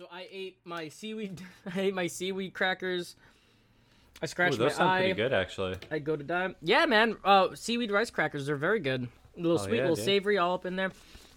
So 0.00 0.06
I 0.10 0.26
ate 0.32 0.56
my 0.64 0.88
seaweed. 0.88 1.42
I 1.76 1.78
ate 1.78 1.94
my 1.94 2.06
seaweed 2.06 2.54
crackers. 2.54 3.16
I 4.22 4.26
scratched 4.26 4.54
Ooh, 4.54 4.56
those 4.56 4.72
my 4.72 4.78
sound 4.78 4.90
eye. 4.90 4.98
pretty 5.00 5.12
good, 5.12 5.34
actually. 5.34 5.76
I 5.90 5.98
go 5.98 6.16
to 6.16 6.24
die. 6.24 6.54
Yeah, 6.62 6.86
man. 6.86 7.18
Uh, 7.22 7.48
seaweed 7.54 7.90
rice 7.90 8.08
crackers 8.10 8.48
are 8.48 8.56
very 8.56 8.80
good. 8.80 9.08
A 9.36 9.40
little 9.42 9.60
Oh, 9.60 9.62
sweet, 9.62 9.76
yeah, 9.76 9.82
a 9.82 9.88
little 9.90 9.96
dude. 9.96 10.04
savory, 10.06 10.38
all 10.38 10.54
up 10.54 10.64
in 10.64 10.76
there. 10.76 10.90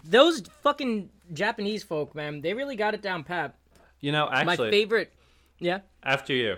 Those 0.06 0.44
fucking 0.62 1.10
Japanese 1.34 1.84
folk, 1.84 2.16
man, 2.16 2.40
they 2.40 2.54
really 2.54 2.78
got 2.78 2.94
it 2.94 3.02
down 3.02 3.26
pat. 3.26 3.58
You 4.00 4.14
know, 4.14 4.30
actually, 4.32 4.68
My 4.68 4.72
favorite. 4.72 5.12
Yeah. 5.60 5.80
after 6.02 6.32
you. 6.34 6.56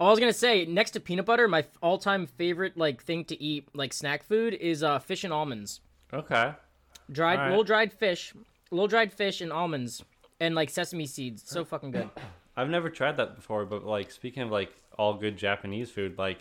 I 0.00 0.04
was 0.04 0.18
gonna 0.18 0.32
say, 0.32 0.64
next 0.64 0.92
to 0.92 1.00
peanut 1.00 1.26
butter, 1.26 1.48
my 1.48 1.66
all-time 1.82 2.26
favorite 2.26 2.78
like 2.78 3.02
thing 3.02 3.26
to 3.26 3.38
eat, 3.42 3.68
like 3.74 3.92
snack 3.92 4.22
food, 4.24 4.54
is 4.54 4.82
uh, 4.82 5.00
fish 5.00 5.22
and 5.22 5.34
almonds. 5.34 5.82
Okay. 6.14 6.54
Dried, 7.12 7.36
Alright. 7.36 7.50
little 7.50 7.64
dried 7.64 7.92
fish, 7.92 8.32
little 8.70 8.88
dried 8.88 9.12
fish 9.12 9.42
and 9.42 9.52
almonds, 9.52 10.02
and 10.40 10.54
like 10.54 10.70
sesame 10.70 11.06
seeds. 11.06 11.42
So 11.46 11.64
fucking 11.64 11.90
good. 11.90 12.10
I've 12.56 12.70
never 12.70 12.90
tried 12.90 13.16
that 13.18 13.36
before, 13.36 13.64
but 13.64 13.84
like 13.84 14.10
speaking 14.10 14.42
of 14.42 14.50
like 14.50 14.72
all 14.98 15.14
good 15.14 15.36
Japanese 15.36 15.90
food, 15.90 16.18
like 16.18 16.38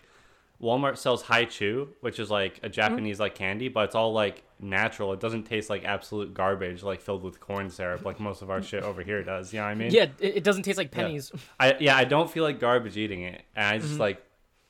Walmart 0.61 0.97
sells 0.97 1.21
Hi-Chew, 1.23 1.89
which 2.01 2.19
is 2.19 2.31
like 2.31 2.57
a 2.57 2.61
mm-hmm. 2.61 2.71
Japanese 2.71 3.19
like 3.19 3.35
candy, 3.35 3.69
but 3.69 3.85
it's 3.85 3.95
all 3.95 4.13
like 4.13 4.43
natural. 4.59 5.13
It 5.13 5.19
doesn't 5.19 5.43
taste 5.43 5.69
like 5.69 5.83
absolute 5.85 6.33
garbage, 6.33 6.81
like 6.81 7.01
filled 7.01 7.23
with 7.23 7.39
corn 7.39 7.69
syrup, 7.69 8.03
like 8.03 8.19
most 8.19 8.41
of 8.41 8.49
our 8.49 8.61
shit 8.61 8.83
over 8.83 9.03
here 9.03 9.21
does. 9.23 9.53
You 9.53 9.59
know 9.59 9.65
what 9.65 9.71
I 9.71 9.75
mean? 9.75 9.91
Yeah, 9.91 10.07
it, 10.19 10.37
it 10.37 10.43
doesn't 10.43 10.63
taste 10.63 10.77
like 10.77 10.91
pennies. 10.91 11.31
I 11.59 11.77
yeah, 11.79 11.95
I 11.95 12.05
don't 12.05 12.29
feel 12.29 12.43
like 12.43 12.59
garbage 12.59 12.97
eating 12.97 13.21
it, 13.21 13.43
and 13.55 13.67
I 13.67 13.77
just 13.77 13.93
mm-hmm. 13.93 14.01
like, 14.01 14.23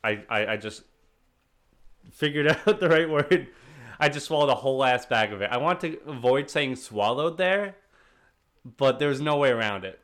I, 0.03 0.23
I 0.29 0.45
I 0.47 0.57
just 0.57 0.83
figured 2.11 2.47
out 2.67 2.79
the 2.79 2.89
right 2.89 3.09
word. 3.09 3.47
I 3.99 4.09
just 4.09 4.27
swallowed 4.27 4.49
a 4.49 4.55
whole 4.55 4.83
ass 4.83 5.05
bag 5.05 5.31
of 5.31 5.41
it. 5.41 5.49
I 5.51 5.57
want 5.57 5.79
to 5.81 5.97
avoid 6.05 6.49
saying 6.49 6.75
swallowed 6.75 7.37
there, 7.37 7.75
but 8.77 8.99
there's 8.99 9.21
no 9.21 9.37
way 9.37 9.49
around 9.49 9.85
it. 9.85 9.99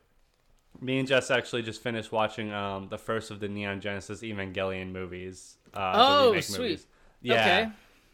Me 0.82 1.00
and 1.00 1.08
Jess 1.08 1.30
actually 1.32 1.62
just 1.64 1.82
finished 1.82 2.12
watching 2.12 2.52
um 2.52 2.88
the 2.90 2.98
first 2.98 3.32
of 3.32 3.40
the 3.40 3.48
Neon 3.48 3.82
Genesis 3.82 4.22
Evangelion 4.22 4.92
movies. 4.92 5.58
Uh, 5.74 5.92
the 6.32 6.38
Oh, 6.38 6.40
sweet. 6.42 6.60
Movies. 6.60 6.88
Yeah, 7.22 7.34
Okay. 7.42 7.70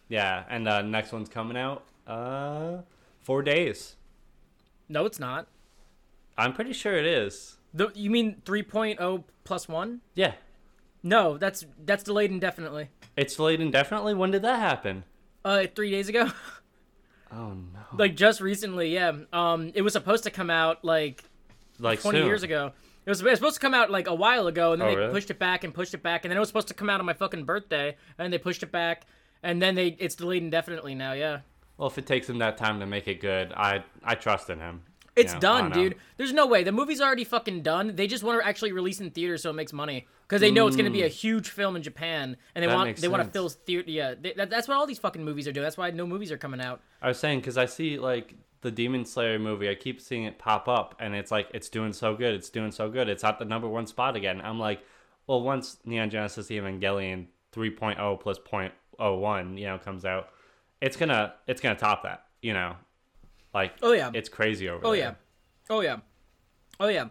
yeah, 0.08 0.44
and 0.50 0.68
uh, 0.68 0.82
next 0.82 1.12
one's 1.12 1.30
coming 1.30 1.58
out 1.58 1.84
uh 2.08 2.78
four 3.22 3.42
days. 3.44 3.96
No, 4.88 5.06
it's 5.06 5.20
not. 5.20 5.48
I'm 6.38 6.54
pretty 6.54 6.74
sure 6.74 6.96
it 6.98 7.06
is. 7.06 7.58
The, 7.74 7.92
you 7.94 8.10
mean 8.10 8.42
3.0 8.46 9.24
plus 9.44 9.68
one? 9.68 10.02
Yeah, 10.16 10.34
No, 11.04 11.38
that's 11.38 11.66
that's 11.86 12.04
delayed 12.04 12.32
indefinitely. 12.32 12.90
it's 13.16 13.36
delayed 13.36 13.62
indefinitely. 13.62 14.14
When 14.16 14.32
did 14.32 14.42
that 14.44 14.60
happen? 14.60 15.04
Uh, 15.46 15.66
three 15.76 15.92
days 15.92 16.10
ago, 16.10 16.32
Oh 17.32 17.54
no. 17.54 17.80
like 17.98 18.16
just 18.16 18.42
recently. 18.42 18.94
Yeah. 18.94 19.14
Um, 19.34 19.72
it 19.76 19.82
was 19.82 19.94
supposed 19.94 20.24
to 20.26 20.32
come 20.32 20.50
out 20.50 20.84
like 20.84 21.24
like 21.80 22.02
20 22.02 22.20
soon. 22.20 22.28
years 22.28 22.44
ago. 22.44 22.72
It 23.06 23.10
was, 23.10 23.22
it 23.22 23.26
was 23.26 23.40
supposed 23.40 23.56
to 23.56 23.62
come 23.62 23.74
out 23.74 23.90
like 23.90 24.08
a 24.08 24.14
while 24.14 24.46
ago, 24.48 24.74
and 24.74 24.82
then 24.82 24.90
Oh, 24.90 24.92
they 24.92 24.98
really? 24.98 25.12
pushed 25.14 25.32
it 25.32 25.40
back 25.40 25.64
and 25.64 25.74
pushed 25.74 25.94
it 25.94 26.04
back, 26.04 26.26
and 26.26 26.30
then 26.32 26.38
it 26.38 26.40
was 26.40 26.50
supposed 26.50 26.68
to 26.68 26.74
come 26.74 26.90
out 26.90 27.00
on 27.00 27.06
my 27.06 27.14
fucking 27.14 27.44
birthday, 27.46 27.96
and 28.20 28.32
they 28.32 28.38
pushed 28.38 28.62
it 28.62 28.72
back, 28.72 29.06
and 29.42 29.62
then 29.62 29.74
they 29.76 29.96
it's 30.00 30.16
delayed 30.16 30.44
indefinitely 30.44 30.94
now. 30.96 31.14
Yeah. 31.14 31.40
Well, 31.78 31.88
if 31.88 31.98
it 31.98 32.06
takes 32.06 32.30
him 32.30 32.38
that 32.40 32.58
time 32.58 32.80
to 32.82 32.86
make 32.86 33.08
it 33.08 33.22
good, 33.22 33.54
I 33.54 33.84
I 34.04 34.16
trust 34.16 34.50
in 34.50 34.60
him. 34.60 34.82
It's 35.20 35.34
I 35.34 35.40
done, 35.40 35.72
dude. 35.72 35.96
There's 36.18 36.34
no 36.34 36.46
way. 36.48 36.64
The 36.64 36.72
movie's 36.72 37.02
already 37.02 37.24
fucking 37.24 37.62
done. 37.62 37.96
They 37.96 38.08
just 38.08 38.24
want 38.24 38.42
to 38.42 38.48
actually 38.48 38.72
release 38.72 39.00
in 39.00 39.12
theaters 39.12 39.44
so 39.44 39.50
it 39.50 39.54
makes 39.54 39.74
money 39.74 40.08
because 40.24 40.42
they 40.42 40.52
know 40.52 40.68
it's 40.68 40.76
going 40.76 40.86
to 40.86 40.92
be 40.92 41.04
a 41.04 41.08
huge 41.08 41.50
film 41.50 41.76
in 41.76 41.84
Japan, 41.84 42.38
and 42.56 42.64
they 42.64 42.68
Mm. 42.68 42.72
That 42.72 42.76
want 42.76 42.98
they 42.98 43.08
want 43.08 43.24
to 43.24 43.30
fill 43.30 43.50
theater. 43.50 43.90
Yeah, 43.90 44.14
they, 44.20 44.34
that, 44.34 44.50
that's 44.50 44.68
what 44.68 44.78
all 44.78 44.86
these 44.86 45.00
fucking 45.00 45.24
movies 45.24 45.48
are 45.48 45.52
doing. 45.52 45.64
That's 45.64 45.78
why 45.78 45.90
no 45.92 46.06
movies 46.06 46.32
are 46.32 46.38
coming 46.38 46.62
out. 46.62 46.82
I 47.02 47.08
was 47.10 47.20
saying 47.20 47.40
because 47.40 47.58
I 47.58 47.66
see 47.66 47.98
like 47.98 48.36
the 48.62 48.72
Demon 48.72 49.06
Slayer 49.06 49.40
movie, 49.40 49.70
I 49.70 49.76
keep 49.76 50.02
seeing 50.02 50.26
it 50.26 50.38
pop 50.38 50.68
up, 50.68 50.96
and 51.00 51.16
it's 51.16 51.32
like 51.32 51.48
it's 51.54 51.70
doing 51.70 51.94
so 51.94 52.16
good, 52.16 52.34
it's 52.34 52.50
doing 52.50 52.72
so 52.72 52.90
good, 52.90 53.08
it's 53.10 53.24
at 53.24 53.40
the 53.40 53.46
number 53.46 53.68
one 53.68 53.88
spot 53.88 54.16
again. 54.16 54.42
I'm 54.42 54.60
like, 54.60 54.84
well, 55.28 55.42
once 55.42 55.78
Neon 55.86 56.10
Genesis 56.10 56.50
Evangelion 56.50 57.28
3.0 57.54 58.20
plus 58.20 58.38
0.01, 58.40 59.58
you 59.58 59.66
know, 59.66 59.78
comes 59.78 60.06
out, 60.06 60.30
it's 60.82 60.98
gonna 60.98 61.34
it's 61.48 61.62
gonna 61.62 61.76
top 61.76 62.04
that, 62.04 62.26
you 62.42 62.54
know, 62.54 62.76
like 63.54 63.74
Oh 63.82 63.94
yeah. 63.94 64.12
it's 64.14 64.30
crazy 64.30 64.70
over 64.70 64.86
Oh 64.86 64.96
there. 64.96 65.18
Oh 65.70 65.82
yeah. 65.82 65.96
Oh 65.98 65.98
yeah. 65.98 65.98
Oh 66.80 66.88
yeah. 66.88 67.10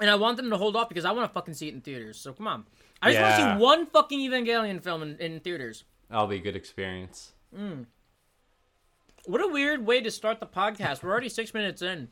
And 0.00 0.10
I 0.10 0.14
want 0.16 0.36
them 0.36 0.50
to 0.50 0.56
hold 0.56 0.76
off 0.76 0.88
because 0.88 1.04
I 1.04 1.12
want 1.12 1.28
to 1.28 1.32
fucking 1.32 1.54
see 1.54 1.68
it 1.68 1.74
in 1.74 1.80
theaters. 1.80 2.18
So 2.18 2.32
come 2.32 2.46
on. 2.46 2.64
I 3.02 3.12
just 3.12 3.22
want 3.22 3.36
to 3.36 3.58
see 3.58 3.62
one 3.64 3.86
fucking 3.86 4.18
Evangelion 4.18 4.82
film 4.82 5.02
in, 5.02 5.16
in 5.18 5.40
theaters. 5.40 5.84
that'll 6.10 6.26
be 6.26 6.36
a 6.36 6.40
good 6.40 6.56
experience. 6.56 7.32
What 9.24 9.42
a 9.42 9.48
weird 9.48 9.84
way 9.86 10.00
to 10.00 10.10
start 10.10 10.40
the 10.40 10.46
podcast. 10.46 11.02
We're 11.02 11.10
already 11.10 11.28
six 11.28 11.52
minutes 11.52 11.82
in. 11.82 12.08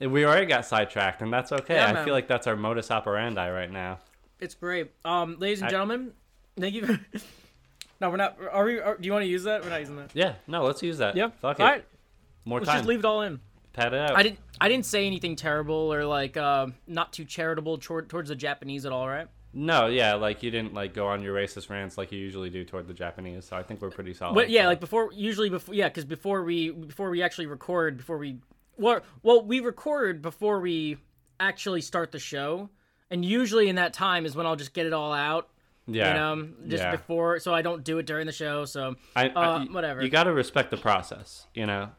We 0.00 0.24
already 0.26 0.46
got 0.46 0.66
sidetracked, 0.66 1.22
and 1.22 1.32
that's 1.32 1.52
okay. 1.52 1.76
Yeah, 1.76 2.00
I 2.00 2.04
feel 2.04 2.12
like 2.12 2.28
that's 2.28 2.46
our 2.46 2.56
modus 2.56 2.90
operandi 2.90 3.48
right 3.50 3.70
now. 3.70 3.98
It's 4.40 4.54
great. 4.54 4.90
Um, 5.04 5.36
ladies 5.38 5.60
and 5.60 5.68
I- 5.68 5.70
gentlemen, 5.70 6.12
thank 6.58 6.74
you. 6.74 6.86
For... 6.86 7.00
no, 8.00 8.10
we're 8.10 8.16
not. 8.16 8.36
Are 8.50 8.64
we? 8.64 8.78
Are, 8.80 8.96
do 8.96 9.06
you 9.06 9.12
want 9.12 9.22
to 9.22 9.28
use 9.28 9.44
that? 9.44 9.62
We're 9.62 9.70
not 9.70 9.80
using 9.80 9.96
that. 9.96 10.10
Yeah, 10.12 10.34
no, 10.46 10.64
let's 10.64 10.82
use 10.82 10.98
that. 10.98 11.16
Yeah. 11.16 11.30
fuck 11.40 11.58
it. 11.58 11.62
All 11.62 11.68
right. 11.68 11.84
More 12.46 12.60
Let's 12.60 12.70
time. 12.70 12.78
just 12.78 12.88
leave 12.88 13.00
it 13.00 13.04
all 13.04 13.20
in. 13.22 13.40
Pat 13.74 13.92
it 13.92 14.00
out. 14.00 14.16
I 14.16 14.22
didn't. 14.22 14.38
I 14.58 14.68
didn't 14.70 14.86
say 14.86 15.06
anything 15.06 15.36
terrible 15.36 15.92
or 15.92 16.06
like 16.06 16.38
uh, 16.38 16.68
not 16.86 17.12
too 17.12 17.26
charitable 17.26 17.76
toward, 17.76 18.08
towards 18.08 18.30
the 18.30 18.34
Japanese 18.36 18.86
at 18.86 18.92
all, 18.92 19.06
right? 19.06 19.28
No, 19.52 19.86
yeah, 19.86 20.14
like 20.14 20.42
you 20.42 20.50
didn't 20.50 20.72
like 20.72 20.94
go 20.94 21.06
on 21.08 21.22
your 21.22 21.34
racist 21.34 21.68
rants 21.68 21.98
like 21.98 22.12
you 22.12 22.18
usually 22.18 22.48
do 22.48 22.64
toward 22.64 22.86
the 22.88 22.94
Japanese. 22.94 23.46
So 23.46 23.56
I 23.56 23.62
think 23.62 23.82
we're 23.82 23.90
pretty 23.90 24.14
solid. 24.14 24.34
But 24.34 24.48
yeah, 24.48 24.62
so. 24.62 24.68
like 24.68 24.80
before, 24.80 25.10
usually 25.12 25.50
before, 25.50 25.74
yeah, 25.74 25.88
because 25.88 26.04
before 26.04 26.44
we 26.44 26.70
before 26.70 27.10
we 27.10 27.22
actually 27.22 27.46
record, 27.46 27.96
before 27.98 28.18
we, 28.18 28.38
well, 28.78 29.00
well, 29.22 29.44
we 29.44 29.60
record 29.60 30.22
before 30.22 30.60
we 30.60 30.96
actually 31.40 31.80
start 31.80 32.12
the 32.12 32.18
show, 32.18 32.70
and 33.10 33.24
usually 33.24 33.68
in 33.68 33.76
that 33.76 33.92
time 33.92 34.24
is 34.24 34.36
when 34.36 34.46
I'll 34.46 34.56
just 34.56 34.72
get 34.72 34.86
it 34.86 34.92
all 34.92 35.12
out, 35.12 35.48
yeah, 35.86 36.08
you 36.08 36.14
know, 36.14 36.48
just 36.68 36.82
yeah. 36.82 36.90
before, 36.90 37.40
so 37.40 37.54
I 37.54 37.62
don't 37.62 37.84
do 37.84 37.98
it 37.98 38.06
during 38.06 38.26
the 38.26 38.32
show. 38.32 38.64
So 38.66 38.94
I, 39.14 39.28
uh, 39.28 39.40
I- 39.40 39.64
whatever. 39.72 40.02
You 40.02 40.10
got 40.10 40.24
to 40.24 40.32
respect 40.32 40.70
the 40.70 40.76
process, 40.78 41.46
you 41.54 41.66
know. 41.66 41.90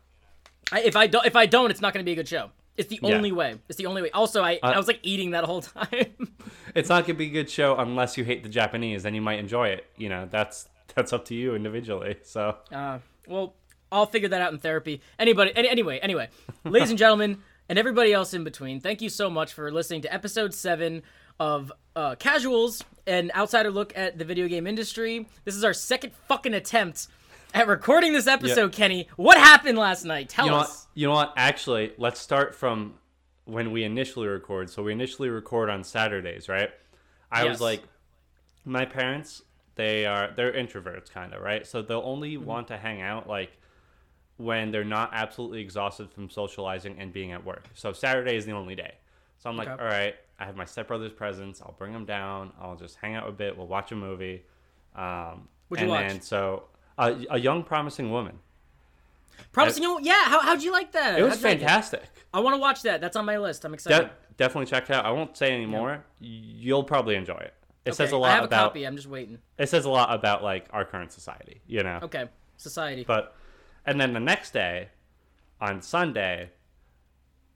I, 0.71 0.81
if 0.81 0.95
I 0.95 1.07
don't, 1.07 1.25
if 1.25 1.35
I 1.35 1.45
don't, 1.45 1.71
it's 1.71 1.81
not 1.81 1.93
going 1.93 2.03
to 2.03 2.05
be 2.05 2.13
a 2.13 2.15
good 2.15 2.27
show. 2.27 2.51
It's 2.75 2.89
the 2.89 2.99
Yeah. 3.01 3.15
only 3.15 3.31
way. 3.31 3.55
It's 3.69 3.77
the 3.77 3.87
only 3.87 4.01
way. 4.03 4.11
Also, 4.11 4.43
I 4.43 4.55
Uh, 4.61 4.67
I 4.67 4.77
was 4.77 4.87
like 4.87 4.99
eating 5.01 5.31
that 5.31 5.45
whole 5.45 5.61
time. 5.77 6.35
It's 6.75 6.89
not 6.89 7.07
gonna 7.07 7.17
be 7.17 7.25
a 7.25 7.29
good 7.29 7.49
show 7.49 7.75
unless 7.75 8.17
you 8.17 8.23
hate 8.23 8.43
the 8.43 8.49
Japanese. 8.49 9.01
Then 9.03 9.15
you 9.15 9.21
might 9.21 9.39
enjoy 9.39 9.69
it. 9.69 9.87
You 9.97 10.09
know, 10.09 10.27
that's 10.29 10.67
that's 10.93 11.11
up 11.11 11.25
to 11.25 11.35
you 11.35 11.55
individually. 11.55 12.17
So 12.23 12.57
Uh, 12.71 12.99
well, 13.27 13.55
I'll 13.91 14.05
figure 14.05 14.29
that 14.29 14.41
out 14.41 14.51
in 14.53 14.59
therapy. 14.59 15.01
Anybody, 15.17 15.51
any, 15.55 15.69
anyway, 15.69 15.97
anyway, 15.99 16.29
ladies 16.65 16.89
and 16.91 16.99
gentlemen, 16.99 17.41
and 17.67 17.79
everybody 17.79 18.13
else 18.13 18.33
in 18.35 18.43
between, 18.43 18.79
thank 18.79 19.01
you 19.01 19.09
so 19.09 19.27
much 19.29 19.53
for 19.53 19.71
listening 19.71 20.01
to 20.01 20.13
episode 20.13 20.53
seven 20.53 21.01
of 21.39 21.71
uh, 21.95 22.13
Casuals, 22.15 22.83
an 23.07 23.31
outsider 23.35 23.71
look 23.71 23.91
at 23.97 24.17
the 24.19 24.25
video 24.25 24.47
game 24.47 24.67
industry. 24.67 25.27
This 25.45 25.55
is 25.55 25.63
our 25.63 25.73
second 25.73 26.13
fucking 26.27 26.53
attempt 26.53 27.07
at 27.53 27.67
recording 27.67 28.13
this 28.13 28.27
episode, 28.27 28.71
Kenny. 28.71 29.07
What 29.15 29.37
happened 29.37 29.77
last 29.77 30.05
night? 30.05 30.29
Tell 30.29 30.45
you 30.45 30.51
know 30.51 30.57
what? 30.57 30.67
us. 30.67 30.87
You 30.93 31.07
know 31.07 31.13
what? 31.13 31.33
Actually, 31.37 31.93
let's 31.97 32.19
start 32.19 32.55
from 32.55 32.95
when 33.45 33.71
we 33.71 33.83
initially 33.83 34.27
record. 34.27 34.69
So 34.69 34.83
we 34.83 34.91
initially 34.91 35.29
record 35.29 35.69
on 35.69 35.83
Saturdays, 35.83 36.49
right? 36.49 36.69
I 37.31 37.43
Yes. 37.43 37.51
was 37.53 37.61
like, 37.61 37.83
my 38.65 38.85
parents, 38.85 39.41
they 39.75 40.05
are 40.05 40.31
they're 40.35 40.51
introverts, 40.53 41.09
kind 41.11 41.33
of, 41.33 41.41
right? 41.41 41.65
So 41.65 41.81
they'll 41.81 42.01
only 42.03 42.35
Mm-hmm. 42.35 42.45
want 42.45 42.67
to 42.69 42.77
hang 42.77 43.01
out 43.01 43.27
like 43.27 43.51
when 44.37 44.71
they're 44.71 44.83
not 44.83 45.11
absolutely 45.13 45.61
exhausted 45.61 46.11
from 46.11 46.29
socializing 46.29 46.97
and 46.99 47.11
being 47.11 47.31
at 47.31 47.43
work. 47.43 47.65
So 47.73 47.91
Saturday 47.93 48.35
is 48.35 48.45
the 48.45 48.51
only 48.51 48.75
day. 48.75 48.93
So 49.39 49.49
I'm 49.49 49.57
like, 49.57 49.67
Okay. 49.69 49.81
all 49.81 49.87
right, 49.89 50.15
I 50.39 50.45
have 50.45 50.55
my 50.55 50.65
stepbrother's 50.65 51.11
presents. 51.13 51.61
I'll 51.61 51.75
bring 51.77 51.93
them 51.93 52.05
down. 52.05 52.51
I'll 52.59 52.75
just 52.75 52.97
hang 52.97 53.15
out 53.15 53.27
a 53.27 53.31
bit. 53.31 53.57
We'll 53.57 53.67
watch 53.67 53.91
a 53.91 53.95
movie. 53.95 54.43
Um, 54.95 55.47
What'd 55.69 55.85
you 55.85 55.91
and 55.93 56.03
watch? 56.03 56.11
then 56.11 56.21
so 56.21 56.63
uh, 56.97 57.13
a 57.29 57.39
young 57.39 57.63
promising 57.63 58.11
woman. 58.11 58.39
Promising 59.51 59.83
you, 59.83 59.99
yeah. 60.01 60.23
How 60.25 60.39
how'd 60.41 60.61
you 60.63 60.71
like 60.71 60.91
that? 60.93 61.19
It 61.19 61.23
was 61.23 61.39
you 61.41 61.47
like 61.47 61.59
fantastic. 61.59 62.03
I 62.33 62.39
want 62.39 62.55
to 62.55 62.59
watch 62.59 62.81
that. 62.83 63.01
That's 63.01 63.15
on 63.15 63.25
my 63.25 63.37
list. 63.37 63.63
I'm 63.65 63.73
excited. 63.73 64.07
De- 64.07 64.11
definitely 64.37 64.65
check 64.67 64.89
it 64.89 64.91
out. 64.95 65.05
I 65.05 65.11
won't 65.11 65.35
say 65.37 65.47
any 65.47 65.63
anymore. 65.63 66.03
You'll 66.19 66.83
probably 66.83 67.15
enjoy 67.15 67.37
it. 67.37 67.53
It 67.85 67.95
says 67.95 68.11
a 68.11 68.15
Okay, 68.15 68.21
lot 68.21 68.29
I 68.29 68.33
have 68.33 68.43
a 68.43 68.47
about 68.47 68.63
copy. 68.69 68.83
I'm 68.85 68.95
just 68.95 69.07
waiting. 69.07 69.37
it 69.57 69.69
says 69.69 69.85
a 69.85 69.89
lot 69.89 70.13
about 70.13 70.43
like 70.43 70.67
our 70.71 70.83
current 70.85 71.11
society, 71.11 71.61
you 71.67 71.83
know. 71.83 71.99
Okay, 72.03 72.25
society. 72.57 73.03
But 73.07 73.33
and 73.85 73.99
then 73.99 74.13
the 74.13 74.19
next 74.19 74.51
day, 74.51 74.89
on 75.61 75.81
Sunday, 75.81 76.49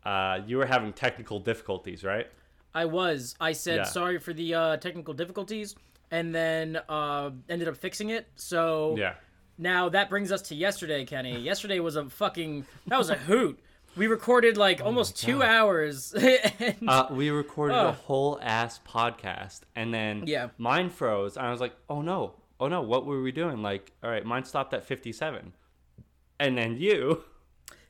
uh, 0.06 0.40
you 0.46 0.58
were 0.58 0.66
having 0.66 0.94
technical 0.94 1.40
difficulties, 1.40 2.04
right? 2.04 2.28
I 2.74 2.86
was. 2.86 3.36
I 3.42 3.52
said 3.52 3.76
Yeah. 3.78 3.84
sorry 3.84 4.18
for 4.20 4.32
the 4.34 4.54
uh, 4.56 4.78
technical 4.78 5.14
difficulties, 5.14 5.76
and 6.10 6.34
then 6.34 6.80
uh, 6.88 7.32
ended 7.50 7.68
up 7.68 7.76
fixing 7.78 8.10
it. 8.12 8.28
So 8.36 8.96
Yeah. 8.98 9.16
Now 9.62 9.88
that 9.90 10.10
brings 10.10 10.32
us 10.32 10.42
to 10.44 10.56
yesterday, 10.56 11.06
Kenny. 11.06 11.40
Yesterday 11.40 11.80
was 11.80 11.96
a 11.96 12.10
fucking 12.10 12.66
that 12.88 12.98
was 12.98 13.10
a 13.10 13.16
hoot. 13.16 13.58
We 13.96 14.08
recorded 14.08 14.58
like 14.58 14.82
almost 14.82 15.18
two 15.18 15.44
hours. 15.44 16.14
and, 16.14 16.76
Uh, 16.90 17.08
we 17.12 17.30
recorded 17.30 17.76
a 17.76 17.92
whole 17.92 18.40
ass 18.42 18.80
podcast, 18.88 19.62
and 19.76 19.94
then 19.94 20.24
Yeah. 20.28 20.50
mine 20.58 20.90
froze. 20.90 21.38
And 21.38 21.46
I 21.46 21.52
was 21.52 21.62
like, 21.62 21.76
"Oh 21.90 22.02
no, 22.02 22.36
oh 22.60 22.68
no, 22.68 22.82
what 22.82 23.06
were 23.06 23.22
we 23.22 23.32
doing?" 23.32 23.62
Like, 23.62 23.92
all 24.04 24.10
right, 24.10 24.26
mine 24.26 24.44
stopped 24.46 24.74
at 24.74 24.84
fifty-seven, 24.86 25.54
and 26.40 26.58
then 26.58 26.78
you, 26.78 27.24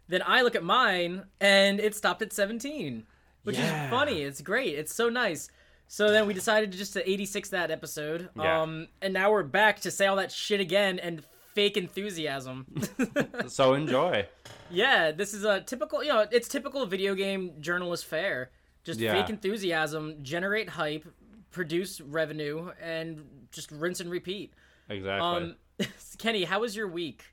then 0.08 0.22
I 0.26 0.42
look 0.42 0.56
at 0.56 0.64
mine, 0.64 1.26
and 1.40 1.80
it 1.80 1.96
stopped 1.96 2.22
at 2.22 2.34
seventeen. 2.34 3.06
which 3.44 3.58
Yeah. 3.58 3.86
is 3.86 3.90
funny. 3.90 4.22
It's 4.22 4.40
great. 4.40 4.76
It's 4.78 4.94
so 4.94 5.10
nice. 5.10 5.50
So 5.88 6.12
then 6.12 6.28
we 6.28 6.34
decided 6.36 6.72
to 6.72 6.78
just 6.78 6.94
to 6.94 7.10
86 7.10 7.50
that 7.50 7.72
episode. 7.72 8.30
Yeah. 8.36 8.62
Um, 8.62 8.88
and 9.02 9.16
now 9.16 9.32
we're 9.32 9.42
back 9.42 9.80
to 9.82 9.90
say 9.90 10.06
all 10.06 10.18
that 10.18 10.32
shit 10.32 10.60
again 10.62 11.00
and 11.00 11.24
fake 11.54 11.78
enthusiasm. 11.78 12.66
So 13.48 13.74
enjoy. 13.74 14.28
yeah, 14.70 15.12
this 15.12 15.34
is 15.34 15.44
a 15.44 15.62
typical, 15.62 16.04
you 16.04 16.10
know, 16.10 16.26
it's 16.32 16.48
typical 16.48 16.86
video 16.86 17.16
game 17.16 17.54
journalist 17.60 18.06
fare. 18.06 18.52
Just 18.84 19.00
Yeah. 19.00 19.14
fake 19.14 19.30
enthusiasm, 19.30 20.18
generate 20.24 20.70
hype, 20.70 21.06
produce 21.52 22.00
revenue, 22.00 22.72
and 22.82 23.26
just 23.52 23.72
rinse 23.72 24.00
and 24.00 24.10
repeat. 24.10 24.54
Exactly. 24.90 25.28
Um, 25.28 25.56
Kenny, 26.18 26.44
how 26.46 26.62
was 26.62 26.76
your 26.76 26.88
week? 26.88 27.24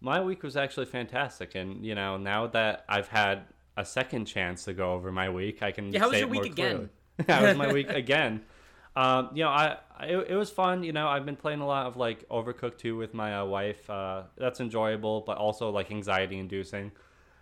My 0.00 0.20
week 0.20 0.42
was 0.42 0.56
actually 0.56 0.86
fantastic, 0.86 1.54
and 1.54 1.84
you 1.86 1.94
know, 1.94 2.16
now 2.16 2.48
that 2.48 2.84
I've 2.88 3.08
had 3.08 3.44
a 3.76 3.84
second 3.84 4.24
chance 4.24 4.64
to 4.64 4.72
go 4.72 4.92
over 4.94 5.12
my 5.12 5.30
week, 5.30 5.62
I 5.62 5.70
can. 5.70 5.92
Yeah, 5.92 6.00
how 6.00 6.06
was 6.08 6.14
say 6.14 6.20
your 6.20 6.28
week 6.28 6.44
again? 6.44 6.90
how 7.28 7.44
was 7.44 7.56
my 7.56 7.72
week 7.72 7.88
again? 7.90 8.42
Um, 8.94 9.30
you 9.34 9.44
know, 9.44 9.50
I, 9.50 9.78
I 9.98 10.06
it, 10.06 10.34
was 10.34 10.50
fun. 10.50 10.82
You 10.82 10.92
know, 10.92 11.08
I've 11.08 11.24
been 11.24 11.36
playing 11.36 11.60
a 11.60 11.66
lot 11.66 11.86
of 11.86 11.96
like 11.96 12.28
Overcooked 12.28 12.78
2 12.78 12.96
with 12.96 13.14
my 13.14 13.38
uh, 13.38 13.44
wife. 13.44 13.88
Uh, 13.88 14.24
that's 14.36 14.60
enjoyable, 14.60 15.22
but 15.26 15.38
also 15.38 15.70
like 15.70 15.90
anxiety 15.90 16.38
inducing. 16.38 16.92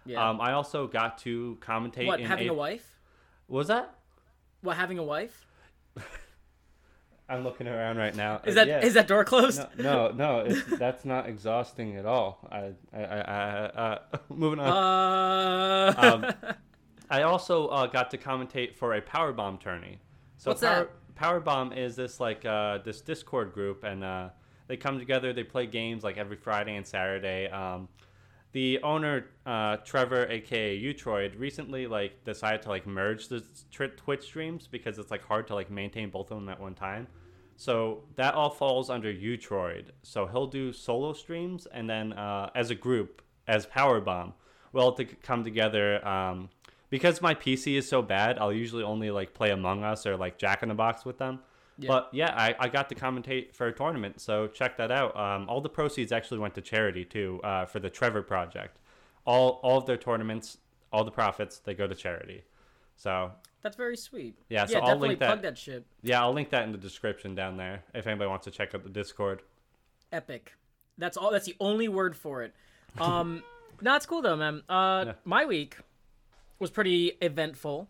Yeah. 0.07 0.29
Um, 0.29 0.41
I 0.41 0.53
also 0.53 0.87
got 0.87 1.19
to 1.19 1.59
commentate. 1.61 2.07
what, 2.07 2.21
in 2.21 2.27
having 2.27 2.49
a, 2.49 2.53
a 2.53 2.55
wife? 2.55 2.99
What 3.47 3.59
was 3.59 3.69
that? 3.69 3.95
What, 4.63 4.77
having 4.77 4.99
a 4.99 5.03
wife? 5.03 5.47
I'm 7.29 7.45
looking 7.45 7.69
around 7.69 7.97
right 7.97 8.15
now. 8.15 8.41
Is 8.45 8.57
that 8.57 8.69
is 8.69 8.95
yeah. 8.95 9.01
that 9.01 9.07
door 9.07 9.25
closed? 9.25 9.61
No, 9.79 10.09
no, 10.09 10.11
no 10.11 10.39
it's, 10.47 10.65
that's 10.79 11.05
not 11.05 11.29
exhausting 11.29 11.97
at 11.97 12.05
all. 12.05 12.49
I, 12.51 12.73
I, 12.93 13.05
I, 13.05 13.21
I 13.21 13.65
uh, 13.67 13.99
moving 14.29 14.59
on. 14.59 14.69
Uh, 14.69 15.95
Um, 15.97 16.53
I 17.09 17.23
also 17.23 17.69
uh, 17.69 17.87
got 17.87 18.11
to 18.11 18.19
commentate 18.19 18.77
for 18.77 18.95
a 18.95 19.01
power 19.01 19.33
bomb 19.33 19.59
tourney. 19.59 19.99
So 20.37 20.51
What's 20.51 20.61
power, 20.61 20.85
that? 20.85 20.91
Power 21.21 21.39
bomb 21.39 21.75
is 21.75 21.97
this 21.97 22.19
like 22.19 22.47
uh, 22.47 22.79
this 22.79 23.03
Discord 23.03 23.53
group, 23.53 23.85
and 23.85 24.03
uh, 24.03 24.31
they 24.69 24.79
come 24.79 24.99
together. 24.99 25.35
They 25.35 25.45
play 25.45 25.67
games 25.67 26.03
like 26.03 26.17
every 26.17 26.39
Friday 26.39 26.77
and 26.77 26.87
Saturday. 26.87 27.47
Um, 27.51 27.89
the 28.53 28.81
owner 28.83 29.27
uh, 29.45 29.77
Trevor, 29.85 30.27
aka 30.31 30.81
Utroid, 30.81 31.39
recently 31.39 31.87
like 31.87 32.25
decided 32.25 32.63
to 32.63 32.71
like 32.71 32.87
merge 32.87 33.29
the 33.29 33.45
Twitch 33.71 34.23
streams 34.23 34.67
because 34.67 34.99
it's 34.99 35.11
like 35.11 35.23
hard 35.23 35.47
to 35.49 35.55
like 35.55 35.71
maintain 35.71 36.09
both 36.09 36.31
of 36.31 36.39
them 36.39 36.49
at 36.49 36.59
one 36.59 36.75
time. 36.75 37.07
So 37.59 38.05
that 38.17 38.33
all 38.33 38.49
falls 38.49 38.89
under 38.89 39.13
Utroid. 39.13 39.89
So 40.03 40.27
he'll 40.27 40.47
do 40.47 40.73
solo 40.73 41.13
streams, 41.13 41.67
and 41.67 41.89
then 41.89 42.15
uh, 42.15 42.49
as 42.55 42.71
a 42.71 42.75
group, 42.75 43.21
as 43.47 43.67
Power 43.67 44.01
Bomb, 44.01 44.33
we'll 44.73 44.93
to 44.93 45.05
come 45.05 45.45
together. 45.45 46.03
Um, 46.09 46.49
because 46.91 47.23
my 47.23 47.35
PC 47.35 47.77
is 47.79 47.89
so 47.89 48.03
bad, 48.03 48.39
I'll 48.39 48.53
usually 48.53 48.83
only 48.83 49.11
like 49.11 49.33
play 49.33 49.51
Among 49.51 49.83
Us 49.85 50.07
or 50.07 50.17
like 50.17 50.39
Jack 50.39 50.63
in 50.63 50.69
the 50.69 50.75
Box 50.75 51.05
with 51.05 51.19
them. 51.19 51.41
Yeah. 51.79 51.89
But 51.89 52.11
yeah, 52.13 52.35
I, 52.37 52.55
I 52.59 52.69
got 52.69 52.89
to 52.91 52.95
commentate 52.95 53.55
for 53.55 53.67
a 53.69 53.73
tournament, 53.73 54.21
so 54.21 54.49
check 54.49 54.77
that 54.77 54.91
out. 54.91 55.17
Um, 55.17 55.49
all 55.49 55.63
the 55.63 55.71
proceeds 55.71 56.13
actually 56.13 56.39
went 56.41 56.55
to 56.57 56.61
charity 56.61 57.05
too 57.07 57.41
uh, 57.43 57.65
for 57.65 57.79
the 57.81 57.89
Trevor 57.89 58.23
Project. 58.23 58.77
All 59.25 59.61
all 59.63 59.79
of 59.79 59.87
their 59.87 59.97
tournaments, 59.97 60.59
all 60.93 61.05
the 61.05 61.11
profits, 61.11 61.59
they 61.59 61.73
go 61.75 61.87
to 61.87 61.95
charity. 61.95 62.43
So 62.97 63.33
That's 63.63 63.77
very 63.77 63.97
sweet. 63.97 64.37
Yeah, 64.51 64.67
so 64.67 64.73
yeah, 64.73 64.79
I'll 64.81 64.87
definitely 64.89 65.09
link 65.09 65.21
that- 65.21 65.27
plug 65.29 65.43
that 65.43 65.57
shit. 65.57 65.87
yeah, 66.03 66.21
I'll 66.21 66.33
link 66.35 66.51
that 66.51 66.65
in 66.65 66.73
the 66.73 66.79
description 66.79 67.35
down 67.35 67.57
there 67.57 67.83
if 67.95 68.07
anybody 68.07 68.29
wants 68.29 68.45
to 68.45 68.51
check 68.51 68.75
out 68.75 68.83
the 68.83 68.91
Discord. 68.91 69.41
Epic. 70.13 70.53
That's 70.99 71.17
all. 71.17 71.31
That's 71.31 71.47
the 71.47 71.57
only 71.61 71.89
word 71.89 72.15
for 72.15 72.43
it. 72.43 72.53
Um, 72.99 73.43
no, 73.81 73.97
it's 73.97 74.05
cool 74.05 74.21
though, 74.21 74.37
man. 74.37 74.63
Uh, 74.69 75.05
Yeah. 75.07 75.13
my 75.25 75.47
week 75.47 75.79
was 76.61 76.71
pretty 76.71 77.13
eventful. 77.21 77.89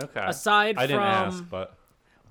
Okay. 0.00 0.24
Aside 0.24 0.76
I 0.78 0.86
didn't 0.86 1.00
from- 1.00 1.08
ask, 1.08 1.44
but 1.50 1.76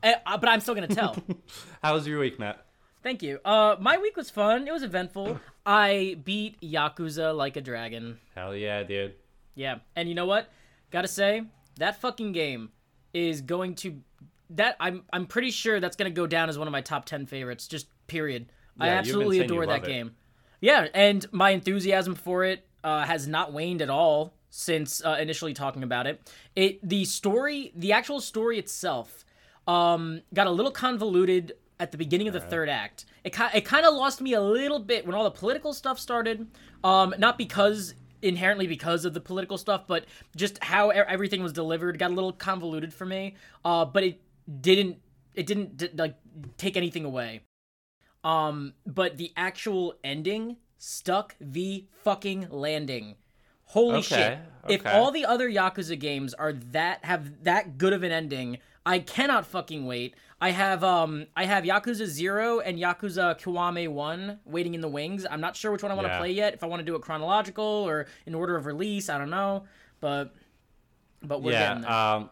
Eh, 0.04 0.16
uh, 0.26 0.36
but 0.38 0.50
I'm 0.50 0.60
still 0.62 0.74
gonna 0.74 0.88
tell. 0.88 1.16
how 1.84 1.94
was 1.94 2.08
your 2.08 2.20
week, 2.20 2.40
Matt? 2.40 2.66
Thank 3.04 3.22
you. 3.22 3.40
Uh, 3.46 3.76
my 3.80 3.98
week 3.98 4.16
was 4.18 4.30
fun. 4.32 4.68
It 4.68 4.72
was 4.72 4.82
eventful. 4.84 5.40
I 5.66 6.18
beat 6.24 6.60
Yakuza 6.62 7.36
like 7.36 7.56
a 7.56 7.62
dragon. 7.62 8.18
Hell 8.36 8.56
yeah, 8.56 8.82
dude. 8.84 9.14
Yeah, 9.54 9.80
and 9.96 10.10
you 10.10 10.16
know 10.16 10.26
what? 10.26 10.50
Gotta 10.90 11.08
say 11.08 11.44
that 11.78 12.02
fucking 12.02 12.32
game 12.32 12.70
is 13.14 13.42
going 13.42 13.76
to 13.76 14.02
that 14.52 14.76
I'm 14.80 15.04
I'm 15.14 15.28
pretty 15.28 15.52
sure 15.52 15.80
that's 15.80 15.96
gonna 15.96 16.10
go 16.10 16.26
down 16.26 16.50
as 16.50 16.58
one 16.58 16.68
of 16.68 16.72
my 16.72 16.82
top 16.82 17.06
ten 17.06 17.26
favorites. 17.28 17.68
Just 17.68 17.88
period. 18.08 18.52
I 18.80 18.88
Yeah, 18.88 18.92
been 18.94 18.98
absolutely 19.00 19.40
adore 19.42 19.68
that 19.68 19.84
it. 19.84 19.88
game. 19.88 20.16
Yeah, 20.62 20.88
and 20.96 21.26
my 21.32 21.52
enthusiasm 21.52 22.16
for 22.16 22.44
it 22.44 22.66
uh, 22.84 23.06
has 23.06 23.28
not 23.28 23.54
waned 23.54 23.82
at 23.84 23.90
all 23.92 24.34
since 24.52 25.04
uh, 25.04 25.18
initially 25.20 25.56
talking 25.56 25.82
about 25.82 26.06
it. 26.06 26.32
It 26.56 26.88
the 26.88 27.06
story, 27.06 27.72
the 27.76 27.94
actual 27.94 28.20
story 28.20 28.60
itself, 28.60 29.26
um, 29.66 30.22
got 30.34 30.46
a 30.46 30.52
little 30.52 30.72
convoluted 30.72 31.54
at 31.80 31.92
the 31.92 31.98
beginning 31.98 32.28
of 32.28 32.34
the 32.34 32.42
third 32.42 32.70
act. 32.70 33.06
It 33.24 33.36
it 33.56 33.66
kind 33.66 33.86
of 33.86 33.96
lost 33.96 34.22
me 34.22 34.34
a 34.34 34.42
little 34.42 34.80
bit 34.80 35.08
when 35.08 35.16
all 35.16 35.24
the 35.24 35.32
political 35.32 35.74
stuff 35.74 36.00
started. 36.00 36.48
Um, 36.84 37.16
not 37.18 37.38
because 37.38 37.96
inherently 38.22 38.68
because 38.68 39.06
of 39.06 39.14
the 39.14 39.22
political 39.22 39.58
stuff, 39.58 39.86
but 39.88 40.06
just 40.36 40.64
how 40.64 40.90
everything 40.90 41.42
was 41.42 41.54
delivered 41.54 41.98
got 41.98 42.12
a 42.12 42.14
little 42.14 42.34
convoluted 42.34 42.94
for 42.94 43.06
me. 43.06 43.36
Uh, 43.66 43.86
but 43.86 44.04
it 44.04 44.22
didn't 44.62 44.98
it 45.34 45.48
didn't 45.48 45.78
d- 45.78 45.90
like 45.96 46.16
take 46.58 46.78
anything 46.78 47.06
away. 47.06 47.42
Um, 48.24 48.74
but 48.86 49.18
the 49.18 49.32
actual 49.36 49.96
ending 50.04 50.58
stuck 50.78 51.36
the 51.40 51.86
fucking 52.04 52.48
landing. 52.50 53.16
Holy 53.72 54.00
Okay, 54.00 54.02
shit. 54.02 54.40
If 54.70 54.86
all 54.86 55.12
the 55.12 55.26
other 55.26 55.50
Yakuza 55.50 55.98
games 55.98 56.34
are 56.34 56.54
that 56.72 57.04
have 57.06 57.44
that 57.46 57.78
good 57.78 57.94
of 57.94 58.04
an 58.04 58.12
ending, 58.12 58.58
I 58.86 59.00
cannot 59.00 59.46
fucking 59.46 59.86
wait. 59.86 60.16
I 60.40 60.52
have 60.52 60.84
um 60.84 61.28
I 61.36 61.46
have 61.46 61.64
Yakuza 61.64 62.06
0 62.06 62.60
and 62.60 62.78
Yakuza 62.78 63.40
Kiwami 63.40 63.88
1 63.88 64.40
waiting 64.46 64.74
in 64.74 64.82
the 64.82 64.88
wings. 64.90 65.26
I'm 65.30 65.40
not 65.42 65.56
sure 65.56 65.72
which 65.72 65.84
one 65.84 65.92
I 65.92 65.96
want 65.96 66.08
to 66.08 66.14
Yeah. 66.14 66.20
play 66.20 66.32
yet. 66.32 66.54
If 66.54 66.64
I 66.64 66.68
want 66.68 66.82
to 66.82 66.86
do 66.86 66.96
it 66.96 67.02
chronological 67.02 67.64
or 67.64 68.08
in 68.26 68.36
order 68.36 68.56
of 68.56 68.66
release, 68.66 69.10
I 69.10 69.18
don't 69.18 69.30
know. 69.30 69.64
But 70.00 70.36
but 71.24 71.42
we're 71.42 71.52
getting 71.54 71.82
there. 71.82 71.90
yeah, 71.92 72.14
um, 72.16 72.30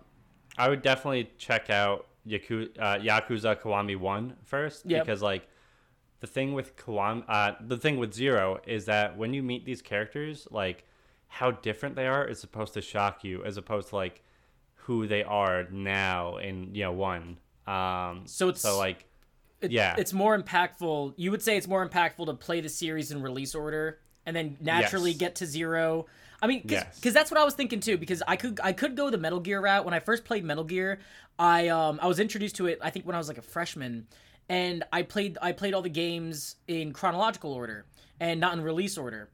I 0.57 0.67
would 0.69 0.81
definitely 0.81 1.31
check 1.37 1.69
out 1.69 2.07
Yaku- 2.27 2.77
uh, 2.77 2.97
Yakuza 2.99 3.55
Kiwami 3.55 3.95
1 3.95 4.35
first 4.43 4.85
Yep. 4.85 5.05
because 5.05 5.21
like 5.21 5.47
the 6.19 6.27
thing 6.27 6.53
with 6.53 6.75
Kiwami, 6.75 7.23
uh, 7.29 7.53
the 7.65 7.77
thing 7.77 7.97
with 7.97 8.13
Zero 8.13 8.59
is 8.67 8.85
that 8.85 9.17
when 9.17 9.33
you 9.33 9.41
meet 9.41 9.63
these 9.65 9.81
characters, 9.81 10.47
like 10.51 10.83
how 11.29 11.51
different 11.51 11.95
they 11.95 12.07
are 12.07 12.25
is 12.27 12.39
supposed 12.39 12.73
to 12.73 12.81
shock 12.81 13.23
you 13.23 13.43
as 13.45 13.55
opposed 13.55 13.89
to 13.89 13.95
like 13.95 14.21
who 14.83 15.07
they 15.07 15.23
are 15.23 15.63
now 15.71 16.37
in 16.37 16.73
you 16.75 16.83
know 16.83 16.91
one. 16.91 17.37
Um, 17.67 18.23
So 18.25 18.49
it's- 18.49 18.61
so 18.61 18.77
like 18.77 19.05
It- 19.61 19.71
yeah. 19.71 19.95
it's 19.97 20.11
more 20.13 20.37
impactful. 20.41 21.13
You 21.17 21.31
would 21.31 21.41
say 21.41 21.55
it's 21.55 21.67
more 21.67 21.87
impactful 21.87 22.25
to 22.25 22.33
play 22.33 22.61
the 22.61 22.69
series 22.69 23.11
in 23.11 23.21
release 23.21 23.53
order 23.55 23.99
and 24.25 24.35
then 24.35 24.57
naturally 24.59 25.11
Yes. 25.11 25.19
get 25.19 25.35
to 25.35 25.45
zero. 25.45 26.07
I 26.41 26.47
mean, 26.47 26.61
because 26.63 26.85
Yes. 27.03 27.13
that's 27.13 27.29
what 27.31 27.39
I 27.39 27.43
was 27.43 27.53
thinking 27.53 27.79
too. 27.79 27.97
Because 27.97 28.23
I 28.27 28.35
could 28.35 28.59
I 28.63 28.73
could 28.73 28.95
go 28.95 29.09
the 29.09 29.17
Metal 29.17 29.39
Gear 29.39 29.61
route. 29.61 29.85
When 29.85 29.93
I 29.93 29.99
first 29.99 30.25
played 30.25 30.43
Metal 30.43 30.63
Gear, 30.63 30.99
I 31.37 31.67
um 31.67 31.99
I 32.01 32.07
was 32.07 32.19
introduced 32.19 32.55
to 32.55 32.65
it. 32.67 32.79
I 32.81 32.89
think 32.89 33.05
when 33.05 33.15
I 33.15 33.19
was 33.19 33.27
like 33.27 33.37
a 33.37 33.41
freshman, 33.43 34.07
and 34.47 34.83
I 34.91 35.03
played 35.03 35.37
I 35.41 35.51
played 35.51 35.73
all 35.75 35.81
the 35.83 35.89
games 35.89 36.55
in 36.67 36.91
chronological 36.93 37.51
order 37.53 37.85
and 38.19 38.39
not 38.39 38.53
in 38.53 38.61
release 38.61 38.97
order. 38.97 39.29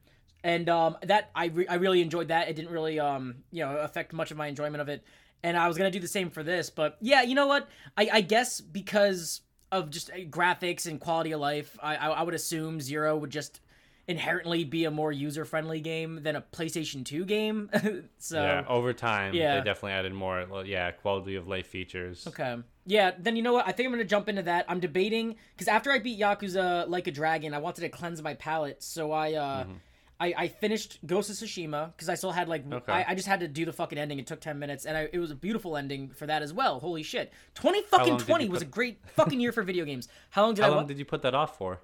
And 0.46 0.68
um, 0.68 0.96
that 1.02 1.30
I, 1.34 1.46
re- 1.46 1.66
I 1.66 1.74
really 1.74 2.00
enjoyed 2.00 2.28
that. 2.28 2.48
It 2.48 2.54
didn't 2.54 2.70
really 2.70 3.00
um 3.00 3.34
you 3.50 3.64
know 3.64 3.78
affect 3.78 4.12
much 4.12 4.30
of 4.30 4.36
my 4.36 4.46
enjoyment 4.46 4.80
of 4.80 4.88
it. 4.88 5.02
And 5.42 5.56
I 5.56 5.66
was 5.66 5.76
gonna 5.76 5.90
do 5.90 5.98
the 5.98 6.06
same 6.06 6.30
for 6.30 6.44
this, 6.44 6.70
but 6.70 6.96
yeah, 7.00 7.22
you 7.22 7.34
know 7.34 7.48
what? 7.48 7.68
I, 7.96 8.08
I 8.12 8.20
guess 8.20 8.60
because 8.60 9.40
of 9.72 9.90
just 9.90 10.08
uh, 10.08 10.18
graphics 10.30 10.86
and 10.86 11.00
quality 11.00 11.32
of 11.32 11.40
life, 11.40 11.76
I, 11.82 11.96
I 11.96 12.08
I 12.10 12.22
would 12.22 12.34
assume 12.34 12.80
Zero 12.80 13.16
would 13.16 13.30
just 13.30 13.60
inherently 14.06 14.62
be 14.62 14.84
a 14.84 14.90
more 14.90 15.10
user 15.10 15.44
friendly 15.44 15.80
game 15.80 16.22
than 16.22 16.36
a 16.36 16.40
PlayStation 16.40 17.04
Two 17.04 17.24
game. 17.24 17.68
so 18.18 18.40
yeah, 18.40 18.64
over 18.68 18.92
time, 18.92 19.34
yeah. 19.34 19.56
they 19.56 19.64
definitely 19.64 19.92
added 19.92 20.14
more, 20.14 20.46
well, 20.48 20.64
yeah, 20.64 20.92
quality 20.92 21.34
of 21.34 21.48
life 21.48 21.66
features. 21.66 22.24
Okay. 22.24 22.56
Yeah, 22.86 23.10
then 23.18 23.34
you 23.34 23.42
know 23.42 23.52
what? 23.52 23.66
I 23.66 23.72
think 23.72 23.88
I'm 23.88 23.92
gonna 23.92 24.04
jump 24.04 24.28
into 24.28 24.42
that. 24.42 24.64
I'm 24.68 24.78
debating 24.78 25.34
because 25.56 25.66
after 25.66 25.90
I 25.90 25.98
beat 25.98 26.20
Yakuza 26.20 26.88
Like 26.88 27.08
a 27.08 27.10
Dragon, 27.10 27.52
I 27.52 27.58
wanted 27.58 27.80
to 27.80 27.88
cleanse 27.88 28.22
my 28.22 28.34
palate, 28.34 28.80
so 28.84 29.10
I 29.10 29.34
uh, 29.34 29.64
Mm-hmm. 29.64 29.72
I, 30.18 30.34
I 30.36 30.48
finished 30.48 30.98
Ghost 31.04 31.28
of 31.28 31.36
Tsushima 31.36 31.92
because 31.92 32.08
I 32.08 32.14
still 32.14 32.32
had 32.32 32.48
like 32.48 32.64
Okay. 32.72 32.90
I, 32.92 33.04
I 33.08 33.14
just 33.14 33.28
had 33.28 33.40
to 33.40 33.48
do 33.48 33.64
the 33.66 33.72
fucking 33.72 33.98
ending. 33.98 34.18
It 34.18 34.26
took 34.26 34.40
ten 34.40 34.58
minutes, 34.58 34.86
and 34.86 34.96
I, 34.96 35.08
it 35.12 35.18
was 35.18 35.30
a 35.30 35.34
beautiful 35.34 35.76
ending 35.76 36.08
for 36.08 36.26
that 36.26 36.42
as 36.42 36.52
well. 36.54 36.80
Holy 36.80 37.02
shit! 37.02 37.32
Twenty 37.54 37.82
fucking 37.82 38.18
twenty 38.18 38.48
was 38.48 38.62
a 38.62 38.66
great 38.66 38.98
fucking 39.14 39.40
year 39.40 39.52
for 39.52 39.62
video 39.62 39.84
games. 39.84 40.08
How 40.30 40.44
long 40.44 40.54
did 40.54 40.62
How 40.62 40.68
I? 40.68 40.74
long 40.74 40.84
wa- 40.84 40.88
did 40.88 40.98
you 40.98 41.04
put 41.04 41.20
that 41.22 41.34
off 41.34 41.58
for? 41.58 41.80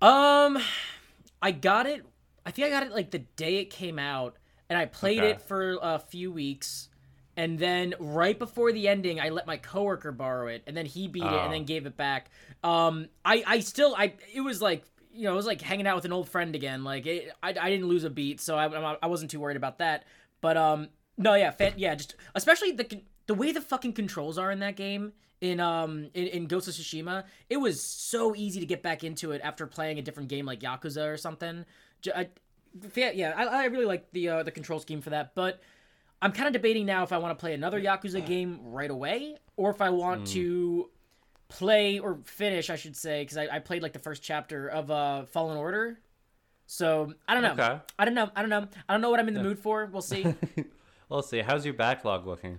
Um, 0.00 0.58
I 1.42 1.50
got 1.52 1.86
it. 1.86 2.04
I 2.46 2.50
think 2.50 2.66
I 2.66 2.70
got 2.70 2.82
it 2.84 2.92
like 2.92 3.10
the 3.10 3.18
day 3.20 3.56
it 3.58 3.66
came 3.66 3.98
out, 3.98 4.36
and 4.68 4.78
I 4.78 4.86
played 4.86 5.18
Okay. 5.18 5.30
it 5.30 5.40
for 5.42 5.78
a 5.82 5.98
few 5.98 6.32
weeks, 6.32 6.88
and 7.36 7.58
then 7.58 7.94
right 7.98 8.38
before 8.38 8.72
the 8.72 8.88
ending, 8.88 9.20
I 9.20 9.28
let 9.28 9.46
my 9.46 9.56
coworker 9.58 10.12
borrow 10.12 10.48
it, 10.48 10.62
and 10.66 10.76
then 10.76 10.86
he 10.86 11.08
beat 11.08 11.22
it 11.24 11.32
Oh. 11.32 11.38
and 11.44 11.52
then 11.52 11.64
gave 11.64 11.86
it 11.86 11.96
back. 11.96 12.30
Um, 12.64 13.08
I 13.24 13.42
I 13.46 13.60
still 13.60 13.94
I 13.96 14.14
it 14.32 14.40
was 14.40 14.62
like 14.62 14.84
you 15.12 15.24
know 15.24 15.32
it 15.32 15.36
was 15.36 15.46
like 15.46 15.60
hanging 15.60 15.86
out 15.86 15.96
with 15.96 16.04
an 16.04 16.12
old 16.12 16.28
friend 16.28 16.54
again. 16.54 16.84
Like 16.84 17.06
it, 17.06 17.32
I 17.42 17.50
I 17.50 17.70
didn't 17.70 17.88
lose 17.88 18.04
a 18.04 18.10
beat, 18.10 18.40
so 18.40 18.56
I 18.56 18.66
I 19.02 19.06
wasn't 19.06 19.30
too 19.30 19.40
worried 19.40 19.56
about 19.56 19.78
that. 19.78 20.04
But 20.40 20.56
um. 20.56 20.88
No, 21.20 21.34
yeah, 21.34 21.50
fan, 21.50 21.72
yeah, 21.76 21.96
just 21.96 22.14
especially 22.36 22.70
the 22.70 23.02
the 23.26 23.34
way 23.34 23.50
the 23.50 23.60
fucking 23.60 23.92
controls 23.92 24.38
are 24.38 24.52
in 24.52 24.60
that 24.60 24.76
game 24.76 25.12
in 25.40 25.60
um 25.60 26.10
in, 26.14 26.26
in 26.26 26.46
Ghost 26.46 26.68
of 26.68 26.74
Tsushima. 26.74 27.24
It 27.48 27.58
was 27.58 27.82
so 27.82 28.34
easy 28.34 28.60
to 28.60 28.66
get 28.66 28.82
back 28.82 29.04
into 29.04 29.32
it 29.32 29.40
after 29.42 29.66
playing 29.66 29.98
a 29.98 30.02
different 30.02 30.28
game 30.28 30.46
like 30.46 30.60
Yakuza 30.60 31.12
or 31.12 31.16
something. 31.16 31.64
I, 32.14 32.28
yeah, 32.94 33.10
yeah, 33.10 33.34
I, 33.36 33.44
I 33.44 33.64
really 33.66 33.86
like 33.86 34.10
the 34.12 34.28
uh, 34.28 34.42
the 34.42 34.50
control 34.50 34.78
scheme 34.78 35.00
for 35.00 35.10
that, 35.10 35.34
but 35.34 35.60
I'm 36.20 36.32
kind 36.32 36.46
of 36.46 36.52
debating 36.52 36.86
now 36.86 37.02
if 37.02 37.12
I 37.12 37.18
want 37.18 37.36
to 37.36 37.40
play 37.40 37.54
another 37.54 37.80
Yakuza 37.80 38.24
game 38.26 38.60
right 38.62 38.90
away 38.90 39.36
or 39.56 39.70
if 39.70 39.80
I 39.80 39.90
want 39.90 40.26
to 40.28 40.90
play 41.48 41.98
or 41.98 42.18
finish, 42.24 42.70
I 42.70 42.76
should 42.76 42.96
say, 42.96 43.22
because 43.22 43.36
I, 43.36 43.48
I 43.56 43.58
played 43.58 43.82
like 43.82 43.92
the 43.92 43.98
first 43.98 44.22
chapter 44.22 44.68
of 44.68 44.90
uh 44.90 45.24
Fallen 45.26 45.56
Order. 45.56 45.98
So 46.66 47.14
I 47.26 47.34
don't 47.34 47.42
know. 47.42 47.64
Okay. 47.64 47.80
I 47.98 48.04
don't 48.04 48.14
know. 48.14 48.30
I 48.36 48.40
don't 48.42 48.50
know. 48.50 48.66
I 48.88 48.92
don't 48.92 49.00
know 49.00 49.10
what 49.10 49.20
I'm 49.20 49.28
in 49.28 49.34
the 49.34 49.42
mood 49.42 49.58
for. 49.58 49.86
We'll 49.86 50.02
see. 50.02 50.26
We'll 51.10 51.22
see. 51.22 51.38
How's 51.38 51.64
your 51.64 51.72
backlog 51.72 52.26
looking? 52.26 52.58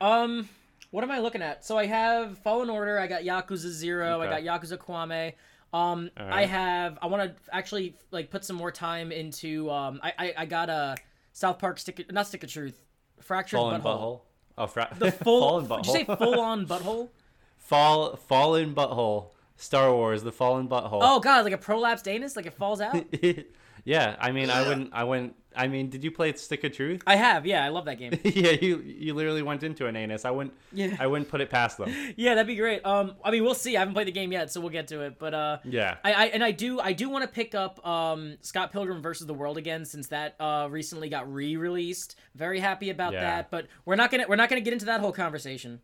Um, 0.00 0.48
what 0.90 1.04
am 1.04 1.10
I 1.12 1.20
looking 1.20 1.40
at? 1.40 1.64
So 1.64 1.78
I 1.78 1.86
have 1.86 2.36
Fallen 2.38 2.68
Order. 2.68 2.98
I 2.98 3.06
got 3.06 3.22
Yakuza 3.22 3.68
Zero. 3.70 4.20
Okay. 4.20 4.28
I 4.34 4.40
got 4.40 4.60
Yakuza 4.62 4.76
Kiwami. 4.76 5.34
Um, 5.72 6.10
I 6.16 6.44
have. 6.46 6.98
I 7.00 7.06
want 7.06 7.22
to 7.36 7.54
actually 7.54 7.94
like 8.10 8.30
put 8.30 8.44
some 8.44 8.56
more 8.56 8.72
time 8.72 9.12
into. 9.12 9.70
Um, 9.70 10.00
I 10.02 10.12
I, 10.18 10.34
I 10.38 10.46
got 10.46 10.68
a 10.68 10.96
South 11.32 11.60
Park 11.60 11.78
stick. 11.78 12.10
Not 12.12 12.26
stick 12.26 12.42
of 12.42 12.50
truth. 12.50 12.76
Fractured 13.20 13.58
Fallen 13.58 13.80
butthole. 13.82 13.84
butthole. 13.84 14.20
Oh, 14.58 14.66
fra- 14.66 14.96
The 14.98 15.12
full. 15.24 15.40
fallen 15.62 15.82
Did 15.82 15.86
you 15.86 15.92
say 15.92 16.04
full 16.04 16.40
on 16.40 16.66
butthole? 16.66 17.08
Fall, 17.58 18.16
fallen 18.16 18.74
butthole. 18.74 19.30
Star 19.60 19.92
Wars, 19.92 20.22
the 20.22 20.30
fallen 20.32 20.68
butthole. 20.68 21.00
Oh 21.02 21.18
god, 21.18 21.44
like 21.44 21.52
a 21.52 21.58
prolapsed 21.58 22.06
anus, 22.06 22.36
like 22.36 22.46
it 22.46 22.54
falls 22.54 22.80
out. 22.80 23.04
yeah, 23.84 24.14
I 24.20 24.30
mean, 24.30 24.50
I 24.50 24.66
wouldn't, 24.68 24.90
I 24.92 25.02
wouldn't. 25.02 25.34
I 25.56 25.66
mean, 25.66 25.90
did 25.90 26.04
you 26.04 26.12
play 26.12 26.32
Stick 26.34 26.62
of 26.62 26.70
Truth? 26.70 27.02
I 27.08 27.16
have. 27.16 27.44
Yeah, 27.44 27.64
I 27.64 27.68
love 27.70 27.86
that 27.86 27.98
game. 27.98 28.12
yeah, 28.22 28.52
you 28.52 28.78
you 28.78 29.14
literally 29.14 29.42
went 29.42 29.64
into 29.64 29.86
an 29.86 29.96
anus. 29.96 30.24
I 30.24 30.30
wouldn't. 30.30 30.54
Yeah. 30.72 30.94
I 31.00 31.08
wouldn't 31.08 31.28
put 31.28 31.40
it 31.40 31.50
past 31.50 31.76
them. 31.78 31.92
Yeah, 32.16 32.36
that'd 32.36 32.46
be 32.46 32.54
great. 32.54 32.86
Um, 32.86 33.16
I 33.24 33.32
mean, 33.32 33.42
we'll 33.42 33.54
see. 33.54 33.76
I 33.76 33.80
haven't 33.80 33.94
played 33.94 34.06
the 34.06 34.12
game 34.12 34.30
yet, 34.30 34.52
so 34.52 34.60
we'll 34.60 34.70
get 34.70 34.86
to 34.88 35.00
it. 35.00 35.18
But 35.18 35.34
uh, 35.34 35.58
Yeah. 35.64 35.96
I, 36.04 36.12
I 36.12 36.24
and 36.26 36.44
I 36.44 36.52
do 36.52 36.78
I 36.78 36.92
do 36.92 37.08
want 37.08 37.22
to 37.24 37.28
pick 37.28 37.56
up 37.56 37.84
um 37.84 38.36
Scott 38.42 38.70
Pilgrim 38.70 39.02
versus 39.02 39.26
the 39.26 39.34
World 39.34 39.58
again 39.58 39.84
since 39.84 40.06
that 40.08 40.36
uh 40.38 40.68
recently 40.70 41.08
got 41.08 41.32
re-released. 41.32 42.14
Very 42.36 42.60
happy 42.60 42.90
about 42.90 43.14
Yeah. 43.14 43.22
that, 43.22 43.50
but 43.50 43.66
we're 43.84 43.96
not 43.96 44.12
gonna 44.12 44.26
we're 44.28 44.36
not 44.36 44.48
gonna 44.48 44.60
get 44.60 44.72
into 44.72 44.86
that 44.86 45.00
whole 45.00 45.10
conversation. 45.12 45.80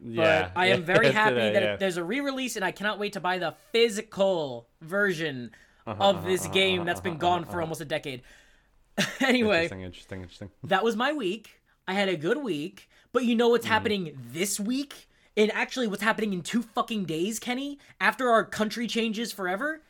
But 0.00 0.22
yeah. 0.22 0.50
I 0.56 0.66
am 0.68 0.84
very 0.84 1.10
happy 1.12 1.36
today, 1.36 1.52
that 1.52 1.62
yeah. 1.62 1.76
there's 1.76 1.96
a 1.96 2.04
re-release, 2.04 2.56
and 2.56 2.64
I 2.64 2.72
cannot 2.72 2.98
wait 2.98 3.14
to 3.14 3.20
buy 3.20 3.38
the 3.38 3.54
physical 3.72 4.68
version 4.80 5.52
uh-huh, 5.86 6.02
of 6.02 6.16
uh-huh, 6.16 6.28
this 6.28 6.44
uh-huh, 6.44 6.54
game 6.54 6.84
that's 6.84 7.00
been 7.00 7.18
gone 7.18 7.44
for 7.44 7.60
almost 7.60 7.80
a 7.80 7.84
decade. 7.84 8.22
anyway, 9.20 9.64
Interesting, 9.64 9.82
interesting, 9.82 10.20
interesting. 10.22 10.50
that 10.64 10.84
was 10.84 10.96
my 10.96 11.12
week. 11.12 11.60
I 11.86 11.94
had 11.94 12.08
a 12.08 12.16
good 12.16 12.38
week, 12.38 12.88
but 13.12 13.24
you 13.24 13.34
know 13.34 13.48
what's 13.48 13.64
mm-hmm. 13.64 13.72
happening 13.72 14.18
this 14.32 14.60
week? 14.60 15.08
And 15.36 15.50
actually, 15.52 15.88
what's 15.88 16.02
happening 16.02 16.32
in 16.32 16.42
two 16.42 16.62
fucking 16.62 17.04
days, 17.04 17.38
Kenny? 17.38 17.78
After 18.00 18.28
our 18.28 18.44
country 18.44 18.86
changes 18.86 19.32
forever? 19.32 19.80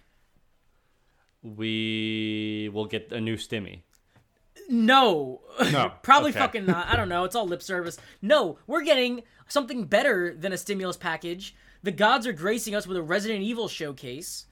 We 1.42 2.70
will 2.72 2.84
get 2.84 3.10
a 3.10 3.20
new 3.20 3.36
stimmy. 3.36 3.80
No. 4.68 5.40
No, 5.72 5.92
Probably 6.02 6.30
okay. 6.30 6.38
fucking 6.38 6.66
not. 6.66 6.86
I 6.86 6.96
don't 6.96 7.08
know. 7.08 7.24
It's 7.24 7.34
all 7.34 7.46
lip 7.46 7.62
service. 7.62 7.98
No, 8.20 8.58
we're 8.68 8.82
getting 8.82 9.22
something 9.52 9.84
better 9.84 10.34
than 10.34 10.52
a 10.52 10.58
stimulus 10.58 10.96
package. 10.96 11.54
The 11.82 11.92
gods 11.92 12.26
are 12.26 12.32
gracing 12.32 12.74
us 12.74 12.86
with 12.86 12.96
a 12.96 13.02
Resident 13.02 13.42
Evil 13.42 13.68
showcase. 13.68 14.46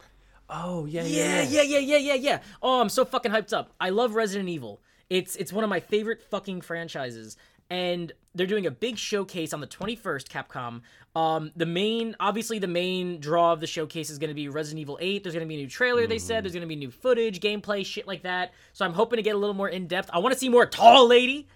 Oh 0.49 0.87
yeah, 0.87 1.05
Yeah, 1.05 1.43
yeah, 1.43 1.63
yeah, 1.63 1.79
yeah, 1.79 1.97
yeah, 1.97 2.15
yeah. 2.15 2.41
Oh, 2.61 2.81
I'm 2.81 2.89
so 2.89 3.05
fucking 3.05 3.33
hyped 3.33 3.53
up. 3.53 3.73
I 3.81 3.91
love 3.91 4.15
Resident 4.15 4.49
Evil. 4.49 4.81
It's 5.09 5.37
it's 5.37 5.53
one 5.53 5.65
of 5.65 5.71
my 5.71 5.81
favorite 5.81 6.23
fucking 6.23 6.61
franchises. 6.61 7.37
And 7.71 8.13
they're 8.35 8.49
doing 8.49 8.67
a 8.67 8.71
big 8.71 8.99
showcase 8.99 9.53
on 9.53 9.61
the 9.61 9.67
21st, 9.69 10.27
Capcom. 10.27 10.81
Um, 11.15 11.53
the 11.55 11.67
main, 11.67 12.17
obviously, 12.19 12.59
the 12.59 12.67
main 12.67 13.21
draw 13.21 13.53
of 13.53 13.61
the 13.61 13.67
showcase 13.69 14.11
is 14.11 14.19
going 14.19 14.29
to 14.29 14.35
be 14.35 14.49
Resident 14.49 14.81
Evil 14.81 14.99
8. 15.01 15.23
There's 15.23 15.35
going 15.35 15.47
to 15.47 15.49
be 15.49 15.55
a 15.55 15.59
new 15.59 15.69
trailer, 15.69 16.07
they 16.09 16.19
said. 16.19 16.45
There's 16.45 16.53
going 16.53 16.63
to 16.63 16.69
be 16.69 16.75
new 16.75 16.91
footage, 16.91 17.39
gameplay, 17.39 17.87
shit 17.87 18.09
like 18.09 18.25
that. 18.25 18.53
So 18.73 18.85
I'm 18.85 18.93
hoping 18.93 19.19
to 19.19 19.23
get 19.23 19.37
a 19.37 19.39
little 19.39 19.55
more 19.55 19.69
in 19.69 19.87
depth. 19.87 20.11
I 20.13 20.19
want 20.19 20.33
to 20.33 20.39
see 20.39 20.49
more 20.49 20.67
Tall 20.67 21.07
Lady. 21.07 21.47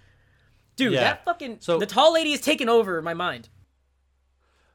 Dude, 0.77 0.93
Yeah. 0.93 1.01
that 1.05 1.25
fucking. 1.25 1.59
So- 1.61 1.79
the 1.79 1.87
Tall 1.87 2.13
Lady 2.13 2.33
is 2.33 2.41
taking 2.41 2.69
over 2.69 3.01
my 3.03 3.15
mind. 3.15 3.49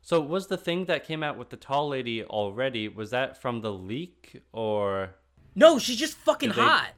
So 0.02 0.20
was 0.22 0.48
the 0.48 0.58
thing 0.58 0.86
that 0.86 1.06
came 1.06 1.22
out 1.22 1.38
with 1.38 1.50
the 1.50 1.58
tall 1.58 1.90
lady 1.90 2.24
already? 2.24 2.88
Was 2.88 3.12
that 3.12 3.40
from 3.40 3.62
the 3.62 3.72
leak 3.72 4.42
or? 4.52 5.16
No, 5.56 5.78
she's 5.78 5.98
just 5.98 6.16
fucking 6.18 6.50
they- 6.50 6.56
hot. 6.62 6.94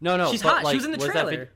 No, 0.00 0.16
no. 0.16 0.30
She's 0.30 0.40
hot. 0.42 0.64
Like, 0.64 0.72
she 0.72 0.76
was 0.76 0.84
in 0.86 0.90
the 0.90 0.98
trailer. 0.98 1.50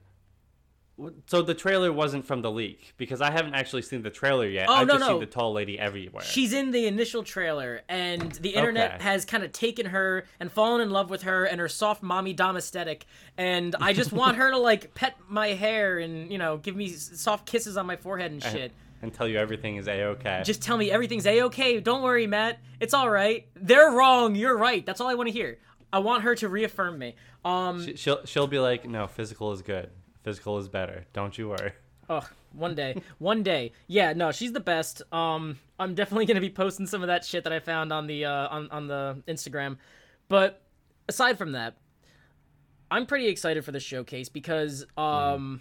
So 1.27 1.43
the 1.43 1.55
trailer 1.55 1.93
wasn't 1.93 2.25
from 2.25 2.43
the 2.43 2.51
leak 2.51 2.95
because 2.97 3.21
I 3.21 3.31
haven't 3.31 3.55
actually 3.55 3.83
seen 3.83 4.03
the 4.03 4.11
trailer 4.11 4.47
yet. 4.49 4.67
Oh, 4.69 4.73
I've 4.75 4.87
no, 4.89 4.95
just 4.95 5.07
no. 5.07 5.13
seen 5.15 5.21
the 5.21 5.27
tall 5.27 5.53
lady 5.53 5.79
everywhere. 5.79 6.25
She's 6.25 6.53
in 6.53 6.73
the 6.73 6.87
initial 6.87 7.23
trailer, 7.23 7.83
and 7.89 8.33
the 8.33 8.51
internet 8.55 8.95
Okay. 8.95 9.05
has 9.05 9.25
kind 9.25 9.45
of 9.45 9.53
taken 9.53 9.87
her 9.87 10.25
and 10.41 10.51
fallen 10.51 10.81
in 10.81 10.91
love 10.91 11.09
with 11.09 11.23
her 11.23 11.45
and 11.45 11.61
her 11.61 11.69
soft 11.69 12.03
mommy 12.03 12.33
dom 12.33 12.57
aesthetic. 12.57 13.07
And 13.37 13.77
I 13.81 13.93
just 13.93 14.13
want 14.13 14.39
her 14.39 14.51
to 14.51 14.59
like 14.59 14.95
pet 14.95 15.15
my 15.29 15.49
hair 15.49 15.99
and 16.01 16.33
you 16.33 16.39
know 16.39 16.57
give 16.57 16.75
me 16.75 16.89
soft 16.89 17.47
kisses 17.47 17.77
on 17.77 17.87
my 17.87 17.95
forehead 17.97 18.33
and 18.33 18.43
shit. 18.43 18.73
and 19.01 19.15
tell 19.15 19.29
you 19.29 19.39
everything 19.39 19.77
is 19.77 19.87
a 19.87 20.03
okay. 20.03 20.43
Just 20.45 20.63
tell 20.63 20.77
me 20.77 20.91
everything's 20.91 21.27
a 21.27 21.43
okay. 21.43 21.79
Don't 21.79 22.03
worry, 22.03 22.27
Matt. 22.27 22.59
It's 22.81 22.93
all 22.95 23.09
right. 23.09 23.47
They're 23.55 23.93
wrong. 23.93 24.35
You're 24.35 24.59
right. 24.59 24.85
That's 24.85 25.01
all 25.01 25.07
I 25.09 25.15
want 25.15 25.29
to 25.29 25.33
hear. 25.33 25.59
I 25.93 26.01
want 26.01 26.25
her 26.25 26.35
to 26.35 26.49
reaffirm 26.49 26.99
me. 26.99 27.15
Um. 27.45 27.85
She- 27.87 27.95
she'll 27.97 28.25
she'll 28.27 28.49
be 28.49 28.59
like, 28.59 28.89
no, 28.89 29.07
physical 29.07 29.53
is 29.53 29.63
good. 29.63 29.91
Physical 30.23 30.59
is 30.59 30.69
better. 30.69 31.07
Don't 31.13 31.37
you 31.39 31.49
worry. 31.49 31.73
Ugh, 32.11 32.25
one 32.53 32.75
day. 32.75 33.01
one 33.19 33.43
day. 33.43 33.73
Yeah, 33.87 34.13
no, 34.15 34.33
she's 34.33 34.53
the 34.53 34.61
best. 34.61 35.03
Um 35.13 35.59
I'm 35.79 35.95
definitely 35.95 36.27
going 36.27 36.35
to 36.35 36.41
be 36.41 36.51
posting 36.51 36.87
some 36.87 37.03
of 37.03 37.07
that 37.07 37.25
shit 37.25 37.45
that 37.45 37.53
I 37.53 37.61
found 37.61 37.93
on 37.93 38.07
the 38.07 38.25
uh 38.25 38.49
on 38.49 38.71
on 38.71 38.87
the 38.89 39.23
Instagram. 39.29 39.77
But 40.29 40.63
aside 41.09 41.39
from 41.39 41.53
that, 41.53 41.77
I'm 42.91 43.07
pretty 43.07 43.29
excited 43.29 43.65
for 43.65 43.73
the 43.73 43.81
showcase 43.81 44.29
because 44.29 44.87
um 44.97 45.61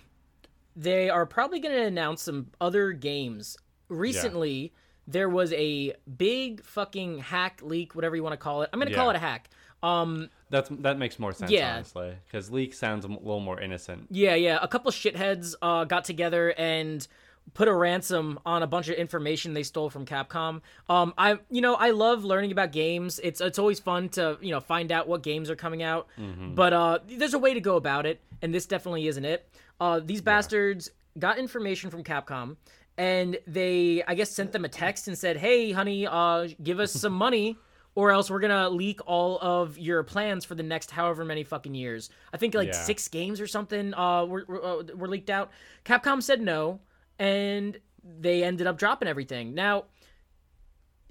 they 0.76 1.10
are 1.10 1.26
probably 1.26 1.60
going 1.60 1.76
to 1.76 1.84
announce 1.84 2.22
some 2.22 2.48
other 2.62 2.92
games. 2.94 3.58
Recently, 3.90 4.74
there 5.08 5.30
was 5.30 5.52
a 5.54 5.94
big 6.18 6.64
fucking 6.64 7.20
hack 7.20 7.62
leak, 7.64 7.96
whatever 7.96 8.16
you 8.16 8.24
want 8.24 8.34
to 8.34 8.38
call 8.38 8.62
it. 8.62 8.70
I'm 8.72 8.80
going 8.80 8.90
to 8.90 8.96
call 8.96 9.10
it 9.10 9.16
a 9.16 9.20
hack. 9.20 9.50
Um 9.84 10.30
That's 10.50 10.70
that 10.70 10.98
makes 10.98 11.20
more 11.20 11.34
sense, 11.34 11.51
Yeah. 11.51 11.75
honestly, 11.75 12.16
because 12.25 12.50
leak 12.51 12.74
sounds 12.74 13.04
a 13.06 13.08
little 13.10 13.39
more 13.39 13.60
innocent. 13.60 14.08
Yeah, 14.10 14.36
yeah. 14.36 14.60
A 14.62 14.68
couple 14.68 14.92
shitheads 14.92 15.56
uh, 15.62 15.84
got 15.84 16.06
together 16.06 16.54
and 16.58 17.06
put 17.54 17.68
a 17.68 17.74
ransom 17.74 18.38
on 18.46 18.62
a 18.62 18.68
bunch 18.68 18.89
of 18.89 18.96
information 18.96 19.54
they 19.54 19.63
stole 19.63 19.89
from 19.89 20.06
Capcom. 20.06 20.62
Um, 20.89 21.13
I, 21.18 21.39
you 21.50 21.62
know, 21.62 21.75
I 21.75 21.92
love 21.92 22.24
learning 22.25 22.51
about 22.51 22.72
games. 22.72 23.20
It's 23.24 23.42
it's 23.42 23.60
always 23.60 23.80
fun 23.80 24.10
to 24.10 24.38
you 24.42 24.51
know 24.51 24.60
find 24.60 24.92
out 24.92 25.08
what 25.08 25.22
games 25.24 25.50
are 25.50 25.56
coming 25.56 25.84
out. 25.84 26.08
But 26.56 26.74
uh, 26.74 27.00
there's 27.08 27.34
a 27.34 27.39
way 27.39 27.54
to 27.54 27.62
go 27.62 27.75
about 27.75 28.06
it, 28.06 28.22
and 28.42 28.54
this 28.54 28.66
definitely 28.66 29.08
isn't 29.08 29.25
it. 29.25 29.50
Uh, 29.80 30.00
these 30.04 30.22
bastards 30.22 30.89
got 31.20 31.38
information 31.38 31.89
from 31.89 32.04
Capcom. 32.04 32.56
And 33.00 33.38
they, 33.46 34.01
I 34.08 34.16
guess, 34.16 34.32
sent 34.32 34.51
them 34.54 34.66
a 34.66 34.70
text 34.70 35.08
and 35.08 35.16
said, 35.16 35.38
"Hey, 35.38 35.72
honey, 35.72 36.08
uh, 36.08 36.48
give 36.63 36.80
us 36.80 36.92
some 37.04 37.13
money, 37.13 37.56
or 37.98 38.12
else 38.12 38.30
we're 38.30 38.39
gonna 38.39 38.70
leak 38.70 39.00
all 39.08 39.39
of 39.39 39.75
your 39.80 40.04
plans 40.04 40.46
for 40.46 40.54
the 40.54 40.62
next 40.62 40.92
however 40.92 41.25
many 41.25 41.44
fucking 41.44 41.74
years. 41.74 42.12
I 42.32 42.38
think 42.38 42.54
like 42.54 42.68
Yeah. 42.68 42.74
six 42.74 43.08
games 43.08 43.42
or 43.42 43.48
something 43.48 43.92
uh, 43.96 44.24
were, 44.24 44.46
were, 44.48 44.63
uh, 44.63 44.84
were 44.96 45.08
leaked 45.08 45.32
out. 45.32 45.50
Capcom 45.84 46.22
said 46.22 46.39
no, 46.39 46.80
and 47.18 47.80
they 48.04 48.44
ended 48.44 48.68
up 48.68 48.77
dropping 48.77 49.08
everything. 49.08 49.56
Now, 49.56 49.86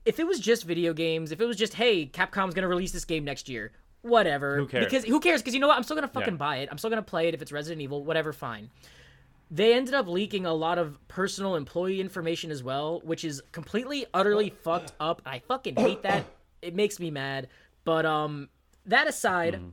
if 0.04 0.20
it 0.20 0.28
was 0.28 0.38
just 0.38 0.62
video 0.62 0.92
games, 0.92 1.32
if 1.32 1.40
it 1.40 1.46
was 1.46 1.56
just 1.56 1.74
hey, 1.74 2.06
Capcom's 2.06 2.54
gonna 2.54 2.68
release 2.68 2.92
this 2.92 3.04
game 3.04 3.24
next 3.24 3.48
year, 3.48 3.72
whatever. 4.02 4.56
Who 4.56 4.68
cares? 4.68 4.84
Because 4.84 5.04
who 5.04 5.18
cares? 5.18 5.42
Because 5.42 5.54
you 5.54 5.60
know 5.60 5.66
what? 5.66 5.76
I'm 5.76 5.82
still 5.82 5.96
gonna 5.96 6.06
fucking 6.06 6.34
Yeah. 6.34 6.38
buy 6.38 6.56
it. 6.58 6.68
I'm 6.70 6.78
still 6.78 6.90
gonna 6.90 7.02
play 7.02 7.26
it 7.26 7.34
if 7.34 7.42
it's 7.42 7.50
Resident 7.50 7.82
Evil. 7.82 8.04
Whatever, 8.04 8.32
fine. 8.32 8.70
They 9.50 9.74
ended 9.74 9.94
up 9.94 10.06
leaking 10.06 10.46
a 10.46 10.54
lot 10.54 10.78
of 10.78 10.98
personal 11.08 11.56
employee 11.56 12.00
information 12.00 12.52
as 12.52 12.62
well, 12.62 13.00
which 13.02 13.24
is 13.24 13.42
completely, 13.50 14.06
utterly 14.14 14.50
fucked 14.50 14.92
up. 15.00 15.20
I 15.26 15.40
fucking 15.40 15.74
hate 15.74 16.02
that. 16.04 16.24
It 16.62 16.74
makes 16.74 16.98
me 16.98 17.10
mad. 17.10 17.48
But 17.84 18.06
um, 18.06 18.48
that 18.84 19.06
aside, 19.08 19.54
Mm-hmm. 19.54 19.68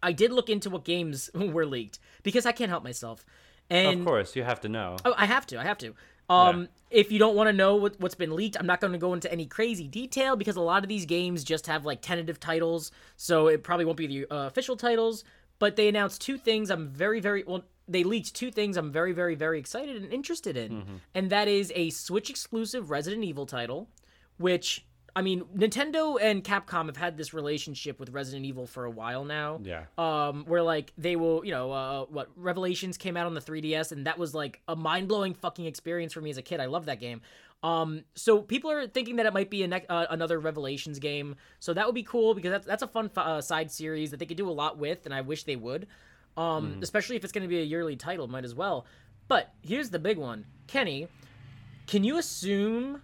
I 0.00 0.12
did 0.12 0.32
look 0.32 0.48
into 0.48 0.70
what 0.70 0.84
games 0.84 1.28
were 1.34 1.66
leaked 1.66 1.98
because 2.22 2.46
I 2.46 2.52
can't 2.52 2.70
help 2.70 2.84
myself. 2.84 3.24
And 3.68 4.00
of 4.00 4.06
course, 4.06 4.36
you 4.36 4.44
have 4.44 4.60
to 4.60 4.68
know. 4.68 4.96
Oh, 5.04 5.12
I 5.16 5.26
have 5.26 5.44
to. 5.46 5.58
I 5.58 5.64
have 5.64 5.78
to. 5.78 5.94
Um, 6.30 6.68
if 6.90 7.10
you 7.10 7.18
don't 7.18 7.34
want 7.34 7.48
to 7.48 7.52
know 7.52 7.76
what, 7.76 7.98
what's 8.00 8.14
been 8.14 8.36
leaked, 8.36 8.56
I'm 8.58 8.66
not 8.66 8.80
going 8.80 8.92
to 8.92 8.98
go 8.98 9.12
into 9.12 9.30
any 9.32 9.46
crazy 9.46 9.88
detail 9.88 10.36
because 10.36 10.56
a 10.56 10.60
lot 10.60 10.82
of 10.82 10.88
these 10.88 11.04
games 11.04 11.42
just 11.42 11.66
have 11.66 11.84
like 11.84 12.00
tentative 12.00 12.38
titles, 12.38 12.92
so 13.16 13.48
it 13.48 13.62
probably 13.62 13.84
won't 13.86 13.98
be 13.98 14.06
the 14.06 14.26
uh, 14.32 14.46
official 14.46 14.76
titles. 14.76 15.24
But 15.58 15.74
they 15.76 15.88
announced 15.88 16.20
two 16.20 16.38
things. 16.38 16.70
I'm 16.70 16.88
very, 16.88 17.18
very 17.20 17.42
well. 17.44 17.64
They 17.88 18.04
leaked 18.04 18.34
two 18.34 18.50
things. 18.50 18.76
I'm 18.76 18.92
very, 18.92 19.12
very, 19.12 19.34
very 19.34 19.58
excited 19.58 19.96
and 19.96 20.12
interested 20.12 20.56
in, 20.56 21.00
and 21.14 21.30
that 21.30 21.48
is 21.48 21.72
a 21.74 21.90
Switch 21.90 22.30
exclusive 22.30 22.90
Resident 22.90 23.24
Evil 23.24 23.46
title, 23.46 23.88
which 24.36 24.84
I 25.16 25.22
mean, 25.22 25.42
Nintendo 25.56 26.18
and 26.20 26.44
Capcom 26.44 26.86
have 26.86 26.96
had 26.96 27.16
this 27.16 27.34
relationship 27.34 27.98
with 27.98 28.10
Resident 28.10 28.44
Evil 28.44 28.66
for 28.66 28.84
a 28.84 28.90
while 28.90 29.24
now. 29.24 29.60
Yeah. 29.62 29.84
Um, 29.96 30.44
where 30.46 30.62
like 30.62 30.92
they 30.96 31.16
will, 31.16 31.44
you 31.44 31.50
know, 31.50 31.72
uh, 31.72 32.04
what 32.04 32.28
Revelations 32.36 32.96
came 32.96 33.16
out 33.16 33.26
on 33.26 33.34
the 33.34 33.40
3DS, 33.40 33.92
and 33.92 34.06
that 34.06 34.18
was 34.18 34.34
like 34.34 34.60
a 34.68 34.76
mind 34.76 35.08
blowing 35.08 35.34
fucking 35.34 35.64
experience 35.64 36.12
for 36.12 36.20
me 36.20 36.30
as 36.30 36.38
a 36.38 36.42
kid. 36.42 36.60
I 36.60 36.66
love 36.66 36.86
that 36.86 37.00
game. 37.00 37.20
Um, 37.62 38.04
so 38.14 38.40
people 38.42 38.70
are 38.70 38.86
thinking 38.86 39.16
that 39.16 39.26
it 39.26 39.32
might 39.32 39.50
be 39.50 39.64
a 39.64 39.68
ne- 39.68 39.86
uh, 39.88 40.06
another 40.10 40.38
Revelations 40.38 40.98
game. 40.98 41.34
So 41.58 41.74
that 41.74 41.86
would 41.86 41.94
be 41.94 42.04
cool 42.04 42.34
because 42.34 42.50
that's 42.50 42.66
that's 42.66 42.82
a 42.82 42.88
fun 42.88 43.10
uh, 43.16 43.40
side 43.40 43.70
series 43.70 44.10
that 44.10 44.18
they 44.18 44.26
could 44.26 44.36
do 44.36 44.48
a 44.48 44.52
lot 44.52 44.78
with, 44.78 45.04
and 45.04 45.14
I 45.14 45.22
wish 45.22 45.44
they 45.44 45.56
would. 45.56 45.86
Um, 46.36 46.78
especially 46.82 47.16
if 47.16 47.24
it's 47.24 47.32
going 47.32 47.42
to 47.42 47.48
be 47.48 47.58
a 47.58 47.64
yearly 47.64 47.96
title, 47.96 48.28
might 48.28 48.44
as 48.44 48.54
well. 48.54 48.86
But 49.26 49.52
here's 49.62 49.90
the 49.90 49.98
big 49.98 50.18
one, 50.18 50.46
Kenny. 50.68 51.08
Can 51.88 52.04
you 52.04 52.16
assume? 52.16 53.02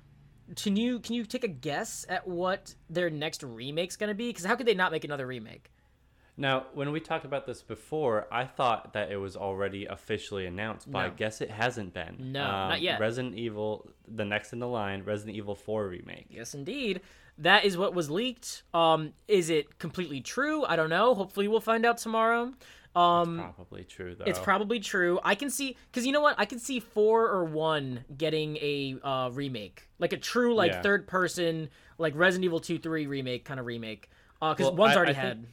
Can 0.57 0.77
you 0.77 0.99
can 1.01 1.15
you 1.15 1.25
take 1.25 1.45
a 1.45 1.49
guess 1.49 2.05
at 2.09 2.27
what 2.27 2.75
their 2.91 3.11
next 3.11 3.43
remake's 3.43 3.97
going 3.97 4.09
to 4.09 4.15
be? 4.15 4.29
Because 4.29 4.45
how 4.45 4.57
could 4.57 4.67
they 4.67 4.75
not 4.75 4.93
make 4.93 5.05
another 5.05 5.27
remake? 5.27 5.71
Now, 6.37 6.67
when 6.75 6.91
we 6.91 6.99
talked 6.99 7.25
about 7.25 7.47
this 7.47 7.63
before, 7.63 8.27
I 8.31 8.45
thought 8.45 8.95
that 8.95 9.13
it 9.13 9.17
was 9.17 9.37
already 9.37 9.87
officially 9.87 10.47
announced, 10.47 10.91
but 10.91 10.99
I 10.99 11.09
guess 11.11 11.41
it 11.41 11.51
hasn't 11.51 11.95
been. 11.95 12.17
Um, 12.19 12.33
No, 12.33 12.43
not 12.45 12.81
yet. 12.81 12.99
Resident 12.99 13.37
Evil, 13.37 13.89
the 14.09 14.25
next 14.25 14.53
in 14.53 14.59
the 14.59 14.67
line, 14.67 15.05
Resident 15.05 15.37
Evil 15.37 15.55
4 15.55 15.87
remake. 15.87 16.27
Yes, 16.31 16.53
indeed. 16.55 17.03
That 17.39 17.65
is 17.65 17.77
what 17.77 17.95
was 17.95 18.11
leaked. 18.11 18.65
Um, 18.75 19.13
is 19.29 19.49
it 19.49 19.79
completely 19.79 20.21
true? 20.21 20.65
I 20.65 20.75
don't 20.75 20.91
know. 20.91 21.15
Hopefully, 21.15 21.47
we'll 21.47 21.61
find 21.61 21.87
out 21.87 21.99
tomorrow. 21.99 22.53
Um, 22.97 23.39
Probably 23.57 23.83
true, 23.85 24.15
though. 24.15 24.25
it's 24.25 24.39
probably 24.39 24.79
true. 24.79 25.19
I 25.25 25.35
can 25.35 25.51
see 25.51 25.77
because 25.91 26.07
you 26.07 26.13
know 26.13 26.21
what? 26.21 26.37
I 26.39 26.45
can 26.45 26.59
see 26.61 26.79
four 26.81 27.29
or 27.29 27.45
one 27.45 28.05
getting 28.17 28.57
a 28.59 28.97
uh, 29.03 29.31
remake, 29.33 29.89
like 29.99 30.13
a 30.13 30.17
true 30.17 30.55
like 30.55 30.71
Yeah. 30.73 30.83
third 30.83 31.07
person, 31.09 31.71
like 31.99 32.15
Resident 32.15 32.45
Evil 32.45 32.61
two 32.61 32.79
three 32.79 33.07
remake 33.07 33.45
kind 33.45 33.59
of 33.59 33.67
remake. 33.67 34.09
Because 34.41 34.59
Well, 34.61 34.77
one's 34.77 34.93
I- 34.95 34.97
already 34.97 35.11
I 35.13 35.15
think- 35.15 35.25
had. 35.25 35.47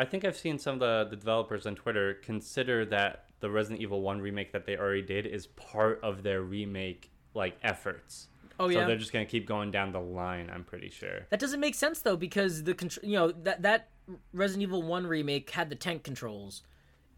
I 0.00 0.04
think 0.04 0.24
I've 0.24 0.36
seen 0.36 0.58
some 0.60 0.74
of 0.74 0.80
the, 0.80 1.08
the 1.10 1.16
developers 1.16 1.66
on 1.66 1.74
Twitter 1.74 2.14
consider 2.14 2.84
that 2.86 3.24
the 3.40 3.50
Resident 3.50 3.80
Evil 3.82 4.00
1 4.00 4.20
remake 4.20 4.52
that 4.52 4.64
they 4.64 4.76
already 4.76 5.02
did 5.02 5.26
is 5.26 5.48
part 5.48 5.98
of 6.04 6.22
their 6.22 6.42
remake 6.42 7.10
like 7.34 7.56
efforts. 7.64 8.28
Oh 8.60 8.68
yeah. 8.68 8.80
so 8.82 8.86
they're 8.86 8.96
just 8.96 9.12
going 9.12 9.24
to 9.26 9.30
keep 9.30 9.46
going 9.46 9.70
down 9.72 9.90
the 9.92 10.00
line, 10.00 10.50
I'm 10.52 10.62
pretty 10.64 10.90
sure. 10.90 11.26
That 11.30 11.38
doesn't 11.40 11.58
make 11.60 11.74
sense 11.76 12.00
though 12.00 12.16
because 12.16 12.62
the 12.64 12.98
you 13.02 13.12
know 13.14 13.30
that 13.32 13.62
that 13.62 13.88
Resident 14.32 14.62
Evil 14.62 14.82
1 14.82 15.06
remake 15.06 15.50
had 15.50 15.68
the 15.70 15.76
tank 15.76 16.02
controls. 16.02 16.62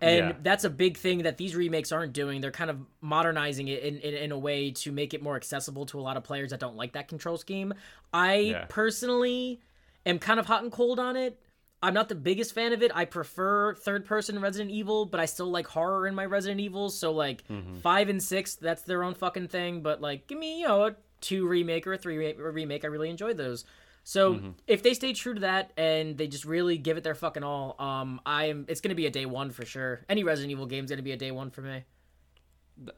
And 0.02 0.28
Yeah. 0.30 0.32
that's 0.42 0.64
a 0.64 0.70
big 0.70 0.96
thing 0.96 1.24
that 1.24 1.36
these 1.36 1.54
remakes 1.54 1.92
aren't 1.92 2.14
doing. 2.14 2.40
They're 2.40 2.50
kind 2.50 2.70
of 2.70 2.78
modernizing 3.02 3.68
it 3.68 3.82
in, 3.82 3.98
in, 3.98 4.14
in 4.14 4.32
a 4.32 4.38
way 4.38 4.70
to 4.70 4.92
make 4.92 5.12
it 5.12 5.22
more 5.22 5.36
accessible 5.36 5.84
to 5.86 6.00
a 6.00 6.02
lot 6.02 6.16
of 6.16 6.24
players 6.24 6.50
that 6.50 6.60
don't 6.60 6.76
like 6.76 6.92
that 6.94 7.06
control 7.08 7.36
scheme. 7.36 7.74
I 8.12 8.34
Yeah. 8.36 8.64
personally 8.68 9.60
am 10.06 10.18
kind 10.18 10.40
of 10.40 10.46
hot 10.46 10.62
and 10.62 10.72
cold 10.72 10.98
on 10.98 11.16
it. 11.16 11.38
I'm 11.82 11.94
not 11.94 12.08
the 12.08 12.14
biggest 12.14 12.54
fan 12.54 12.72
of 12.72 12.82
it. 12.82 12.90
I 12.94 13.04
prefer 13.06 13.74
third 13.74 14.04
person 14.04 14.38
Resident 14.40 14.70
Evil, 14.70 15.06
but 15.06 15.18
I 15.20 15.26
still 15.26 15.50
like 15.50 15.66
horror 15.66 16.06
in 16.06 16.14
my 16.14 16.24
Resident 16.26 16.60
Evils. 16.60 16.98
So 16.98 17.12
like 17.12 17.46
Mm-hmm. 17.48 17.78
five 17.80 18.08
and 18.08 18.22
six, 18.22 18.54
that's 18.54 18.82
their 18.82 19.02
own 19.02 19.14
fucking 19.14 19.48
thing. 19.48 19.82
But 19.82 20.00
like, 20.00 20.26
give 20.26 20.38
me 20.38 20.60
you 20.60 20.68
know 20.68 20.86
a 20.86 20.96
two 21.20 21.46
remake 21.46 21.86
or 21.86 21.92
a 21.94 21.98
three 21.98 22.16
re- 22.16 22.34
remake. 22.34 22.84
I 22.84 22.88
really 22.88 23.10
enjoyed 23.10 23.36
those. 23.36 23.64
So 24.02 24.34
Mm-hmm. 24.34 24.50
if 24.66 24.82
they 24.82 24.94
stay 24.94 25.12
true 25.12 25.34
to 25.34 25.40
that 25.40 25.72
and 25.76 26.16
they 26.16 26.26
just 26.26 26.44
really 26.44 26.78
give 26.78 26.96
it 26.96 27.04
their 27.04 27.14
fucking 27.14 27.42
all, 27.42 27.76
um, 27.78 28.20
I'm 28.26 28.64
it's 28.68 28.80
gonna 28.80 28.94
be 28.94 29.06
a 29.06 29.10
day 29.10 29.26
one 29.26 29.50
for 29.50 29.64
sure. 29.64 30.04
Any 30.08 30.24
Resident 30.24 30.50
Evil 30.50 30.66
game's 30.66 30.90
gonna 30.90 31.02
be 31.02 31.12
a 31.12 31.16
day 31.16 31.30
one 31.30 31.50
for 31.50 31.62
me. 31.62 31.84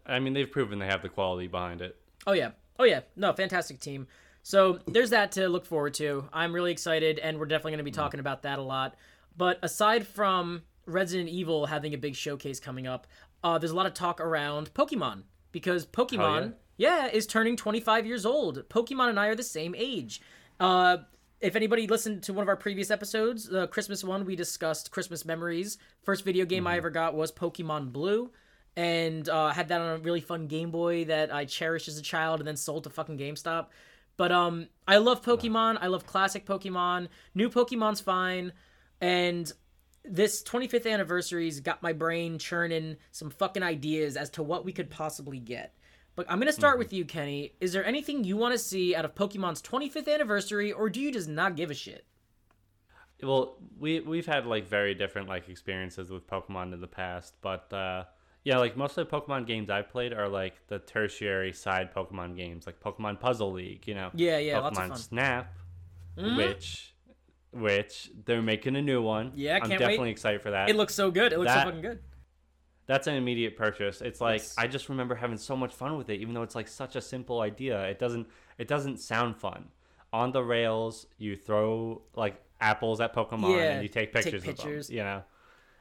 I 0.07 0.21
mean, 0.21 0.33
they've 0.33 0.51
proven 0.51 0.79
they 0.79 0.87
have 0.87 1.03
the 1.03 1.09
quality 1.09 1.49
behind 1.49 1.81
it. 1.81 1.97
Oh 2.27 2.33
yeah. 2.33 2.53
Oh 2.79 2.85
yeah. 2.85 3.01
No, 3.17 3.33
fantastic 3.33 3.81
team. 3.81 4.07
So 4.45 4.81
there's 4.87 5.11
that 5.11 5.33
to 5.33 5.49
look 5.49 5.65
forward 5.65 5.95
to. 5.95 6.29
I'm 6.33 6.53
really 6.53 6.73
excited, 6.73 7.19
and 7.19 7.39
we're 7.39 7.47
definitely 7.47 7.73
going 7.73 7.79
to 7.79 7.85
be 7.85 7.91
talking 7.93 8.19
about 8.21 8.43
that 8.43 8.59
a 8.59 8.63
lot. 8.63 8.97
But 9.37 9.59
aside 9.63 10.07
from 10.07 10.63
Resident 10.87 11.29
Evil 11.29 11.67
having 11.67 11.95
a 11.95 11.99
big 11.99 12.17
showcase 12.17 12.59
coming 12.59 12.87
up, 12.87 13.07
uh, 13.45 13.59
there's 13.59 13.71
a 13.71 13.77
lot 13.77 13.87
of 13.87 13.95
talk 13.95 14.21
around 14.21 14.75
Pokemon 14.75 15.23
because 15.53 15.87
Pokemon, 15.87 16.55
yeah. 16.77 17.07
is 17.07 17.27
turning 17.27 17.57
25 17.57 18.05
years 18.07 18.27
old. 18.27 18.69
Pokemon 18.69 19.11
and 19.11 19.21
I 19.21 19.29
are 19.29 19.37
the 19.37 19.43
same 19.45 19.75
age. 19.77 20.21
Uh, 20.61 20.99
if 21.41 21.57
anybody 21.57 21.87
listened 21.87 22.23
to 22.25 22.33
one 22.33 22.43
of 22.43 22.49
our 22.49 22.57
previous 22.57 22.91
episodes, 22.91 23.49
the 23.49 23.67
Christmas 23.67 24.05
one, 24.05 24.25
we 24.25 24.37
discussed 24.37 24.91
Christmas 24.91 25.25
memories. 25.25 25.79
First 26.03 26.25
video 26.25 26.45
game 26.45 26.67
I 26.67 26.77
ever 26.77 26.91
got 26.91 27.15
was 27.15 27.33
Pokemon 27.33 27.93
Blue 27.93 28.31
and 28.77 29.29
uh, 29.29 29.51
had 29.51 29.69
that 29.69 29.81
on 29.81 29.99
a 29.99 29.99
really 29.99 30.21
fun 30.21 30.47
Game 30.47 30.71
Boy 30.71 31.05
that 31.05 31.35
I 31.35 31.45
cherished 31.45 31.89
as 31.89 31.99
a 31.99 32.03
child 32.03 32.41
and 32.41 32.49
then 32.49 32.57
sold 32.57 32.85
to 32.85 32.91
fucking 32.91 33.19
GameStop. 33.19 33.67
But 34.17 34.33
um, 34.33 34.69
I 34.87 34.99
love 34.99 35.23
Pokemon. 35.23 35.79
I 35.81 35.89
love 35.89 36.07
classic 36.07 36.47
Pokemon. 36.47 37.09
New 37.35 37.51
Pokemon's 37.51 38.01
fine, 38.01 38.53
and 39.01 39.51
this 40.05 40.43
25th 40.43 40.91
anniversary's 40.91 41.61
got 41.61 41.83
my 41.83 41.93
brain 41.93 42.39
churning 42.39 42.97
some 43.11 43.31
fucking 43.31 43.63
ideas 43.63 44.17
as 44.17 44.31
to 44.31 44.43
what 44.43 44.65
we 44.65 44.73
could 44.73 44.91
possibly 44.91 45.39
get. 45.39 45.75
But 46.15 46.27
I'm 46.29 46.39
gonna 46.39 46.53
start 46.53 46.79
with 46.79 46.93
you, 46.93 47.05
Kenny. 47.05 47.55
Is 47.61 47.73
there 47.73 47.85
anything 47.85 48.25
you 48.25 48.37
want 48.37 48.53
to 48.53 48.59
see 48.59 48.95
out 48.95 49.05
of 49.05 49.15
Pokemon's 49.15 49.63
25th 49.63 50.13
anniversary, 50.13 50.71
or 50.71 50.91
do 50.91 51.01
you 51.01 51.11
just 51.11 51.29
not 51.29 51.57
give 51.57 51.71
a 51.71 51.75
shit? 51.75 52.05
Well, 53.23 53.57
we 53.79 54.01
we've 54.01 54.27
had 54.27 54.47
like 54.47 54.67
very 54.67 54.95
different 54.95 55.29
like 55.29 55.49
experiences 55.49 56.11
with 56.11 56.27
Pokemon 56.27 56.73
in 56.75 56.81
the 56.81 56.89
past, 56.89 57.35
but 57.41 57.73
uh, 57.73 58.05
yeah, 58.45 58.59
like 58.59 58.77
most 58.77 58.99
of 58.99 59.09
the 59.09 59.17
Pokemon 59.17 59.47
games 59.47 59.71
I've 59.71 59.89
played 59.89 60.13
are 60.13 60.29
like 60.29 60.55
the 60.67 60.81
tertiary 60.81 61.53
side 61.53 61.95
Pokemon 61.95 62.37
games, 62.37 62.67
like 62.67 62.81
Pokemon 62.81 63.21
Puzzle 63.21 63.53
League, 63.53 63.87
you 63.87 63.95
know. 63.95 64.11
Yeah, 64.15 64.39
yeah, 64.39 64.55
Pokemon 64.55 64.63
lots 64.63 64.79
of 64.79 64.85
fun. 64.85 64.91
Mm-hmm. 64.91 65.01
Snap, 65.01 65.55
which 66.37 66.95
which 67.53 68.11
they're 68.25 68.43
making 68.43 68.77
a 68.77 68.83
new 68.83 69.01
one. 69.01 69.33
Yeah, 69.35 69.55
I'm 69.55 69.61
can't 69.61 69.73
wait. 69.73 69.79
definitely 69.79 70.11
excited 70.11 70.43
for 70.43 70.51
that. 70.51 70.69
It 70.69 70.77
looks 70.77 70.95
so 70.95 71.11
good. 71.11 71.33
It 71.33 71.39
looks 71.39 71.53
so 71.53 71.61
fucking 71.61 71.83
good. 71.83 72.01
That's 72.87 73.07
an 73.07 73.15
immediate 73.15 73.57
purchase. 73.57 74.01
It's 74.01 74.21
like 74.21 74.41
Yes. 74.41 74.55
I 74.59 74.67
just 74.67 74.89
remember 74.89 75.15
having 75.15 75.39
so 75.39 75.57
much 75.57 75.73
fun 75.73 75.97
with 75.97 76.11
it, 76.11 76.21
even 76.21 76.35
though 76.35 76.43
it's 76.43 76.55
like 76.55 76.69
such 76.69 76.97
a 76.97 77.01
simple 77.01 77.41
idea. 77.41 77.83
It 77.85 77.99
doesn't 77.99 78.27
it 78.59 78.69
doesn't 78.69 78.99
sound 78.99 79.37
fun. 79.37 79.69
On 80.13 80.33
the 80.33 80.43
rails, 80.43 81.07
you 81.19 81.37
throw 81.37 82.03
like 82.15 82.37
apples 82.61 83.01
at 83.01 83.15
Pokemon 83.15 83.57
Yeah, 83.57 83.73
and 83.73 83.83
you 83.83 83.89
take 83.89 84.13
pictures, 84.13 84.43
take 84.43 84.57
pictures, 84.57 84.87
of 84.87 84.89
them. 84.89 84.97
You 84.97 85.05
know, 85.05 85.23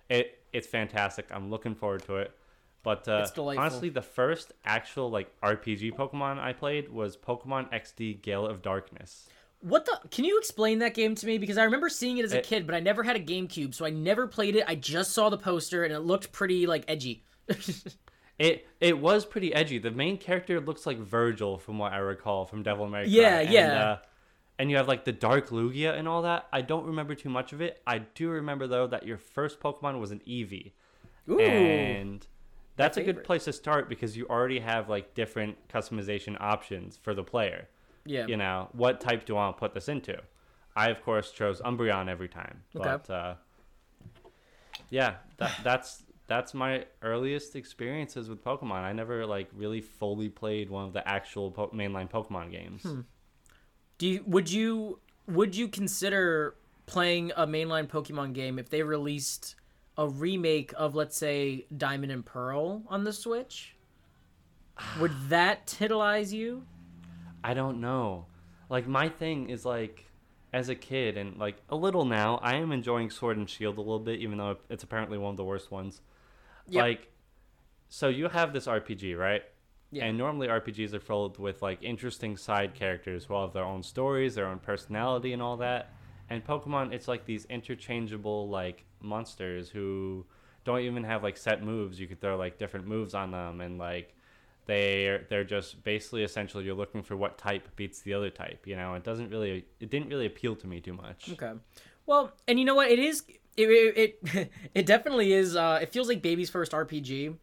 it 0.10 0.40
it's 0.54 0.68
fantastic. 0.68 1.28
I'm 1.32 1.50
looking 1.50 1.76
forward 1.76 2.04
to 2.04 2.18
it. 2.18 2.36
But 2.84 3.08
uh, 3.08 3.24
It's 3.28 3.38
honestly, 3.38 3.90
the 3.90 4.02
first 4.02 4.54
actual 4.66 5.12
like 5.12 5.32
RPG 5.42 5.94
Pokemon 5.94 6.40
I 6.40 6.54
played 6.54 6.90
was 6.90 7.16
Pokemon 7.16 7.72
XD 7.72 8.22
Gale 8.22 8.46
of 8.46 8.62
Darkness. 8.62 9.28
What 9.62 9.86
the? 9.86 10.00
Can 10.10 10.26
you 10.26 10.38
explain 10.38 10.80
that 10.80 10.93
game 10.93 11.15
to 11.15 11.26
me? 11.26 11.38
Because 11.38 11.58
I 11.58 11.63
remember 11.63 11.88
seeing 11.89 12.17
it 12.17 12.26
as 12.26 12.34
a 12.34 12.39
It- 12.39 12.45
kid, 12.45 12.65
but 12.65 12.76
I 12.76 12.80
never 12.80 13.04
had 13.04 13.15
a 13.15 13.19
GameCube, 13.19 13.74
so 13.74 13.86
I 13.86 13.89
never 13.91 14.28
played 14.28 14.56
it. 14.56 14.63
I 14.67 14.76
just 14.76 15.12
saw 15.12 15.30
the 15.30 15.38
poster, 15.38 15.84
and 15.84 15.93
it 15.93 16.00
looked 16.00 16.32
pretty 16.32 16.65
like 16.67 16.84
edgy. 16.88 17.24
It 18.39 18.65
it 18.80 18.97
was 18.97 19.24
pretty 19.24 19.54
edgy. 19.54 19.78
The 19.78 19.91
main 19.91 20.17
character 20.17 20.60
looks 20.60 20.88
like 20.88 20.97
Vergil, 21.00 21.62
from 21.62 21.78
what 21.78 21.93
I 21.93 21.97
recall 21.97 22.45
from 22.45 22.63
Devil 22.63 22.88
May 22.88 23.04
Cry. 23.04 23.08
Yeah, 23.08 23.39
and, 23.41 23.52
yeah. 23.52 23.84
Uh, 23.84 23.97
and 24.58 24.71
you 24.71 24.78
have 24.78 24.88
like 24.88 25.06
the 25.06 25.12
Dark 25.12 25.50
Lugia 25.50 25.95
and 25.95 26.08
all 26.08 26.24
that. 26.24 26.47
I 26.52 26.62
don't 26.62 26.86
remember 26.88 27.13
too 27.13 27.30
much 27.30 27.54
of 27.54 27.62
it. 27.62 27.84
I 27.86 28.00
do 28.00 28.30
remember 28.30 28.65
though 28.65 28.88
that 28.88 29.06
your 29.06 29.19
first 29.19 29.60
Pokemon 29.60 30.00
was 30.00 30.10
an 30.10 30.21
Eevee, 30.28 30.71
Ooh, 31.30 31.39
and 31.39 32.26
that's 32.78 32.97
a 32.97 33.04
good 33.04 33.24
place 33.24 33.43
to 33.43 33.54
start 33.54 33.88
because 33.88 34.17
you 34.17 34.26
already 34.28 34.60
have 34.60 34.89
like 34.89 35.13
different 35.13 35.56
customization 35.67 36.36
options 36.39 36.97
for 36.97 37.13
the 37.13 37.24
player. 37.24 37.67
Yeah. 38.06 38.28
You 38.28 38.38
know, 38.38 38.70
what 38.74 39.00
type 39.02 39.26
do 39.26 39.36
I 39.36 39.46
want 39.46 39.58
to 39.58 39.60
put 39.60 39.74
this 39.74 39.88
into? 39.90 40.18
I 40.76 40.90
of 40.90 41.04
course 41.04 41.32
chose 41.32 41.62
Umbreon 41.62 42.10
every 42.10 42.30
time, 42.30 42.64
Okay. 42.76 42.84
but 42.90 43.10
uh, 43.10 43.36
yeah, 44.90 45.16
that 45.38 45.52
that's 45.64 46.04
that's 46.28 46.54
my 46.54 46.86
earliest 47.02 47.56
experiences 47.56 48.30
with 48.30 48.44
Pokemon. 48.44 48.84
I 48.84 48.94
never 48.94 49.26
like 49.26 49.50
really 49.54 49.82
fully 49.82 50.30
played 50.30 50.70
one 50.70 50.86
of 50.86 50.94
the 50.94 51.06
actual 51.08 51.52
po- 51.52 51.70
mainline 51.70 52.10
Pokemon 52.10 52.52
games. 52.52 52.84
Hmm. 52.84 53.02
Do 53.98 54.08
you 54.08 54.24
would 54.26 54.50
you 54.50 55.00
would 55.28 55.56
you 55.56 55.68
consider 55.68 56.56
playing 56.86 57.32
a 57.36 57.46
mainline 57.46 57.88
Pokemon 57.88 58.34
game 58.34 58.58
if 58.60 58.70
they 58.70 58.82
released 58.84 59.56
a 59.98 60.08
remake 60.08 60.74
of 60.78 60.96
let's 60.96 61.18
say 61.18 61.66
Diamond 61.76 62.12
and 62.12 62.26
Pearl 62.26 62.84
on 62.88 63.04
the 63.04 63.14
Switch? 63.14 63.76
Would 65.00 65.12
that 65.30 65.68
titilize 65.68 66.32
you? 66.32 66.66
I 67.44 67.54
don't 67.54 67.82
know. 67.82 68.26
Like 68.70 68.88
my 68.88 69.10
thing 69.10 69.50
is 69.50 69.66
like 69.66 70.06
as 70.54 70.70
a 70.70 70.76
kid 70.76 71.18
and 71.18 71.38
like 71.38 71.58
a 71.70 71.76
little 71.76 72.06
now, 72.06 72.40
I 72.42 72.56
am 72.56 72.72
enjoying 72.72 73.10
Sword 73.10 73.38
and 73.38 73.50
Shield 73.50 73.78
a 73.78 73.82
little 73.82 74.00
bit, 74.00 74.20
even 74.20 74.38
though 74.38 74.58
it's 74.70 74.84
apparently 74.84 75.18
one 75.18 75.32
of 75.32 75.38
the 75.38 75.44
worst 75.44 75.72
ones. 75.72 76.02
Yep. 76.68 76.82
Like, 76.82 77.08
so 77.90 78.08
you 78.08 78.28
have 78.28 78.54
this 78.54 78.68
RPG, 78.68 79.18
right? 79.18 79.44
Yeah. 79.92 80.06
And 80.06 80.18
normally 80.18 80.48
RPGs 80.48 80.94
are 80.94 81.00
filled 81.00 81.38
with 81.38 81.62
like 81.62 81.84
interesting 81.84 82.38
side 82.38 82.74
characters 82.74 83.26
who 83.26 83.34
all 83.34 83.46
have 83.46 83.54
their 83.54 83.66
own 83.66 83.84
stories, 83.84 84.36
their 84.36 84.48
own 84.48 84.60
personality, 84.60 85.34
and 85.34 85.42
all 85.42 85.58
that. 85.58 85.94
And 86.30 86.46
Pokemon, 86.46 86.94
it's 86.94 87.10
like 87.10 87.26
these 87.26 87.46
interchangeable 87.46 88.48
like 88.48 88.86
monsters 89.02 89.70
who 89.70 90.26
don't 90.64 90.80
even 90.80 91.04
have 91.04 91.24
like 91.24 91.36
set 91.36 91.62
moves. 91.62 92.00
You 92.00 92.08
could 92.08 92.22
throw 92.22 92.38
like 92.38 92.58
different 92.58 92.88
moves 92.88 93.14
on 93.14 93.32
them, 93.32 93.60
and 93.60 93.78
like 93.78 94.16
They're 94.72 95.26
they're 95.30 95.44
just 95.44 95.84
basically 95.84 96.24
essentially 96.24 96.64
you're 96.64 96.76
looking 96.84 97.04
for 97.04 97.18
what 97.18 97.38
type 97.38 97.68
beats 97.76 98.00
the 98.02 98.14
other 98.14 98.30
type. 98.30 98.66
You 98.66 98.78
know, 98.78 98.94
it 98.94 99.04
doesn't 99.04 99.30
really 99.30 99.66
it 99.82 99.90
didn't 99.90 100.08
really 100.10 100.26
appeal 100.26 100.56
to 100.56 100.66
me 100.68 100.80
too 100.80 100.94
much. 100.94 101.30
Okay. 101.34 101.52
Well, 102.06 102.32
and 102.48 102.58
you 102.58 102.64
know 102.64 102.76
what? 102.76 102.90
It 102.90 103.00
is. 103.00 103.24
It 103.58 103.68
it 103.70 104.20
it, 104.34 104.52
it 104.74 104.86
definitely 104.86 105.34
is. 105.34 105.58
Uh, 105.58 105.80
it 105.82 105.92
feels 105.92 106.08
like 106.08 106.22
baby's 106.22 106.50
first 106.50 106.72
RPG 106.72 107.36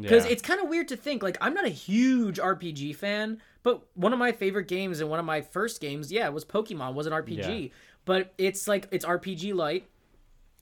because 0.00 0.24
Yeah. 0.26 0.32
it's 0.32 0.42
kind 0.42 0.60
of 0.60 0.68
weird 0.68 0.88
to 0.88 0.96
think 0.96 1.22
like 1.22 1.38
I'm 1.40 1.54
not 1.54 1.66
a 1.66 1.74
huge 1.88 2.38
RPG 2.40 2.96
fan, 2.96 3.40
but 3.62 3.82
one 3.94 4.12
of 4.12 4.18
my 4.18 4.32
favorite 4.32 4.66
games 4.66 5.00
and 5.00 5.08
one 5.08 5.20
of 5.20 5.24
my 5.24 5.40
first 5.40 5.80
games, 5.80 6.10
yeah, 6.10 6.28
was 6.30 6.44
Pokemon. 6.44 6.94
Was 6.94 7.06
an 7.06 7.12
RPG, 7.12 7.62
Yeah. 7.62 7.68
but 8.04 8.34
it's 8.38 8.66
like 8.66 8.88
it's 8.90 9.04
RPG 9.04 9.54
light. 9.54 9.86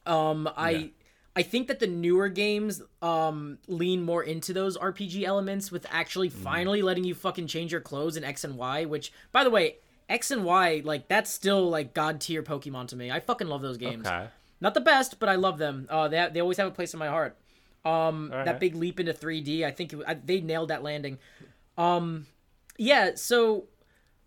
Um, 0.05 0.51
I. 0.55 0.71
Yeah. 0.71 0.87
I 1.37 1.43
think 1.43 1.69
that 1.69 1.79
the 1.79 1.87
newer 1.87 2.29
games 2.29 2.83
um 3.03 3.59
lean 3.69 4.03
more 4.03 4.23
into 4.23 4.53
those 4.53 4.77
RPG 4.77 5.25
elements 5.25 5.71
with 5.71 5.87
actually 5.91 6.29
Mm. 6.31 6.43
finally 6.43 6.83
letting 6.83 7.05
you 7.05 7.15
fucking 7.15 7.47
change 7.47 7.73
your 7.73 7.81
clothes 7.81 8.17
in 8.17 8.25
X 8.25 8.45
and 8.45 8.57
Y, 8.57 8.85
which 8.85 9.13
by 9.33 9.45
the 9.45 9.51
way, 9.51 9.77
X 10.09 10.31
and 10.33 10.45
Y, 10.45 10.83
like 10.85 11.07
that's 11.09 11.31
still 11.31 11.69
like 11.71 11.95
god 11.95 12.21
tier 12.21 12.43
Pokemon 12.43 12.89
to 12.89 12.97
me. 12.97 13.11
I 13.11 13.21
fucking 13.21 13.47
love 13.47 13.63
those 13.63 13.77
games. 13.77 14.07
Okay. 14.07 14.27
Not 14.61 14.75
the 14.75 14.81
best, 14.81 15.19
but 15.21 15.29
I 15.29 15.37
love 15.37 15.59
them. 15.59 15.87
Uh, 15.89 16.09
they 16.09 16.29
they 16.33 16.41
always 16.41 16.57
have 16.59 16.67
a 16.69 16.73
place 16.73 16.93
in 16.93 16.99
my 16.99 17.09
heart. 17.09 17.37
Um, 17.85 18.29
that 18.31 18.61
big 18.61 18.75
leap 18.75 19.01
into 19.01 19.15
3D, 19.15 19.65
I 19.65 19.71
think 19.71 19.95
it, 19.95 20.01
I, 20.07 20.13
they 20.15 20.41
nailed 20.43 20.69
that 20.69 20.83
landing. 20.83 21.17
Um, 21.79 22.27
yeah. 22.77 23.13
So, 23.15 23.69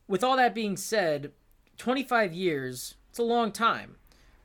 with 0.08 0.24
all 0.24 0.38
that 0.38 0.56
being 0.56 0.76
said, 0.76 1.32
25 1.78 2.34
years, 2.34 2.96
it's 3.10 3.20
a 3.20 3.24
long 3.24 3.52
time. 3.52 3.98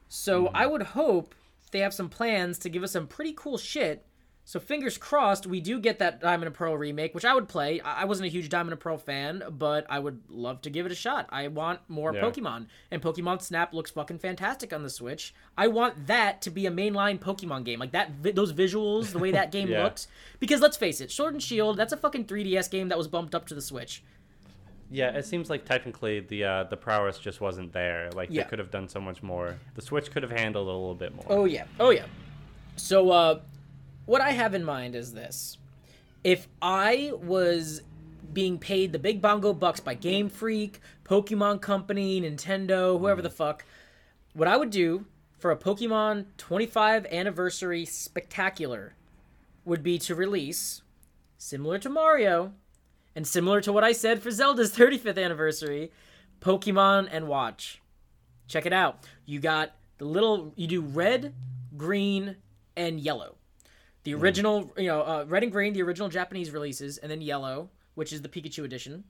So 0.09 0.49
I 0.49 0.67
would 0.67 0.83
hope 0.83 1.35
they 1.71 1.81
have 1.81 1.95
some 1.95 2.09
plans 2.09 2.59
to 2.61 2.69
give 2.69 2.83
us 2.83 2.93
some 2.93 3.07
pretty 3.07 3.33
cool 3.37 3.59
shit. 3.59 4.05
So 4.45 4.59
fingers 4.59 4.97
crossed, 4.97 5.47
we 5.47 5.61
do 5.61 5.79
get 5.79 5.99
that 5.99 6.23
Diamond 6.23 6.47
and 6.47 6.55
Pearl 6.55 6.75
remake, 6.75 7.15
which 7.15 7.27
I 7.27 7.35
would 7.35 7.49
play. 7.49 7.83
I 7.83 8.07
wasn't 8.07 8.29
a 8.29 8.31
huge 8.31 8.49
Diamond 8.49 8.73
and 8.73 8.81
Pearl 8.81 8.97
fan, 8.97 9.43
but 9.51 9.85
I 9.91 9.99
would 9.99 10.23
love 10.31 10.63
to 10.63 10.71
give 10.71 10.87
it 10.87 10.93
a 10.93 10.95
shot. 10.95 11.27
I 11.29 11.49
want 11.49 11.81
more 11.89 12.15
Yeah. 12.15 12.23
Pokemon, 12.23 12.69
and 12.91 13.03
Pokemon 13.03 13.43
Snap 13.43 13.75
looks 13.75 13.91
fucking 13.91 14.21
fantastic 14.21 14.73
on 14.73 14.83
the 14.83 14.89
Switch. 14.89 15.35
I 15.59 15.67
want 15.69 16.07
that 16.07 16.41
to 16.43 16.51
be 16.51 16.65
a 16.65 16.71
mainline 16.71 17.19
Pokemon 17.19 17.65
game, 17.65 17.79
like 17.79 17.93
that. 17.93 18.13
vi- 18.13 18.31
Those 18.31 18.55
visuals, 18.55 19.13
the 19.13 19.19
way 19.19 19.33
that 19.33 19.53
game 19.53 19.69
Yeah. 19.69 19.85
looks. 19.85 20.09
Because 20.41 20.63
let's 20.63 20.79
face 20.79 21.03
it, 21.03 21.11
Sword 21.11 21.35
and 21.35 21.43
Shield, 21.43 21.77
that's 21.77 21.93
a 21.93 21.99
fucking 21.99 22.25
3DS 22.25 22.69
game 22.71 22.89
that 22.89 22.97
was 22.97 23.07
bumped 23.07 23.35
up 23.35 23.47
to 23.49 23.55
the 23.55 23.61
Switch. 23.61 24.03
Yeah, 24.91 25.11
it 25.17 25.27
seems 25.27 25.51
like 25.51 25.65
technically 25.65 26.21
the 26.21 26.45
uh, 26.45 26.65
the 26.65 26.77
prowess 26.77 27.19
just 27.19 27.41
wasn't 27.41 27.73
there. 27.73 28.11
Like 28.15 28.29
Yeah. 28.31 28.43
they 28.43 28.49
could 28.49 28.59
have 28.59 28.71
done 28.71 28.89
so 28.89 29.01
much 29.01 29.23
more. 29.23 29.57
The 29.75 29.83
Switch 29.83 30.11
could 30.11 30.23
have 30.23 30.33
handled 30.33 30.67
a 30.67 30.71
little 30.71 30.95
bit 30.95 31.15
more. 31.15 31.27
Oh 31.29 31.45
yeah. 31.45 31.65
Oh 31.79 31.91
yeah. 31.91 32.07
So 32.77 33.11
uh 33.11 33.41
what 34.07 34.21
I 34.23 34.31
have 34.31 34.55
in 34.55 34.65
mind 34.65 34.95
is 34.97 35.13
this. 35.13 35.59
If 36.25 36.49
I 36.63 37.13
was 37.23 37.83
being 38.33 38.59
paid 38.59 38.93
the 38.93 38.99
big 38.99 39.21
bongo 39.21 39.53
bucks 39.53 39.81
by 39.81 39.95
Game 39.95 40.29
Freak, 40.29 40.81
Pokemon 41.05 41.61
Company, 41.61 42.21
Nintendo, 42.21 42.99
whoever 42.99 43.21
the 43.23 43.31
fuck, 43.31 43.65
what 44.35 44.49
I 44.49 44.57
would 44.57 44.71
do 44.71 45.05
for 45.39 45.51
a 45.51 45.57
Pokemon 45.57 46.27
25 46.39 47.07
anniversary 47.07 47.85
spectacular 47.85 48.95
would 49.65 49.83
be 49.83 49.99
to 50.01 50.15
release 50.15 50.83
similar 51.37 51.79
to 51.79 51.89
Mario 51.89 52.53
and 53.15 53.27
similar 53.27 53.61
to 53.61 53.73
what 53.73 53.85
I 53.85 53.93
said 53.93 54.23
for 54.23 54.31
Zelda's 54.31 54.73
35th 54.77 55.23
anniversary, 55.23 55.91
Pokemon 56.41 57.09
and 57.11 57.29
Watch. 57.29 57.81
Check 58.47 58.67
it 58.67 58.73
out. 58.73 59.07
You 59.27 59.41
got 59.41 59.73
the 59.99 60.05
little 60.05 60.53
you 60.57 60.67
do 60.67 60.81
red, 60.81 61.35
green, 61.77 62.37
and 62.77 63.01
yellow. 63.01 63.37
The 64.05 64.15
original, 64.15 64.73
you 64.77 64.87
know, 64.87 65.03
uh, 65.03 65.25
red 65.29 65.43
and 65.43 65.53
green, 65.53 65.73
the 65.75 65.83
original 65.83 66.09
Japanese 66.09 66.51
releases, 66.51 66.97
and 66.99 67.11
then 67.11 67.21
yellow, 67.21 67.69
which 67.95 68.13
is 68.13 68.23
the 68.23 68.29
Pikachu 68.29 68.65
edition. 68.65 69.05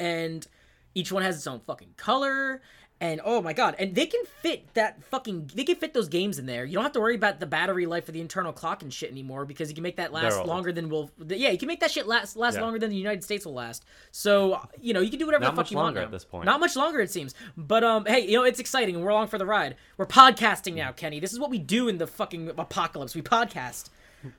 And 0.00 0.46
each 0.94 1.12
one 1.12 1.22
has 1.22 1.36
its 1.36 1.46
own 1.46 1.60
fucking 1.60 1.94
color. 1.96 2.62
And 3.00 3.20
oh 3.24 3.40
my 3.40 3.52
god, 3.52 3.76
and 3.78 3.94
they 3.94 4.06
can 4.06 4.24
fit 4.42 4.74
that 4.74 5.04
fucking 5.04 5.52
they 5.54 5.62
can 5.62 5.76
fit 5.76 5.94
those 5.94 6.08
games 6.08 6.36
in 6.36 6.46
there. 6.46 6.64
You 6.64 6.72
don't 6.74 6.82
have 6.82 6.90
to 6.94 7.00
worry 7.00 7.14
about 7.14 7.38
the 7.38 7.46
battery 7.46 7.86
life 7.86 8.08
of 8.08 8.14
the 8.14 8.20
internal 8.20 8.52
clock 8.52 8.82
and 8.82 8.92
shit 8.92 9.08
anymore 9.12 9.44
because 9.44 9.68
you 9.68 9.74
can 9.76 9.84
make 9.84 9.96
that 9.98 10.12
last 10.12 10.44
longer 10.44 10.72
than 10.72 10.88
will 10.88 11.08
yeah, 11.28 11.50
you 11.50 11.58
can 11.58 11.68
make 11.68 11.78
that 11.78 11.92
shit 11.92 12.08
last 12.08 12.36
last 12.36 12.56
Yeah. 12.56 12.62
longer 12.62 12.80
than 12.80 12.90
the 12.90 12.96
United 12.96 13.22
States 13.22 13.46
will 13.46 13.54
last. 13.54 13.84
So, 14.10 14.60
you 14.80 14.94
know, 14.94 15.00
you 15.00 15.10
can 15.10 15.20
do 15.20 15.26
whatever 15.26 15.44
Not 15.44 15.54
the 15.54 15.62
fuck 15.62 15.70
you 15.70 15.76
want 15.76 15.94
now. 15.94 16.02
at 16.02 16.10
this 16.10 16.24
point. 16.24 16.44
Not 16.44 16.58
much 16.58 16.74
longer 16.74 16.98
it 16.98 17.12
seems. 17.12 17.36
But 17.56 17.84
um 17.84 18.04
hey, 18.04 18.26
you 18.26 18.32
know, 18.36 18.42
it's 18.42 18.58
exciting 18.58 18.96
and 18.96 19.04
we're 19.04 19.10
along 19.10 19.28
for 19.28 19.38
the 19.38 19.46
ride. 19.46 19.76
We're 19.96 20.06
podcasting 20.06 20.74
now, 20.74 20.90
Kenny. 20.90 21.20
This 21.20 21.32
is 21.32 21.38
what 21.38 21.50
we 21.50 21.58
do 21.60 21.86
in 21.86 21.98
the 21.98 22.06
fucking 22.08 22.48
apocalypse. 22.58 23.14
We 23.14 23.22
podcast. 23.22 23.90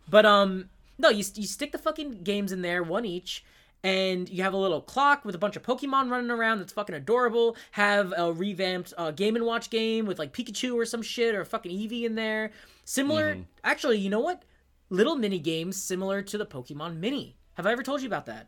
But 0.09 0.25
um 0.25 0.69
no, 0.97 1.07
you 1.07 1.23
you 1.35 1.47
stick 1.47 1.71
the 1.71 1.77
fucking 1.77 2.23
games 2.23 2.51
in 2.51 2.61
there, 2.61 2.83
one 2.83 3.05
each, 3.05 3.45
and 3.83 4.27
you 4.29 4.43
have 4.43 4.53
a 4.53 4.57
little 4.57 4.81
clock 4.81 5.23
with 5.23 5.35
a 5.35 5.37
bunch 5.37 5.55
of 5.55 5.63
Pokemon 5.63 6.09
running 6.09 6.31
around 6.31 6.59
that's 6.59 6.73
fucking 6.73 6.95
adorable. 6.95 7.55
Have 7.71 8.13
a 8.17 8.31
revamped 8.33 8.93
uh, 8.97 9.11
Game 9.11 9.35
and 9.35 9.45
Watch 9.45 9.69
game 9.69 10.05
with 10.05 10.19
like 10.19 10.33
Pikachu 10.33 10.75
or 10.75 10.85
some 10.85 11.01
shit 11.01 11.33
or 11.35 11.45
fucking 11.45 11.71
Eevee 11.71 12.03
in 12.03 12.15
there. 12.15 12.51
Similar, 12.85 13.37
actually, 13.63 13.99
you 13.99 14.09
know 14.09 14.19
what? 14.19 14.43
Little 14.89 15.15
mini 15.15 15.39
games 15.39 15.81
similar 15.81 16.21
to 16.23 16.37
the 16.37 16.45
Pokemon 16.45 16.97
Mini. 16.97 17.37
Have 17.53 17.65
I 17.65 17.71
ever 17.71 17.83
told 17.83 18.01
you 18.01 18.07
about 18.07 18.25
that? 18.25 18.47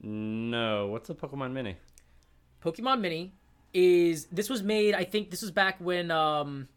No, 0.00 0.88
what's 0.88 1.10
a 1.10 1.14
Pokemon 1.14 1.52
Mini? 1.52 1.76
Pokemon 2.64 3.00
Mini 3.00 3.34
is 3.74 4.26
this 4.26 4.48
was 4.48 4.62
made. 4.62 4.94
I 4.94 5.04
think 5.04 5.30
this 5.30 5.42
was 5.42 5.50
back 5.50 5.76
when 5.78 6.10
um, 6.10 6.68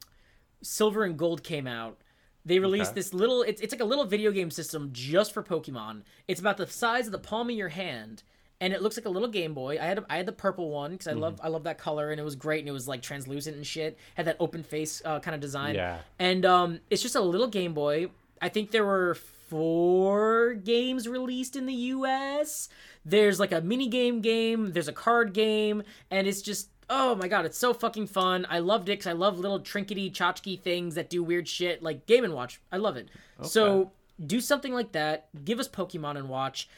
Silver 0.61 1.03
and 1.03 1.17
Gold 1.17 1.43
came 1.43 1.67
out. 1.67 1.99
They 2.45 2.59
released 2.59 2.91
Okay. 2.91 2.99
this 2.99 3.13
little. 3.13 3.41
It's 3.41 3.59
it's 3.61 3.73
like 3.73 3.81
a 3.81 3.85
little 3.85 4.05
video 4.05 4.31
game 4.31 4.51
system 4.51 4.89
just 4.93 5.33
for 5.33 5.41
Pokemon. 5.43 6.03
It's 6.27 6.39
about 6.39 6.57
the 6.57 6.67
size 6.67 7.07
of 7.07 7.11
the 7.11 7.17
palm 7.19 7.49
of 7.49 7.55
your 7.55 7.69
hand, 7.69 8.21
and 8.61 8.71
it 8.71 8.81
looks 8.83 8.97
like 8.97 9.05
a 9.05 9.09
little 9.09 9.27
Game 9.29 9.53
Boy. 9.53 9.79
I 9.81 9.85
had 9.85 9.97
a, 9.99 10.05
I 10.09 10.17
had 10.17 10.25
the 10.27 10.31
purple 10.31 10.69
one 10.69 10.91
because 10.91 11.07
I 11.07 11.11
Mm-hmm. 11.11 11.19
love 11.21 11.39
I 11.43 11.47
love 11.47 11.63
that 11.63 11.77
color 11.79 12.11
and 12.11 12.19
it 12.19 12.23
was 12.23 12.35
great 12.35 12.59
and 12.59 12.69
it 12.69 12.71
was 12.73 12.87
like 12.87 13.01
translucent 13.01 13.55
and 13.55 13.65
shit. 13.65 13.97
Had 14.15 14.27
that 14.27 14.37
open 14.39 14.61
face 14.63 15.01
uh, 15.03 15.19
kind 15.19 15.33
of 15.33 15.41
design. 15.41 15.73
Yeah. 15.75 15.99
And 16.19 16.45
um, 16.45 16.79
it's 16.91 17.01
just 17.01 17.15
a 17.15 17.21
little 17.21 17.47
Game 17.47 17.73
Boy. 17.73 18.07
I 18.41 18.49
think 18.49 18.69
there 18.71 18.85
were 18.85 19.15
four 19.49 20.53
games 20.53 21.07
released 21.07 21.55
in 21.55 21.65
the 21.65 21.73
U.S. 21.73 22.69
There's 23.05 23.39
like 23.39 23.51
a 23.51 23.61
mini 23.61 23.87
game 23.87 24.21
game. 24.21 24.71
There's 24.73 24.87
a 24.87 24.93
card 24.93 25.33
game, 25.33 25.83
and 26.11 26.27
it's 26.27 26.41
just 26.41 26.69
oh 26.89 27.15
my 27.15 27.27
god, 27.27 27.45
it's 27.45 27.57
so 27.57 27.73
fucking 27.73 28.07
fun. 28.07 28.45
I 28.49 28.59
loved 28.59 28.89
it 28.89 28.93
because 28.93 29.07
I 29.07 29.13
love 29.13 29.39
little 29.39 29.59
trinkety 29.59 30.11
tchotchke 30.11 30.59
things 30.61 30.95
that 30.95 31.09
do 31.09 31.23
weird 31.23 31.47
shit 31.47 31.81
like 31.83 32.05
Game 32.05 32.23
and 32.23 32.33
Watch. 32.33 32.61
I 32.71 32.77
love 32.77 32.97
it. 32.97 33.09
So 33.41 33.91
do 34.25 34.39
something 34.39 34.73
like 34.73 34.91
that. 34.93 35.27
Give 35.43 35.59
us 35.59 35.67
Pokemon 35.67 36.17
and 36.17 36.29
Watch. 36.29 36.69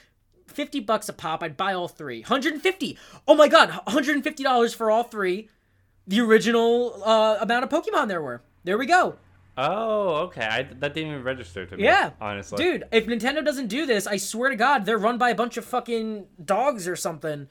50 0.47 0.79
bucks 0.81 1.09
a 1.09 1.13
pop. 1.13 1.43
I'd 1.43 1.57
buy 1.57 1.73
all 1.73 1.87
three. 1.87 2.21
150. 2.21 2.97
Oh 3.27 3.35
my 3.35 3.47
god, 3.47 3.69
$150 3.87 4.75
for 4.75 4.89
all 4.89 5.03
three. 5.03 5.49
The 6.07 6.21
original 6.21 7.01
uh, 7.03 7.37
amount 7.41 7.65
of 7.65 7.69
Pokemon 7.69 8.07
there 8.07 8.21
were. 8.21 8.41
There 8.63 8.77
we 8.77 8.85
go. 8.85 9.17
Oh, 9.57 10.15
okay. 10.25 10.45
I, 10.45 10.63
that 10.63 10.93
didn't 10.93 11.11
even 11.11 11.23
register 11.23 11.65
to 11.65 11.77
me. 11.77 11.83
Yeah. 11.83 12.11
honestly, 12.21 12.63
Dude, 12.63 12.83
if 12.91 13.07
Nintendo 13.07 13.43
doesn't 13.43 13.67
do 13.67 13.85
this, 13.85 14.05
I 14.05 14.17
swear 14.17 14.49
to 14.51 14.55
God, 14.55 14.85
they're 14.85 14.99
run 14.99 15.17
by 15.17 15.31
a 15.31 15.35
bunch 15.35 15.57
of 15.57 15.65
fucking 15.65 16.27
dogs 16.43 16.87
or 16.87 16.95
something. 16.95 17.47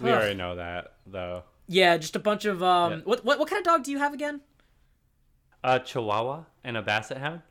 we 0.00 0.10
Ugh. 0.10 0.16
already 0.16 0.34
know 0.36 0.56
that 0.56 0.92
though. 1.06 1.42
Yeah, 1.68 1.96
just 1.98 2.16
a 2.16 2.18
bunch 2.18 2.44
of 2.46 2.62
um. 2.62 2.92
Yeah. 2.92 2.98
What, 3.04 3.24
what 3.24 3.38
what 3.38 3.48
kind 3.48 3.60
of 3.60 3.64
dog 3.64 3.84
do 3.84 3.90
you 3.90 3.98
have 3.98 4.12
again? 4.14 4.40
A 5.64 5.80
Chihuahua 5.80 6.44
and 6.64 6.76
a 6.76 6.82
Basset 6.82 7.18
Hound. 7.18 7.42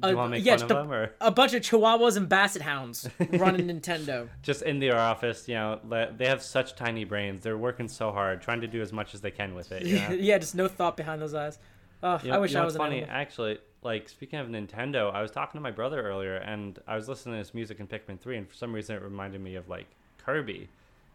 Do 0.00 0.08
you 0.08 0.14
Uh, 0.14 0.16
want 0.16 0.32
to 0.32 0.38
make 0.38 0.44
yeah, 0.44 0.56
fun 0.56 0.64
of 0.64 0.70
a- 0.70 0.74
them, 0.74 0.92
or 0.92 1.10
A 1.20 1.30
bunch 1.30 1.54
of 1.54 1.62
Chihuahuas 1.62 2.16
and 2.16 2.28
Basset 2.28 2.62
Hounds 2.62 3.08
running 3.30 3.66
Nintendo. 3.80 4.28
just 4.42 4.62
in 4.62 4.80
their 4.80 4.98
office? 4.98 5.48
You 5.48 5.54
know, 5.54 5.80
they 6.16 6.26
have 6.26 6.42
such 6.42 6.74
tiny 6.74 7.04
brains. 7.04 7.44
They're 7.44 7.56
working 7.56 7.86
so 7.88 8.10
hard, 8.10 8.42
trying 8.42 8.60
to 8.62 8.66
do 8.66 8.82
as 8.82 8.92
much 8.92 9.14
as 9.14 9.20
they 9.20 9.30
can 9.30 9.54
with 9.54 9.70
it. 9.72 9.84
You 9.84 10.00
know? 10.00 10.08
yeah, 10.18 10.38
just 10.38 10.54
no 10.56 10.66
thought 10.68 10.96
behind 10.96 11.22
those 11.22 11.32
eyes. 11.34 11.58
Oh, 12.02 12.18
You 12.22 12.30
know, 12.30 12.34
I 12.36 12.38
wish 12.38 12.50
you 12.50 12.56
know 12.56 12.62
I 12.62 12.66
was 12.66 12.76
funny. 12.76 12.98
animal. 13.02 13.14
Actually, 13.16 13.58
like 13.82 14.08
speaking 14.08 14.40
of 14.40 14.48
Nintendo, 14.48 15.12
I 15.14 15.22
was 15.22 15.30
talking 15.30 15.58
to 15.58 15.62
my 15.62 15.70
brother 15.70 16.02
earlier, 16.02 16.36
and 16.36 16.78
I 16.88 16.96
was 16.96 17.08
listening 17.08 17.34
to 17.34 17.38
his 17.38 17.54
music 17.54 17.78
in 17.80 17.86
Pikmin 17.86 18.18
Three, 18.20 18.36
and 18.36 18.48
for 18.48 18.54
some 18.56 18.72
reason 18.72 18.96
it 18.96 19.02
reminded 19.02 19.40
me 19.40 19.54
of 19.54 19.68
like 19.68 19.86
Kirby, 20.18 20.68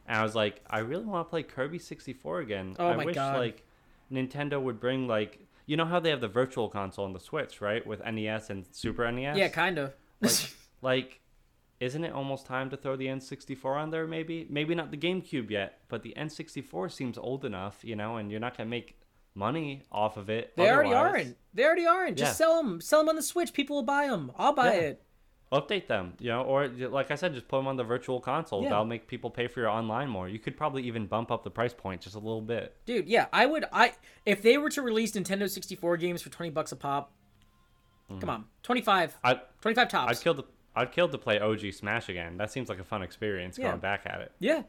and 0.09 0.17
I 0.19 0.23
was 0.23 0.35
like, 0.35 0.61
I 0.69 0.79
really 0.79 1.05
want 1.05 1.25
to 1.25 1.29
play 1.29 1.43
Kirby 1.43 1.79
sixty 1.79 2.11
four 2.11 2.39
again. 2.41 2.75
Oh 2.77 2.87
I 2.89 2.95
my 2.97 3.05
wish 3.05 3.15
God. 3.15 3.37
like 3.37 3.63
Nintendo 4.11 4.61
would 4.61 4.79
bring 4.81 5.07
like 5.07 5.39
you 5.65 5.77
know 5.77 5.85
how 5.85 5.99
they 5.99 6.09
have 6.09 6.19
the 6.19 6.27
Virtual 6.27 6.67
Console 6.67 7.05
on 7.05 7.13
the 7.13 7.19
Switch, 7.19 7.61
right, 7.61 7.85
with 7.85 8.03
NES 8.03 8.49
and 8.49 8.65
Super 8.71 9.09
NES. 9.11 9.37
Yeah, 9.37 9.47
kind 9.49 9.77
of. 9.77 9.93
like, 10.19 10.31
like 10.81 11.21
isn't 11.79 12.03
it 12.03 12.11
almost 12.11 12.45
time 12.45 12.69
to 12.71 12.75
throw 12.75 12.97
the 12.97 13.05
N64 13.05 13.77
on 13.77 13.89
there 13.89 14.05
maybe 14.05 14.45
maybe 14.49 14.75
not 14.75 14.91
the 14.91 14.97
GameCube 14.97 15.49
yet 15.49 15.79
but 15.87 16.03
the 16.03 16.13
N64 16.17 16.91
seems 16.91 17.17
old 17.17 17.45
enough 17.45 17.79
you 17.83 17.95
know 17.95 18.17
and 18.17 18.29
you're 18.29 18.39
not 18.41 18.57
going 18.57 18.67
to 18.67 18.69
make 18.69 18.99
money 19.33 19.83
off 19.89 20.17
of 20.17 20.29
it 20.29 20.51
they 20.57 20.69
already 20.69 20.91
aren't. 20.93 21.37
They 21.53 21.63
already 21.63 21.85
aren't. 21.85 22.17
Just 22.17 22.31
Yeah. 22.31 22.33
sell 22.33 22.61
them. 22.61 22.81
Sell 22.81 22.99
them 22.99 23.09
on 23.09 23.15
the 23.15 23.21
Switch. 23.21 23.53
People 23.53 23.77
will 23.77 23.83
buy 23.83 24.07
them. 24.07 24.31
I'll 24.37 24.51
buy 24.53 24.73
Yeah. 24.73 24.79
it. 24.81 25.03
Update 25.51 25.87
them 25.87 26.13
you 26.19 26.29
know 26.29 26.43
or 26.43 26.67
like 26.67 27.09
I 27.09 27.15
said 27.15 27.33
just 27.33 27.47
put 27.47 27.57
them 27.57 27.67
on 27.67 27.75
the 27.75 27.83
virtual 27.83 28.19
console 28.19 28.61
Yeah. 28.61 28.69
that'll 28.69 28.85
make 28.85 29.07
people 29.07 29.31
pay 29.31 29.47
for 29.47 29.61
your 29.61 29.69
online 29.69 30.07
more 30.07 30.29
you 30.29 30.37
could 30.37 30.55
probably 30.55 30.83
even 30.83 31.07
bump 31.07 31.31
up 31.31 31.43
the 31.43 31.49
price 31.49 31.73
point 31.73 32.01
just 32.01 32.15
a 32.15 32.19
little 32.19 32.41
bit 32.41 32.75
Dude, 32.85 33.07
yeah, 33.07 33.25
I 33.33 33.47
would. 33.47 33.65
I 33.73 33.93
if 34.25 34.41
they 34.43 34.57
were 34.59 34.69
to 34.69 34.81
release 34.83 35.13
Nintendo 35.13 35.49
64 35.49 35.97
games 35.97 36.21
for 36.21 36.29
20 36.29 36.51
bucks 36.51 36.71
a 36.71 36.75
pop, 36.75 37.11
mm-hmm. 38.11 38.19
come 38.19 38.29
on, 38.29 38.45
25, 38.61 39.17
I 39.23 39.39
25 39.61 39.87
tops. 39.89 40.11
I'd 40.19 40.23
kill 40.23 40.35
the 40.35 40.43
I'd 40.75 40.91
kill 40.91 41.09
to 41.09 41.17
play 41.17 41.39
OG 41.39 41.73
Smash 41.73 42.09
again. 42.09 42.37
That 42.37 42.51
seems 42.51 42.69
like 42.69 42.79
a 42.79 42.83
fun 42.83 43.01
experience 43.01 43.57
Yeah. 43.57 43.69
going 43.69 43.79
back 43.79 44.01
at 44.05 44.21
it. 44.21 44.31
Yeah. 44.39 44.63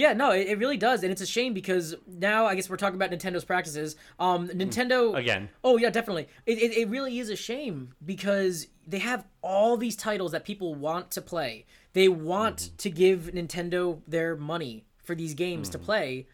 Yeah, 0.00 0.14
no, 0.14 0.30
it, 0.30 0.48
it 0.48 0.58
really 0.58 0.78
does, 0.78 1.02
and 1.02 1.12
it's 1.12 1.20
a 1.20 1.26
shame 1.26 1.52
because 1.52 1.94
now 2.06 2.46
I 2.46 2.54
guess 2.54 2.70
we're 2.70 2.78
talking 2.78 2.94
about 2.94 3.10
Nintendo's 3.10 3.44
practices. 3.44 3.96
Um, 4.18 4.48
Nintendo 4.48 5.14
Again. 5.14 5.50
Oh 5.62 5.76
yeah, 5.76 5.90
definitely. 5.90 6.26
It, 6.46 6.56
it 6.56 6.72
it 6.74 6.88
really 6.88 7.18
is 7.18 7.28
a 7.28 7.36
shame 7.36 7.92
because 8.02 8.68
they 8.86 9.00
have 9.00 9.26
all 9.42 9.76
these 9.76 9.96
titles 9.96 10.32
that 10.32 10.46
people 10.46 10.74
want 10.74 11.10
to 11.10 11.20
play. 11.20 11.66
They 11.92 12.08
want 12.08 12.70
to 12.78 12.88
give 12.88 13.32
Nintendo 13.34 14.00
their 14.08 14.36
money 14.36 14.86
for 15.04 15.14
these 15.14 15.34
games 15.34 15.68
to 15.68 15.78
play, 15.78 16.26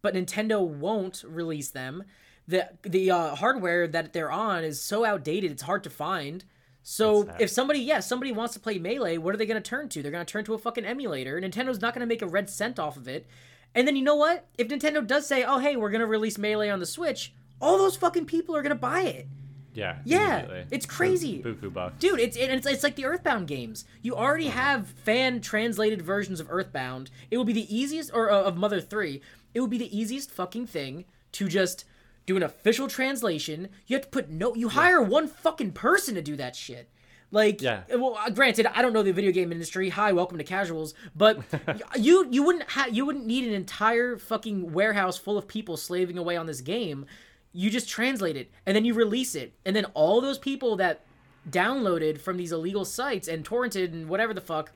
but 0.00 0.14
Nintendo 0.14 0.66
won't 0.66 1.22
release 1.26 1.68
them. 1.68 2.04
The 2.48 2.70
the 2.82 3.10
uh, 3.10 3.34
hardware 3.34 3.86
that 3.88 4.14
they're 4.14 4.32
on 4.32 4.64
is 4.64 4.80
so 4.80 5.04
outdated; 5.04 5.50
it's 5.50 5.62
hard 5.62 5.84
to 5.84 5.90
find. 5.90 6.46
So 6.82 7.28
if 7.38 7.48
somebody, 7.50 7.78
yeah, 7.80 8.00
somebody 8.00 8.32
wants 8.32 8.54
to 8.54 8.60
play 8.60 8.78
Melee, 8.78 9.18
what 9.18 9.34
are 9.34 9.38
they 9.38 9.46
going 9.46 9.62
to 9.62 9.68
turn 9.68 9.88
to? 9.90 10.02
They're 10.02 10.10
going 10.10 10.24
to 10.26 10.30
turn 10.30 10.44
to 10.46 10.54
a 10.54 10.58
fucking 10.58 10.84
emulator. 10.84 11.40
Nintendo's 11.40 11.80
not 11.80 11.94
going 11.94 12.00
to 12.00 12.06
make 12.06 12.22
a 12.22 12.26
red 12.26 12.50
cent 12.50 12.78
off 12.78 12.96
of 12.96 13.06
it. 13.06 13.26
And 13.74 13.86
then 13.86 13.96
you 13.96 14.02
know 14.02 14.16
what? 14.16 14.46
If 14.58 14.68
Nintendo 14.68 15.06
does 15.06 15.26
say, 15.26 15.44
"Oh, 15.44 15.58
hey, 15.58 15.76
we're 15.76 15.90
going 15.90 16.00
to 16.00 16.06
release 16.06 16.36
Melee 16.36 16.68
on 16.68 16.80
the 16.80 16.86
Switch," 16.86 17.32
all 17.60 17.78
those 17.78 17.96
fucking 17.96 18.26
people 18.26 18.54
are 18.56 18.62
going 18.62 18.70
to 18.70 18.74
buy 18.74 19.02
it. 19.02 19.26
Yeah. 19.74 19.98
Yeah, 20.04 20.64
it's 20.70 20.84
crazy. 20.86 21.42
Buku 21.42 21.72
bucks. 21.72 21.94
Dude, 21.98 22.20
it's 22.20 22.36
it's 22.36 22.66
it's 22.66 22.82
like 22.82 22.96
the 22.96 23.06
Earthbound 23.06 23.46
games. 23.46 23.84
You 24.02 24.14
already 24.14 24.48
have 24.48 24.88
fan 24.88 25.40
translated 25.40 26.02
versions 26.02 26.40
of 26.40 26.48
Earthbound. 26.50 27.10
It 27.30 27.38
would 27.38 27.46
be 27.46 27.52
the 27.52 27.74
easiest 27.74 28.10
or 28.12 28.30
uh, 28.30 28.42
of 28.42 28.56
Mother 28.56 28.80
3. 28.80 29.20
It 29.54 29.60
would 29.60 29.70
be 29.70 29.78
the 29.78 29.96
easiest 29.96 30.30
fucking 30.30 30.66
thing 30.66 31.04
to 31.32 31.48
just 31.48 31.84
do 32.26 32.36
an 32.36 32.42
official 32.42 32.88
translation. 32.88 33.68
You 33.86 33.96
have 33.96 34.04
to 34.04 34.10
put 34.10 34.30
no 34.30 34.54
you 34.54 34.68
hire 34.68 35.02
one 35.02 35.28
fucking 35.28 35.72
person 35.72 36.14
to 36.14 36.22
do 36.22 36.36
that 36.36 36.54
shit. 36.56 36.88
Like 37.30 37.62
Yeah. 37.62 37.82
well 37.90 38.16
uh, 38.18 38.30
granted 38.30 38.66
I 38.66 38.82
don't 38.82 38.92
know 38.92 39.02
the 39.02 39.12
video 39.12 39.32
game 39.32 39.52
industry. 39.52 39.88
Hi, 39.88 40.12
welcome 40.12 40.38
to 40.38 40.44
casuals, 40.44 40.94
but 41.16 41.38
you 41.98 42.26
you 42.30 42.42
wouldn't 42.42 42.68
ha- 42.70 42.88
you 42.90 43.04
wouldn't 43.06 43.26
need 43.26 43.46
an 43.46 43.54
entire 43.54 44.18
fucking 44.18 44.72
warehouse 44.72 45.18
full 45.18 45.38
of 45.38 45.48
people 45.48 45.76
slaving 45.76 46.18
away 46.18 46.36
on 46.36 46.46
this 46.46 46.60
game. 46.60 47.06
You 47.52 47.70
just 47.70 47.88
translate 47.88 48.36
it 48.36 48.50
and 48.66 48.74
then 48.76 48.84
you 48.84 48.94
release 48.94 49.34
it. 49.34 49.54
And 49.64 49.74
then 49.74 49.86
all 49.94 50.20
those 50.20 50.38
people 50.38 50.76
that 50.76 51.04
downloaded 51.50 52.20
from 52.20 52.36
these 52.36 52.52
illegal 52.52 52.84
sites 52.84 53.26
and 53.28 53.44
torrented 53.44 53.92
and 53.92 54.08
whatever 54.08 54.32
the 54.32 54.40
fuck 54.40 54.70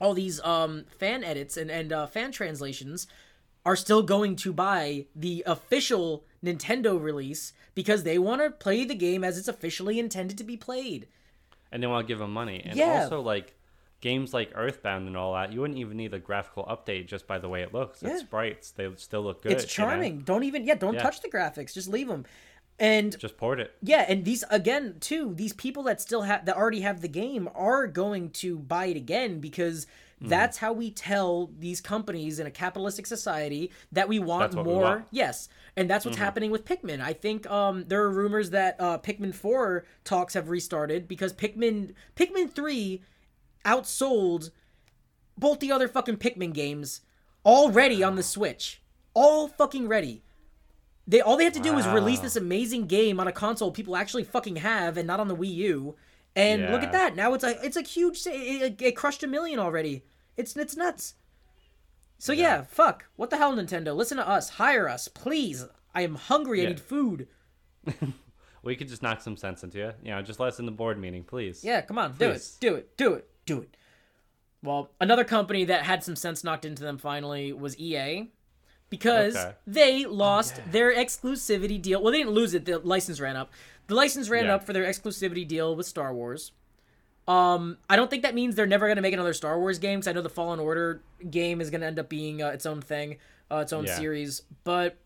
all 0.00 0.14
these 0.14 0.40
um 0.42 0.84
fan 0.98 1.24
edits 1.24 1.56
and 1.56 1.70
and 1.70 1.92
uh, 1.92 2.06
fan 2.06 2.30
translations 2.30 3.06
are 3.66 3.76
still 3.76 4.02
going 4.02 4.36
to 4.36 4.52
buy 4.52 5.04
the 5.14 5.42
official 5.46 6.24
Nintendo 6.42 6.98
release 7.02 7.52
because 7.74 8.04
they 8.04 8.18
want 8.18 8.40
to 8.40 8.50
play 8.50 8.84
the 8.84 8.94
game 8.94 9.22
as 9.24 9.36
it's 9.36 9.48
officially 9.48 9.98
intended 9.98 10.38
to 10.38 10.44
be 10.44 10.56
played. 10.56 11.06
and 11.72 11.82
they 11.82 11.86
want 11.88 12.06
to 12.06 12.10
give 12.10 12.20
them 12.20 12.32
money. 12.32 12.62
And 12.64 12.76
Yeah. 12.78 13.02
also, 13.02 13.20
like 13.20 13.54
games 14.00 14.32
like 14.32 14.52
Earthbound 14.54 15.08
and 15.08 15.16
all 15.16 15.34
that, 15.34 15.52
you 15.52 15.60
wouldn't 15.60 15.80
even 15.80 15.96
need 15.96 16.14
a 16.14 16.18
graphical 16.20 16.64
update 16.64 17.08
just 17.08 17.26
by 17.26 17.38
the 17.38 17.48
way 17.48 17.60
it 17.62 17.74
looks. 17.74 18.02
Yeah. 18.02 18.10
It's 18.10 18.20
sprites; 18.20 18.70
they 18.70 18.88
still 18.96 19.22
look 19.22 19.42
good. 19.42 19.52
it's 19.52 19.76
you 19.76 19.84
know? 19.84 19.90
charming. 19.90 20.20
Don't 20.20 20.44
even 20.44 20.64
yeah, 20.64 20.76
don't 20.76 20.94
Yeah. 20.94 21.02
touch 21.02 21.20
the 21.22 21.28
graphics. 21.28 21.74
Just 21.74 21.88
leave 21.88 22.06
them. 22.08 22.24
And 22.78 23.18
Just 23.18 23.36
port 23.36 23.58
it. 23.58 23.72
yeah, 23.82 24.04
and 24.08 24.24
these 24.24 24.44
again 24.48 24.98
too, 25.00 25.34
these 25.34 25.52
people 25.54 25.82
that 25.84 26.00
still 26.00 26.22
have 26.22 26.44
that 26.46 26.56
already 26.56 26.82
have 26.82 27.00
the 27.00 27.08
game 27.08 27.48
are 27.54 27.86
going 27.88 28.30
to 28.42 28.58
buy 28.58 28.86
it 28.86 28.96
again 28.96 29.40
because 29.40 29.86
Hmm. 30.20 30.28
that's 30.28 30.56
how 30.56 30.72
we 30.72 30.90
tell 30.90 31.50
these 31.58 31.82
companies 31.82 32.38
in 32.38 32.46
a 32.46 32.50
capitalistic 32.50 33.06
society 33.06 33.70
that 33.92 34.08
we 34.08 34.18
want 34.18 34.54
what 34.54 34.66
we 34.66 34.72
more. 34.72 34.82
want. 34.82 35.00
Mm-hmm. 35.00 35.16
Yes. 35.16 35.48
And 35.76 35.90
that's 35.90 36.06
what's 36.06 36.16
happening 36.16 36.50
with 36.50 36.64
Pikmin. 36.64 37.02
I 37.02 37.12
think 37.12 37.48
um, 37.50 37.84
there 37.86 38.02
are 38.02 38.10
rumors 38.10 38.48
that 38.50 38.76
uh, 38.80 38.96
Pikmin 38.96 39.34
4 39.34 39.84
talks 40.04 40.32
have 40.32 40.48
restarted 40.48 41.06
because 41.06 41.34
Pikmin 41.34 41.92
Pikmin 42.16 42.50
3 42.50 43.02
outsold 43.66 44.52
both 45.36 45.60
the 45.60 45.70
other 45.70 45.86
fucking 45.86 46.16
Pikmin 46.16 46.54
games 46.54 47.02
already 47.44 48.02
on 48.02 48.16
the 48.16 48.22
Switch. 48.22 48.80
All 49.12 49.48
fucking 49.48 49.86
ready. 49.86 50.22
They 51.06 51.20
all 51.20 51.36
they 51.36 51.44
have 51.44 51.52
to 51.52 51.60
do 51.60 51.78
is 51.78 51.86
release 51.86 52.20
this 52.20 52.36
amazing 52.36 52.86
game 52.86 53.20
on 53.20 53.28
a 53.28 53.32
console 53.32 53.70
people 53.70 53.96
actually 53.96 54.24
fucking 54.24 54.56
have 54.56 54.96
and 54.96 55.06
not 55.06 55.20
on 55.20 55.28
the 55.28 55.36
Wii 55.36 55.54
U. 55.54 55.96
And 56.36 56.70
look 56.70 56.82
at 56.82 56.92
that. 56.92 57.16
Now 57.16 57.34
it's 57.34 57.44
a 57.44 57.64
it's 57.64 57.76
a 57.76 57.82
huge 57.82 58.26
it, 58.26 58.30
it, 58.30 58.82
it 58.82 58.92
crushed 58.96 59.22
a 59.22 59.26
million 59.26 59.58
already. 59.58 60.04
It's 60.36 60.54
it's 60.56 60.76
nuts. 60.76 61.14
So 62.18 62.32
yeah. 62.32 62.62
fuck. 62.68 63.06
What 63.16 63.30
the 63.30 63.36
hell 63.36 63.54
Nintendo? 63.54 63.96
Listen 63.96 64.18
to 64.18 64.28
us. 64.28 64.50
Hire 64.50 64.88
us, 64.88 65.08
please. 65.08 65.66
I 65.94 66.02
am 66.02 66.14
hungry. 66.14 66.62
I 66.64 66.68
need 66.68 66.80
food. 66.80 67.28
We 68.66 68.74
could 68.74 68.88
just 68.88 69.00
knock 69.00 69.20
some 69.20 69.36
sense 69.36 69.62
into 69.62 69.78
you. 69.78 69.92
You 70.02 70.10
know, 70.10 70.22
just 70.22 70.40
let 70.40 70.48
us 70.48 70.58
in 70.58 70.66
the 70.66 70.72
board 70.72 70.98
meeting, 70.98 71.22
please. 71.22 71.62
Yeah, 71.62 71.82
come 71.82 71.98
on. 71.98 72.14
Do 72.18 72.30
it. 72.30 72.48
Do 72.58 72.74
it. 72.74 72.96
Do 72.96 73.14
it. 73.14 73.30
Do 73.46 73.60
it. 73.60 73.76
Well, 74.60 74.90
another 75.00 75.22
company 75.22 75.64
that 75.66 75.84
had 75.84 76.02
some 76.02 76.16
sense 76.16 76.42
knocked 76.42 76.64
into 76.64 76.82
them 76.82 76.98
finally 76.98 77.52
was 77.52 77.78
EA. 77.78 78.32
Because 78.90 79.36
Okay. 79.36 79.54
they 79.68 80.04
lost 80.04 80.60
their 80.68 80.92
exclusivity 80.92 81.80
deal. 81.80 82.02
Well, 82.02 82.10
they 82.10 82.18
didn't 82.18 82.32
lose 82.32 82.54
it. 82.54 82.64
The 82.64 82.80
license 82.80 83.20
ran 83.20 83.36
up. 83.36 83.52
The 83.88 83.94
license 83.94 84.28
ran 84.28 84.46
Yeah. 84.46 84.56
up 84.56 84.64
for 84.64 84.72
their 84.72 84.84
exclusivity 84.84 85.46
deal 85.46 85.74
with 85.76 85.86
Star 85.86 86.12
Wars. 86.14 86.52
Um, 87.28 87.78
I 87.90 87.96
don't 87.96 88.08
think 88.08 88.22
that 88.22 88.34
means 88.34 88.54
they're 88.54 88.66
never 88.66 88.86
going 88.86 88.96
to 88.96 89.02
make 89.02 89.12
another 89.14 89.34
Star 89.34 89.58
Wars 89.58 89.78
game. 89.78 89.98
Because 89.98 90.08
I 90.08 90.12
know 90.12 90.22
the 90.22 90.28
Fallen 90.28 90.60
Order 90.60 91.02
game 91.28 91.60
is 91.60 91.70
going 91.70 91.80
to 91.80 91.86
end 91.86 91.98
up 91.98 92.08
being 92.08 92.42
uh, 92.42 92.48
its 92.48 92.66
own 92.66 92.80
thing, 92.80 93.18
uh, 93.50 93.56
its 93.58 93.72
own 93.72 93.84
Yeah. 93.84 93.96
series. 93.96 94.42
But 94.64 94.96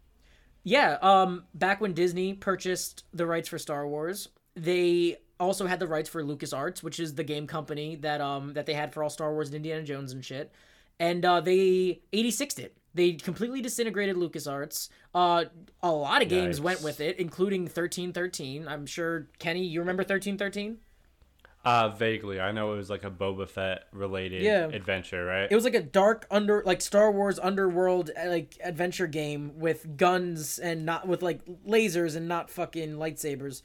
yeah, 0.64 0.98
um, 1.02 1.44
back 1.54 1.80
when 1.80 1.94
Disney 1.94 2.34
purchased 2.34 3.04
the 3.12 3.26
rights 3.26 3.48
for 3.48 3.58
Star 3.58 3.86
Wars, 3.88 4.28
they 4.54 5.16
also 5.38 5.66
had 5.66 5.80
the 5.80 5.86
rights 5.86 6.08
for 6.10 6.22
LucasArts, 6.22 6.82
which 6.82 7.00
is 7.00 7.14
the 7.14 7.24
game 7.24 7.46
company 7.46 7.96
that 7.96 8.20
um 8.20 8.52
that 8.52 8.66
they 8.66 8.74
had 8.74 8.92
for 8.92 9.02
all 9.02 9.08
Star 9.08 9.32
Wars 9.32 9.48
and 9.48 9.56
Indiana 9.56 9.82
Jones 9.82 10.12
and 10.12 10.22
shit. 10.22 10.52
And 10.98 11.24
uh, 11.24 11.40
they 11.40 12.02
86'd 12.12 12.58
it. 12.58 12.76
They 12.94 13.12
completely 13.12 13.60
disintegrated 13.62 14.16
LucasArts. 14.16 14.88
Uh, 15.14 15.44
a 15.82 15.90
lot 15.90 16.22
of 16.22 16.28
games 16.28 16.58
Yikes. 16.58 16.62
went 16.64 16.82
with 16.82 17.00
it, 17.00 17.18
including 17.18 17.62
1313. 17.62 18.66
I'm 18.66 18.86
sure 18.86 19.28
Kenny, 19.38 19.64
you 19.64 19.80
remember 19.80 20.00
1313? 20.02 20.78
Uh, 21.62 21.90
vaguely. 21.90 22.40
I 22.40 22.52
know 22.52 22.72
it 22.72 22.76
was 22.78 22.88
like 22.88 23.04
a 23.04 23.10
Boba 23.10 23.46
Fett 23.46 23.84
related 23.92 24.42
Yeah. 24.42 24.66
adventure, 24.68 25.24
right? 25.26 25.46
It 25.50 25.54
was 25.54 25.64
like 25.64 25.74
a 25.74 25.82
dark 25.82 26.26
under 26.30 26.62
like 26.64 26.80
Star 26.80 27.12
Wars 27.12 27.38
underworld 27.38 28.10
uh, 28.18 28.28
like 28.30 28.56
adventure 28.64 29.06
game 29.06 29.58
with 29.58 29.96
guns 29.98 30.58
and 30.58 30.86
not 30.86 31.06
with 31.06 31.22
like 31.22 31.40
lasers 31.66 32.16
and 32.16 32.26
not 32.26 32.48
fucking 32.50 32.94
lightsabers. 32.94 33.60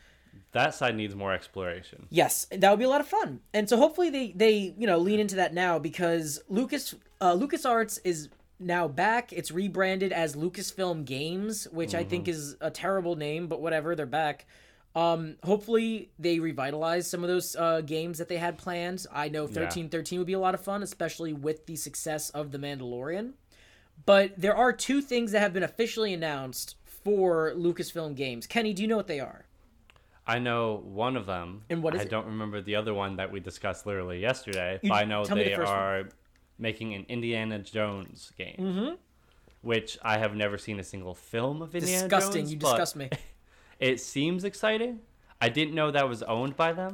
that 0.51 0.75
side 0.75 0.95
needs 0.97 1.15
more 1.15 1.31
exploration. 1.33 2.07
Yes, 2.09 2.47
that 2.51 2.69
would 2.69 2.79
be 2.79 2.83
a 2.85 2.89
lot 2.89 2.99
of 3.01 3.07
fun. 3.07 3.39
And 3.53 3.69
so 3.69 3.77
hopefully 3.77 4.09
they 4.09 4.33
they 4.35 4.75
you 4.77 4.85
know 4.87 4.97
lean 4.97 5.21
into 5.21 5.37
that 5.37 5.53
now 5.53 5.79
because 5.79 6.41
Lucas 6.49 6.93
uh, 7.21 7.33
LucasArts 7.33 7.99
is 8.03 8.27
now 8.59 8.87
back. 8.87 9.33
It's 9.33 9.51
rebranded 9.51 10.11
as 10.13 10.35
Lucasfilm 10.35 11.05
Games, 11.05 11.67
which 11.71 11.93
I 11.95 12.01
Mm-hmm. 12.01 12.09
think 12.09 12.27
is 12.27 12.55
a 12.61 12.71
terrible 12.71 13.15
name, 13.15 13.47
but 13.47 13.61
whatever, 13.61 13.95
they're 13.95 14.05
back. 14.05 14.45
Um, 14.95 15.35
hopefully 15.43 16.09
they 16.17 16.39
revitalize 16.39 17.09
some 17.09 17.21
of 17.21 17.27
those 17.27 17.55
uh, 17.57 17.81
games 17.81 18.17
that 18.19 18.29
they 18.29 18.37
had 18.37 18.57
planned. 18.57 19.05
I 19.11 19.27
know 19.27 19.45
thirteen 19.45 19.89
thirteen 19.89 20.19
would 20.19 20.27
be 20.27 20.33
a 20.33 20.39
lot 20.39 20.53
of 20.53 20.61
fun, 20.61 20.83
especially 20.83 21.33
with 21.33 21.65
the 21.65 21.75
success 21.75 22.29
of 22.29 22.51
The 22.51 22.57
Mandalorian. 22.59 23.33
But 24.05 24.39
there 24.39 24.55
are 24.55 24.71
two 24.71 25.01
things 25.01 25.31
that 25.33 25.41
have 25.41 25.51
been 25.53 25.63
officially 25.63 26.13
announced 26.13 26.75
for 26.85 27.53
Lucasfilm 27.55 28.15
Games. 28.15 28.47
Kenny, 28.47 28.73
do 28.73 28.81
you 28.81 28.87
know 28.87 28.95
what 28.97 29.07
they 29.07 29.19
are? 29.19 29.45
I 30.27 30.39
know 30.39 30.81
one 30.85 31.17
of 31.17 31.25
them. 31.25 31.63
And 31.69 31.83
what 31.83 31.93
is 31.93 32.01
I 32.01 32.03
it? 32.05 32.09
don't 32.09 32.25
remember 32.27 32.61
the 32.61 32.75
other 32.77 32.93
one 32.93 33.17
that 33.17 33.31
we 33.31 33.39
discussed 33.41 33.85
literally 33.85 34.19
yesterday. 34.21 34.79
You- 34.81 34.89
but 34.91 34.95
I 34.95 35.03
know 35.05 35.21
me 35.23 35.27
the 35.27 35.35
they 35.35 35.55
first 35.55 35.71
one. 35.71 36.09
Making 36.57 36.93
an 36.93 37.05
Indiana 37.09 37.59
Jones 37.59 38.31
game. 38.37 38.55
Mm-hmm. 38.59 38.93
Which 39.61 39.97
I 40.03 40.17
have 40.19 40.35
never 40.35 40.57
seen 40.59 40.79
a 40.79 40.83
single 40.83 41.15
film 41.15 41.61
of 41.61 41.73
Indiana 41.73 42.03
Disgusting. 42.03 42.45
Jones. 42.45 42.53
Disgusting! 42.53 42.53
You 42.53 42.57
disgust 42.57 42.95
me. 42.95 43.09
It 43.79 43.99
seems 43.99 44.45
exciting. 44.45 44.99
I 45.41 45.49
didn't 45.49 45.75
know 45.75 45.91
that 45.91 46.07
was 46.07 46.23
owned 46.23 46.55
by 46.55 46.71
them. 46.71 46.93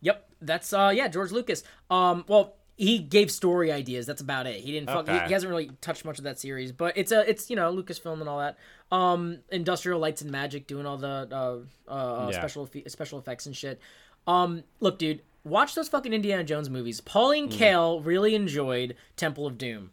Yep, 0.00 0.28
that's 0.40 0.72
uh 0.72 0.90
yeah, 0.94 1.06
George 1.08 1.30
Lucas. 1.30 1.62
Um 1.90 2.24
well, 2.26 2.56
he 2.76 2.98
gave 2.98 3.30
story 3.30 3.70
ideas. 3.70 4.04
That's 4.06 4.20
about 4.20 4.46
it. 4.46 4.60
He 4.60 4.72
didn't 4.72 4.88
fuck, 4.88 5.06
he, 5.08 5.14
Okay. 5.14 5.26
he 5.28 5.32
hasn't 5.32 5.50
really 5.50 5.70
touched 5.80 6.04
much 6.04 6.18
of 6.18 6.24
that 6.24 6.38
series, 6.40 6.72
but 6.72 6.96
it's 6.96 7.12
a 7.12 7.28
it's 7.30 7.48
you 7.48 7.54
know 7.56 7.72
Lucasfilm 7.72 8.20
and 8.20 8.28
all 8.28 8.38
that. 8.40 8.56
Um 8.90 9.38
Industrial 9.50 10.00
Lights 10.00 10.20
and 10.22 10.32
Magic 10.32 10.66
doing 10.66 10.84
all 10.86 10.96
the 10.96 11.28
uh 11.30 11.90
uh 11.92 12.28
Yeah. 12.32 12.38
special 12.38 12.68
special 12.88 13.18
effects 13.20 13.46
and 13.46 13.56
shit. 13.56 13.80
Um 14.26 14.64
look, 14.80 14.98
dude, 14.98 15.22
watch 15.44 15.74
those 15.74 15.88
fucking 15.88 16.12
Indiana 16.12 16.44
Jones 16.44 16.68
movies. 16.70 17.00
Pauline 17.00 17.46
Hmm. 17.46 17.56
Kael 17.56 18.04
really 18.04 18.34
enjoyed 18.34 18.94
Temple 19.16 19.46
of 19.46 19.58
Doom. 19.58 19.90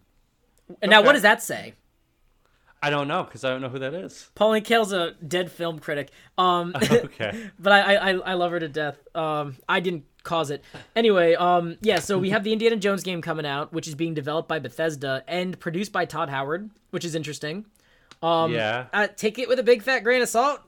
And 0.81 0.89
now 0.89 1.01
what 1.03 1.13
does 1.13 1.21
that 1.21 1.41
say? 1.43 1.73
I 2.81 2.89
don't 2.89 3.07
know 3.07 3.23
because 3.23 3.43
I 3.43 3.49
don't 3.49 3.61
know 3.61 3.69
who 3.69 3.79
that 3.79 3.93
is. 3.93 4.29
Pauline 4.35 4.63
Kael's 4.63 4.91
a 4.93 5.11
dead 5.25 5.51
film 5.51 5.79
critic. 5.79 6.09
Um 6.37 6.73
Okay. 6.91 7.49
but 7.59 7.71
I, 7.73 7.95
I 7.95 8.11
I 8.13 8.33
love 8.33 8.51
her 8.51 8.59
to 8.59 8.67
death. 8.67 8.97
Um, 9.15 9.55
I 9.67 9.79
didn't 9.79 10.05
cause 10.23 10.49
it. 10.51 10.63
Anyway, 10.95 11.35
um, 11.35 11.77
yeah. 11.81 11.99
So 11.99 12.17
we 12.17 12.31
have 12.31 12.43
the 12.43 12.51
Indiana 12.51 12.75
Jones 12.77 13.03
game 13.03 13.21
coming 13.21 13.45
out, 13.45 13.71
which 13.73 13.87
is 13.87 13.95
being 13.95 14.13
developed 14.13 14.49
by 14.49 14.59
Bethesda 14.59 15.23
and 15.27 15.59
produced 15.59 15.91
by 15.91 16.05
Todd 16.05 16.29
Howard, 16.29 16.69
which 16.89 17.05
is 17.05 17.15
interesting. 17.15 17.65
Um, 18.23 18.51
yeah. 18.51 18.87
I 18.91 19.07
take 19.07 19.37
it 19.39 19.47
with 19.47 19.59
a 19.59 19.63
big 19.63 19.83
fat 19.83 19.99
grain 19.99 20.21
of 20.21 20.29
salt. 20.29 20.61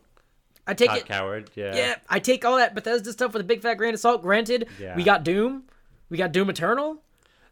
I 0.68 0.74
take 0.74 0.90
Todd 0.90 0.98
it. 1.00 1.06
Coward. 1.08 1.50
Yeah. 1.56 1.76
Yeah, 1.76 1.96
I 2.10 2.20
take 2.20 2.44
all 2.46 2.58
that 2.58 2.76
Bethesda 2.76 3.12
stuff 3.14 3.34
with 3.34 3.42
a 3.42 3.46
big 3.46 3.62
fat 3.62 3.76
grain 3.76 3.94
of 3.94 4.00
salt. 4.00 4.22
Granted, 4.22 4.68
Yeah. 4.80 4.96
we 4.96 5.04
got 5.04 5.24
Doom, 5.24 5.64
We 6.10 6.18
got 6.18 6.32
Doom 6.32 6.50
Eternal. 6.50 7.02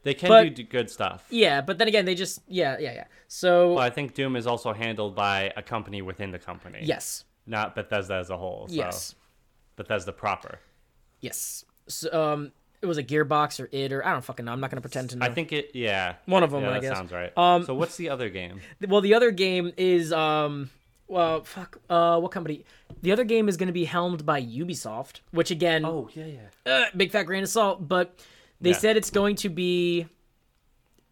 They 0.04 0.14
can 0.14 0.30
But- 0.30 0.54
do 0.56 0.64
good 0.64 0.90
stuff. 0.90 1.26
Yeah, 1.30 1.62
but 1.62 1.78
then 1.80 1.88
again, 1.88 2.06
they 2.06 2.14
just 2.16 2.42
yeah 2.48 2.78
yeah 2.78 2.94
yeah. 2.94 3.06
So 3.28 3.70
Well, 3.74 3.80
I 3.84 3.90
think 3.90 4.14
Doom 4.14 4.36
is 4.36 4.46
also 4.46 4.72
handled 4.74 5.16
by 5.16 5.52
a 5.58 5.62
company 5.64 6.02
within 6.02 6.32
the 6.32 6.40
company. 6.40 6.80
yes, 6.84 7.24
Not 7.48 7.74
Bethesda 7.76 8.14
as 8.16 8.30
a 8.30 8.38
whole. 8.38 8.68
So 8.68 8.76
yes, 8.76 9.16
Bethesda 9.76 10.12
proper. 10.12 10.60
yes. 11.22 11.66
So, 11.88 12.12
um, 12.14 12.52
it 12.82 12.86
was 12.88 12.98
a 12.98 13.04
Gearbox 13.04 13.60
or 13.60 13.68
it 13.72 13.92
or 13.92 14.06
I 14.06 14.12
don't 14.12 14.24
fucking 14.24 14.46
know. 14.46 14.52
I'm 14.52 14.60
not 14.60 14.70
gonna 14.70 14.82
pretend 14.82 15.10
to 15.12 15.16
know. 15.18 15.26
I 15.26 15.30
think 15.34 15.52
it. 15.52 15.72
Yeah. 15.74 16.16
One 16.26 16.44
of 16.44 16.52
them, 16.52 16.62
Yeah, 16.62 16.70
I 16.70 16.74
that 16.74 16.82
guess. 16.82 16.96
sounds 16.98 17.12
right. 17.12 17.36
Um, 17.38 17.66
so 17.66 17.74
what's 17.74 17.96
the 17.98 18.10
other 18.10 18.30
game? 18.30 18.62
Well, 18.88 19.02
the 19.02 19.14
other 19.16 19.32
game 19.32 19.72
is 19.78 20.12
um, 20.14 20.70
well, 21.08 21.44
fuck. 21.44 21.80
Uh, 21.90 22.20
what 22.20 22.32
company? 22.32 22.66
The 23.02 23.12
other 23.12 23.24
game 23.24 23.48
is 23.50 23.58
gonna 23.58 23.72
be 23.72 23.86
helmed 23.86 24.26
by 24.26 24.42
Ubisoft, 24.42 25.20
which 25.32 25.52
again, 25.52 25.86
Oh 25.86 26.10
yeah, 26.14 26.26
yeah. 26.26 26.72
uh, 26.72 26.86
big 26.96 27.12
fat 27.12 27.24
grain 27.24 27.44
of 27.44 27.50
salt, 27.50 27.88
but 27.88 28.20
they 28.62 28.72
Yeah. 28.72 28.78
said 28.78 28.98
it's 28.98 29.10
going 29.10 29.36
to 29.38 29.50
be 29.50 30.08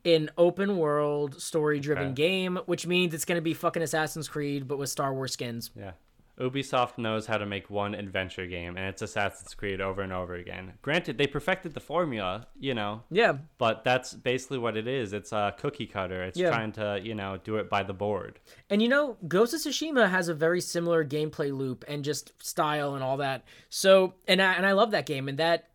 an 0.06 0.30
open 0.38 0.78
world 0.78 1.42
story 1.42 1.80
driven 1.80 2.08
Okay. 2.08 2.14
game, 2.14 2.60
which 2.66 2.86
means 2.86 3.14
it's 3.14 3.26
going 3.26 3.38
to 3.38 3.42
be 3.42 3.54
fucking 3.54 3.82
Assassin's 3.82 4.28
Creed 4.28 4.68
but 4.68 4.78
with 4.78 4.90
Star 4.90 5.14
Wars 5.14 5.34
skins. 5.34 5.72
Yeah. 5.76 5.92
Ubisoft 6.40 6.98
knows 6.98 7.28
how 7.28 7.38
to 7.38 7.46
make 7.46 7.70
one 7.70 7.94
adventure 7.94 8.48
game, 8.48 8.76
and 8.76 8.88
it's 8.88 9.02
Assassin's 9.04 9.54
Creed 9.54 9.80
over 9.80 10.02
and 10.02 10.12
over 10.12 10.34
again. 10.34 10.74
Granted, 10.82 11.18
they 11.18 11.28
perfected 11.28 11.74
the 11.76 11.80
formula, 11.80 12.48
you 12.60 12.74
know, 12.74 13.04
Yeah, 13.12 13.38
but 13.60 13.84
that's 13.84 14.14
basically 14.16 14.58
what 14.58 14.76
it 14.76 14.88
is. 14.88 15.14
It's 15.14 15.32
a 15.32 15.54
cookie 15.58 15.86
cutter. 15.86 16.24
It's 16.24 16.40
Yeah. 16.40 16.50
trying 16.50 16.72
to, 16.74 17.00
you 17.04 17.14
know, 17.14 17.38
do 17.44 17.58
it 17.58 17.70
by 17.70 17.84
the 17.84 17.94
board. 17.94 18.40
and 18.70 18.82
you 18.82 18.88
know, 18.88 19.18
Ghost 19.28 19.54
of 19.54 19.60
Tsushima 19.62 20.10
has 20.10 20.28
a 20.28 20.34
very 20.34 20.60
similar 20.60 21.06
gameplay 21.06 21.56
loop 21.56 21.86
and 21.88 22.04
just 22.04 22.34
style 22.44 22.96
and 22.96 23.04
all 23.04 23.18
that. 23.18 23.44
So, 23.70 24.16
and 24.28 24.42
I, 24.42 24.54
and 24.54 24.66
I 24.66 24.72
love 24.72 24.92
that 24.92 25.06
game, 25.06 25.30
and 25.30 25.38
that 25.38 25.70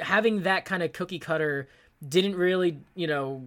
having 0.00 0.42
that 0.42 0.64
kind 0.64 0.82
of 0.84 0.92
cookie 0.92 1.18
cutter 1.18 1.68
didn't 2.06 2.36
really, 2.36 2.78
you 2.94 3.08
know, 3.08 3.44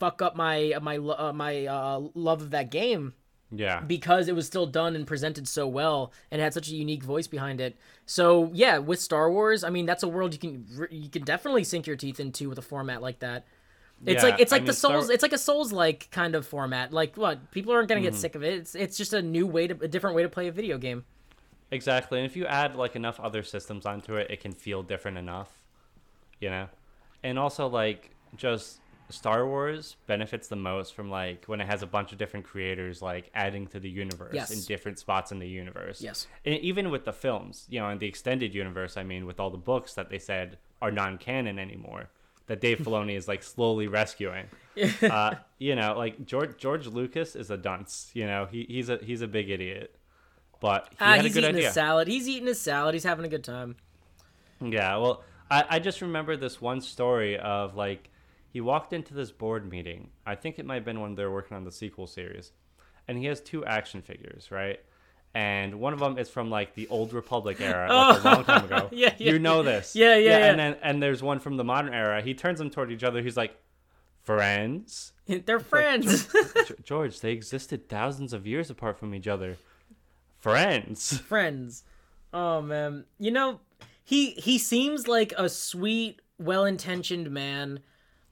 fuck 0.00 0.22
up 0.22 0.34
my 0.34 0.74
my 0.80 0.96
uh, 0.96 1.32
my 1.34 1.66
uh, 1.66 2.00
love 2.14 2.40
of 2.40 2.50
that 2.50 2.70
game. 2.70 3.12
Yeah. 3.54 3.80
because 3.80 4.28
it 4.28 4.34
was 4.34 4.46
still 4.46 4.66
done 4.66 4.96
and 4.96 5.06
presented 5.06 5.46
so 5.46 5.68
well 5.68 6.12
and 6.30 6.40
had 6.40 6.54
such 6.54 6.68
a 6.68 6.74
unique 6.74 7.02
voice 7.04 7.26
behind 7.26 7.60
it. 7.60 7.76
So 8.06 8.50
yeah, 8.54 8.78
with 8.78 9.00
Star 9.00 9.30
Wars, 9.30 9.62
I 9.62 9.70
mean 9.70 9.84
that's 9.86 10.02
a 10.02 10.08
world 10.08 10.32
you 10.32 10.38
can 10.38 10.88
you 10.90 11.08
can 11.10 11.22
definitely 11.22 11.64
sink 11.64 11.86
your 11.86 11.96
teeth 11.96 12.18
into 12.18 12.48
with 12.48 12.58
a 12.58 12.62
format 12.62 13.02
like 13.02 13.18
that. 13.18 13.44
It's 14.04 14.22
Yeah, 14.24 14.30
like 14.30 14.40
it's 14.40 14.52
I 14.52 14.56
like 14.56 14.62
the 14.62 14.72
mean, 14.72 14.76
Star- 14.76 14.92
Souls. 14.92 15.10
It's 15.10 15.22
like 15.22 15.32
a 15.32 15.38
Souls 15.38 15.72
like 15.72 16.10
kind 16.10 16.34
of 16.34 16.46
format. 16.46 16.92
Like 16.92 17.16
what 17.16 17.50
people 17.52 17.72
aren't 17.72 17.88
gonna 17.88 18.00
Mm-hmm. 18.00 18.10
get 18.10 18.14
sick 18.16 18.34
of 18.34 18.42
it. 18.42 18.54
It's 18.54 18.74
it's 18.74 18.96
just 18.96 19.12
a 19.12 19.22
new 19.22 19.46
way 19.46 19.66
to 19.68 19.76
a 19.80 19.88
different 19.88 20.16
way 20.16 20.22
to 20.22 20.28
play 20.28 20.48
a 20.48 20.52
video 20.52 20.78
game. 20.78 21.04
Exactly. 21.70 22.18
And 22.18 22.26
if 22.26 22.36
you 22.36 22.44
add 22.46 22.74
like 22.74 22.96
enough 22.96 23.18
other 23.20 23.42
systems 23.42 23.86
onto 23.86 24.16
it, 24.16 24.30
it 24.30 24.40
can 24.40 24.52
feel 24.52 24.82
different 24.82 25.18
enough. 25.18 25.50
You 26.40 26.50
know? 26.50 26.68
And 27.22 27.38
also 27.38 27.66
like 27.68 28.10
just 28.36 28.80
Star 29.12 29.46
Wars 29.46 29.96
benefits 30.06 30.48
the 30.48 30.56
most 30.56 30.94
from 30.94 31.10
like 31.10 31.44
when 31.46 31.60
it 31.60 31.66
has 31.66 31.82
a 31.82 31.86
bunch 31.86 32.12
of 32.12 32.18
different 32.18 32.46
creators 32.46 33.00
like 33.02 33.30
adding 33.34 33.66
to 33.68 33.78
the 33.80 33.88
universe 33.90 34.32
Yes. 34.34 34.50
in 34.50 34.60
different 34.62 34.98
spots 34.98 35.30
in 35.32 35.38
the 35.38 35.48
universe. 35.48 36.00
Yes. 36.00 36.26
And 36.44 36.54
even 36.60 36.90
with 36.90 37.04
the 37.04 37.12
films, 37.12 37.66
you 37.70 37.80
know, 37.80 37.88
in 37.90 37.98
the 37.98 38.06
extended 38.06 38.54
universe, 38.54 38.96
I 38.96 39.02
mean, 39.04 39.26
with 39.26 39.38
all 39.40 39.50
the 39.50 39.58
books 39.58 39.94
that 39.94 40.10
they 40.10 40.18
said 40.18 40.58
are 40.80 40.90
non-canon 40.90 41.58
anymore, 41.58 42.10
that 42.46 42.60
Dave 42.60 42.78
Filoni 42.84 43.16
is 43.16 43.28
like 43.28 43.42
slowly 43.42 43.86
rescuing. 43.86 44.46
uh, 45.02 45.34
you 45.58 45.76
know, 45.76 45.94
like 45.96 46.24
George 46.26 46.56
George 46.56 46.86
Lucas 46.86 47.36
is 47.36 47.50
a 47.50 47.56
dunce. 47.56 48.10
You 48.14 48.26
know, 48.26 48.46
he, 48.50 48.64
he's 48.68 48.88
a 48.88 48.96
he's 49.02 49.20
a 49.20 49.28
big 49.28 49.50
idiot, 49.50 49.94
but 50.60 50.88
he 50.90 51.04
had 51.04 51.20
a 51.20 51.22
he's 51.24 51.36
eating 51.36 51.50
idea. 51.50 51.64
his 51.66 51.74
salad. 51.74 52.08
He's 52.08 52.26
eating 52.28 52.46
his 52.46 52.60
salad. 52.60 52.94
He's 52.94 53.04
having 53.04 53.24
a 53.24 53.28
good 53.28 53.44
time. 53.44 53.76
Yeah, 54.60 54.96
well, 54.96 55.24
I, 55.50 55.64
I 55.70 55.78
just 55.80 56.00
remember 56.00 56.36
this 56.36 56.60
one 56.60 56.80
story 56.80 57.36
of 57.38 57.74
like 57.76 58.08
he 58.52 58.60
walked 58.60 58.92
into 58.92 59.14
this 59.14 59.32
board 59.32 59.70
meeting. 59.70 60.10
I 60.26 60.34
think 60.34 60.58
it 60.58 60.66
might 60.66 60.76
have 60.76 60.84
been 60.84 61.00
when 61.00 61.14
they're 61.14 61.30
working 61.30 61.56
on 61.56 61.64
the 61.64 61.72
sequel 61.72 62.06
series, 62.06 62.52
and 63.08 63.16
he 63.16 63.24
has 63.26 63.40
two 63.40 63.64
action 63.64 64.02
figures, 64.02 64.50
right? 64.50 64.78
And 65.34 65.80
one 65.80 65.94
of 65.94 65.98
them 65.98 66.18
is 66.18 66.28
from 66.28 66.50
like 66.50 66.74
the 66.74 66.86
old 66.88 67.14
Republic 67.14 67.60
era, 67.60 67.88
like 67.88 68.22
a 68.24 68.28
oh. 68.28 68.32
long 68.32 68.44
time 68.44 68.64
ago. 68.66 68.88
Yeah, 68.92 69.14
yeah, 69.16 69.32
you 69.32 69.38
know 69.38 69.62
this. 69.62 69.96
Yeah, 69.96 70.16
yeah, 70.16 70.38
yeah. 70.38 70.46
And 70.50 70.58
then 70.58 70.76
and 70.82 71.02
there's 71.02 71.22
one 71.22 71.40
from 71.40 71.56
the 71.56 71.64
modern 71.64 71.94
era. 71.94 72.20
He 72.20 72.34
turns 72.34 72.58
them 72.58 72.68
toward 72.68 72.92
each 72.92 73.02
other. 73.02 73.22
He's 73.22 73.36
like, 73.36 73.56
friends. 74.22 75.12
They're 75.26 75.58
friends. 75.58 76.26
G- 76.26 76.74
George, 76.84 77.20
they 77.20 77.32
existed 77.32 77.88
thousands 77.88 78.34
of 78.34 78.46
years 78.46 78.68
apart 78.68 78.98
from 78.98 79.14
each 79.14 79.26
other. 79.26 79.56
Friends. 80.38 81.18
friends. 81.26 81.84
Oh 82.34 82.60
man, 82.60 83.04
you 83.18 83.30
know, 83.30 83.60
he 84.04 84.30
he 84.32 84.58
seems 84.58 85.06
like 85.06 85.32
a 85.38 85.48
sweet, 85.48 86.20
well-intentioned 86.38 87.30
man. 87.30 87.80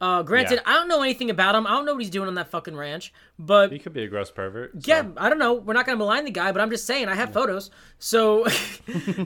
Uh, 0.01 0.23
granted, 0.23 0.55
Yeah. 0.57 0.61
I 0.65 0.75
don't 0.77 0.89
know 0.89 1.03
anything 1.03 1.29
about 1.29 1.55
him. 1.55 1.67
I 1.67 1.71
don't 1.71 1.85
know 1.85 1.93
what 1.93 2.01
he's 2.01 2.09
doing 2.11 2.27
on 2.27 2.35
that 2.37 2.49
fucking 2.51 2.75
ranch. 2.75 3.13
But 3.39 3.71
He 3.71 3.79
could 3.79 3.93
be 3.93 4.03
a 4.05 4.09
gross 4.09 4.31
pervert. 4.31 4.73
so- 4.73 4.81
yeah, 4.91 5.05
I 5.19 5.29
don't 5.29 5.39
know. 5.39 5.53
We're 5.55 5.75
not 5.75 5.85
gonna 5.85 5.99
malign 5.99 6.25
the 6.25 6.31
guy, 6.31 6.53
but 6.53 6.61
I'm 6.63 6.71
just 6.71 6.87
saying 6.87 7.09
I 7.09 7.15
have 7.15 7.33
photos. 7.35 7.71
So, 7.99 8.47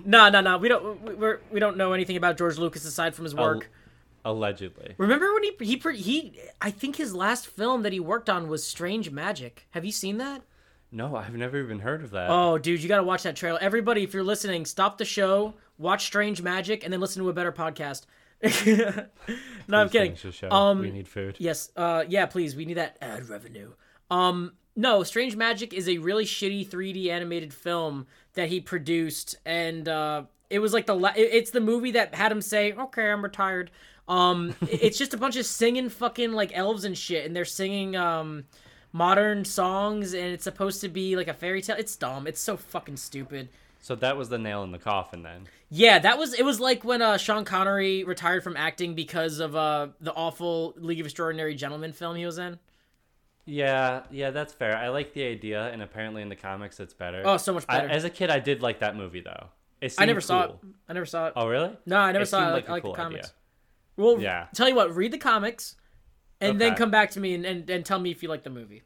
no, 0.04 0.28
no, 0.30 0.40
no. 0.40 0.58
We 0.58 0.68
don't. 0.68 1.00
we- 1.02 1.14
We're, 1.14 1.40
we 1.52 1.60
don't 1.60 1.76
know 1.76 1.92
anything 1.92 2.16
about 2.16 2.37
George 2.38 2.58
Lucas 2.58 2.84
aside 2.84 3.14
from 3.14 3.24
his 3.24 3.34
work. 3.34 3.70
Allegedly. 4.24 4.94
Remember 4.96 5.32
when 5.34 5.42
he 5.44 5.52
he 5.60 5.76
he? 5.96 6.40
I 6.60 6.70
think 6.70 6.96
his 6.96 7.14
last 7.14 7.46
film 7.46 7.82
that 7.82 7.92
he 7.92 8.00
worked 8.00 8.30
on 8.30 8.48
was 8.48 8.66
Strange 8.66 9.10
Magic. 9.10 9.66
Have 9.72 9.84
you 9.84 9.92
seen 9.92 10.16
that? 10.18 10.42
No, 10.90 11.14
I've 11.16 11.34
never 11.34 11.58
even 11.62 11.80
heard 11.80 12.02
of 12.02 12.10
that. 12.12 12.30
Oh, 12.30 12.56
dude, 12.56 12.82
you 12.82 12.88
got 12.88 12.98
to 12.98 13.02
watch 13.02 13.24
that 13.24 13.37
trailer. 13.37 13.58
Everybody, 13.60 14.02
if 14.02 14.14
you're 14.14 14.22
listening, 14.22 14.64
stop 14.64 14.96
the 14.96 15.04
show, 15.04 15.54
watch 15.76 16.04
Strange 16.06 16.40
Magic, 16.40 16.84
and 16.84 16.92
then 16.92 17.00
listen 17.00 17.20
to 17.22 17.28
a 17.28 17.32
better 17.32 17.52
podcast. 17.52 18.02
no, 19.68 19.78
I'm 19.78 19.88
kidding. 19.88 20.16
Um, 20.50 20.80
we 20.80 20.90
need 20.90 21.08
food. 21.08 21.36
Yes, 21.38 21.70
uh, 21.76 22.04
yeah, 22.08 22.26
please. 22.26 22.54
We 22.56 22.64
need 22.64 22.74
that 22.74 22.98
ad 23.00 23.28
revenue. 23.28 23.72
Um, 24.10 24.52
no, 24.76 25.02
Strange 25.02 25.36
Magic 25.36 25.72
is 25.72 25.88
a 25.88 25.98
really 25.98 26.24
shitty 26.24 26.68
3D 26.68 27.08
animated 27.08 27.54
film 27.54 28.06
that 28.34 28.48
he 28.48 28.60
produced, 28.60 29.36
and 29.46 29.88
uh, 29.88 30.24
it 30.50 30.58
was 30.58 30.72
like 30.72 30.86
the 30.86 30.94
la- 30.94 31.12
it's 31.16 31.50
the 31.52 31.60
movie 31.60 31.92
that 31.92 32.14
had 32.14 32.32
him 32.32 32.42
say, 32.42 32.72
"Okay, 32.72 33.10
I'm 33.10 33.22
retired." 33.22 33.70
Um, 34.08 34.54
it's 34.62 34.98
just 34.98 35.14
a 35.14 35.16
bunch 35.16 35.36
of 35.36 35.46
singing 35.46 35.88
fucking 35.88 36.32
like 36.32 36.50
elves 36.54 36.84
and 36.84 36.96
shit, 36.98 37.24
and 37.24 37.34
they're 37.34 37.44
singing 37.44 37.96
um 37.96 38.44
modern 38.92 39.44
songs, 39.44 40.12
and 40.14 40.26
it's 40.26 40.44
supposed 40.44 40.80
to 40.82 40.88
be 40.88 41.16
like 41.16 41.28
a 41.28 41.34
fairy 41.34 41.62
tale. 41.62 41.76
It's 41.78 41.96
dumb. 41.96 42.26
It's 42.26 42.40
so 42.40 42.56
fucking 42.56 42.96
stupid. 42.96 43.48
So 43.84 43.94
that 43.96 44.16
was 44.16 44.30
the 44.30 44.38
nail 44.38 44.62
in 44.64 44.72
the 44.72 44.78
coffin 44.78 45.22
then. 45.22 45.46
Yeah, 45.68 45.98
that 45.98 46.18
was 46.18 46.32
it. 46.32 46.42
Was 46.42 46.58
like 46.58 46.84
when 46.84 47.02
uh, 47.02 47.18
Sean 47.18 47.44
Connery 47.44 48.02
retired 48.02 48.42
from 48.42 48.56
acting 48.56 48.94
because 48.94 49.40
of 49.40 49.54
uh, 49.54 49.88
the 50.00 50.14
awful 50.14 50.72
League 50.78 51.00
of 51.00 51.06
Extraordinary 51.06 51.54
Gentlemen 51.54 51.92
film 51.92 52.16
he 52.16 52.24
was 52.24 52.38
in. 52.38 52.58
Yeah, 53.44 54.04
yeah, 54.10 54.30
that's 54.30 54.54
fair. 54.54 54.74
I 54.74 54.88
like 54.88 55.12
the 55.12 55.24
idea, 55.24 55.68
and 55.70 55.82
apparently 55.82 56.22
in 56.22 56.30
the 56.30 56.34
comics 56.34 56.80
it's 56.80 56.94
better. 56.94 57.24
Oh, 57.26 57.36
so 57.36 57.52
much 57.52 57.66
I, 57.68 57.80
better. 57.80 57.90
as 57.90 58.04
a 58.04 58.10
kid, 58.10 58.30
I 58.30 58.38
did 58.38 58.62
like 58.62 58.78
that 58.78 58.96
movie 58.96 59.20
though. 59.20 59.48
It 59.82 59.92
I 59.98 60.06
never 60.06 60.22
saw 60.22 60.44
it. 60.44 60.54
I 60.88 60.94
never 60.94 61.04
saw 61.04 61.26
it. 61.26 61.34
Oh, 61.36 61.46
really? 61.46 61.76
no, 61.84 61.98
I 61.98 62.12
never 62.12 62.22
it 62.22 62.26
saw 62.26 62.48
it. 62.48 62.52
Like, 62.52 62.70
I 62.70 62.72
like 62.72 62.82
cool 62.84 62.92
the 62.92 62.96
comics. 62.96 63.26
idea. 63.26 63.34
Well, 63.98 64.18
Yeah. 64.18 64.46
tell 64.54 64.66
you 64.66 64.74
what, 64.76 64.96
read 64.96 65.12
the 65.12 65.18
comics, 65.18 65.76
and 66.40 66.58
then 66.58 66.74
come 66.74 66.90
back 66.90 67.10
to 67.10 67.20
me 67.20 67.34
and, 67.34 67.44
and, 67.44 67.68
and 67.68 67.84
tell 67.84 67.98
me 67.98 68.10
if 68.10 68.22
you 68.22 68.30
like 68.30 68.44
the 68.44 68.50
movie. 68.50 68.82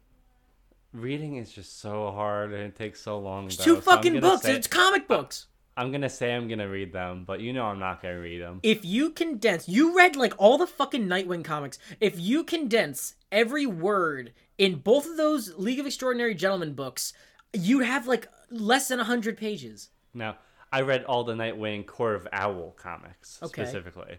Reading 0.93 1.35
is 1.35 1.51
just 1.51 1.79
so 1.79 2.11
hard, 2.11 2.51
and 2.51 2.63
it 2.63 2.75
takes 2.75 2.99
so 3.01 3.19
long. 3.19 3.45
It's 3.45 3.57
though, 3.57 3.63
two 3.63 3.75
so 3.75 3.81
fucking 3.81 4.19
books. 4.19 4.43
say- 4.43 4.55
It's 4.55 4.67
comic 4.67 5.07
books. 5.07 5.45
I'm 5.77 5.91
gonna 5.93 6.09
say 6.09 6.33
I'm 6.33 6.49
gonna 6.49 6.67
read 6.67 6.91
them, 6.91 7.23
but 7.25 7.39
you 7.39 7.53
know 7.53 7.63
I'm 7.65 7.79
not 7.79 8.01
gonna 8.01 8.19
read 8.19 8.41
them. 8.41 8.59
If 8.63 8.83
you 8.83 9.11
condense, 9.11 9.69
you 9.69 9.95
read 9.95 10.15
like 10.17 10.33
all 10.37 10.57
the 10.57 10.67
fucking 10.67 11.07
Nightwing 11.07 11.45
comics. 11.45 11.79
If 12.01 12.19
you 12.19 12.43
condense 12.43 13.15
every 13.31 13.65
word 13.65 14.33
in 14.57 14.79
both 14.79 15.05
of 15.05 15.15
those 15.15 15.55
League 15.57 15.79
of 15.79 15.85
Extraordinary 15.85 16.35
Gentlemen 16.35 16.73
books, 16.73 17.13
you'd 17.53 17.85
have 17.85 18.07
like 18.07 18.27
less 18.49 18.89
than 18.89 18.99
hundred 18.99 19.37
pages. 19.37 19.89
Now, 20.13 20.37
I 20.71 20.81
read 20.81 21.05
all 21.05 21.23
the 21.23 21.33
Nightwing 21.33 21.85
Court 21.85 22.15
of 22.17 22.27
Owls 22.33 22.73
comics 22.75 23.39
Okay. 23.41 23.63
specifically, 23.63 24.17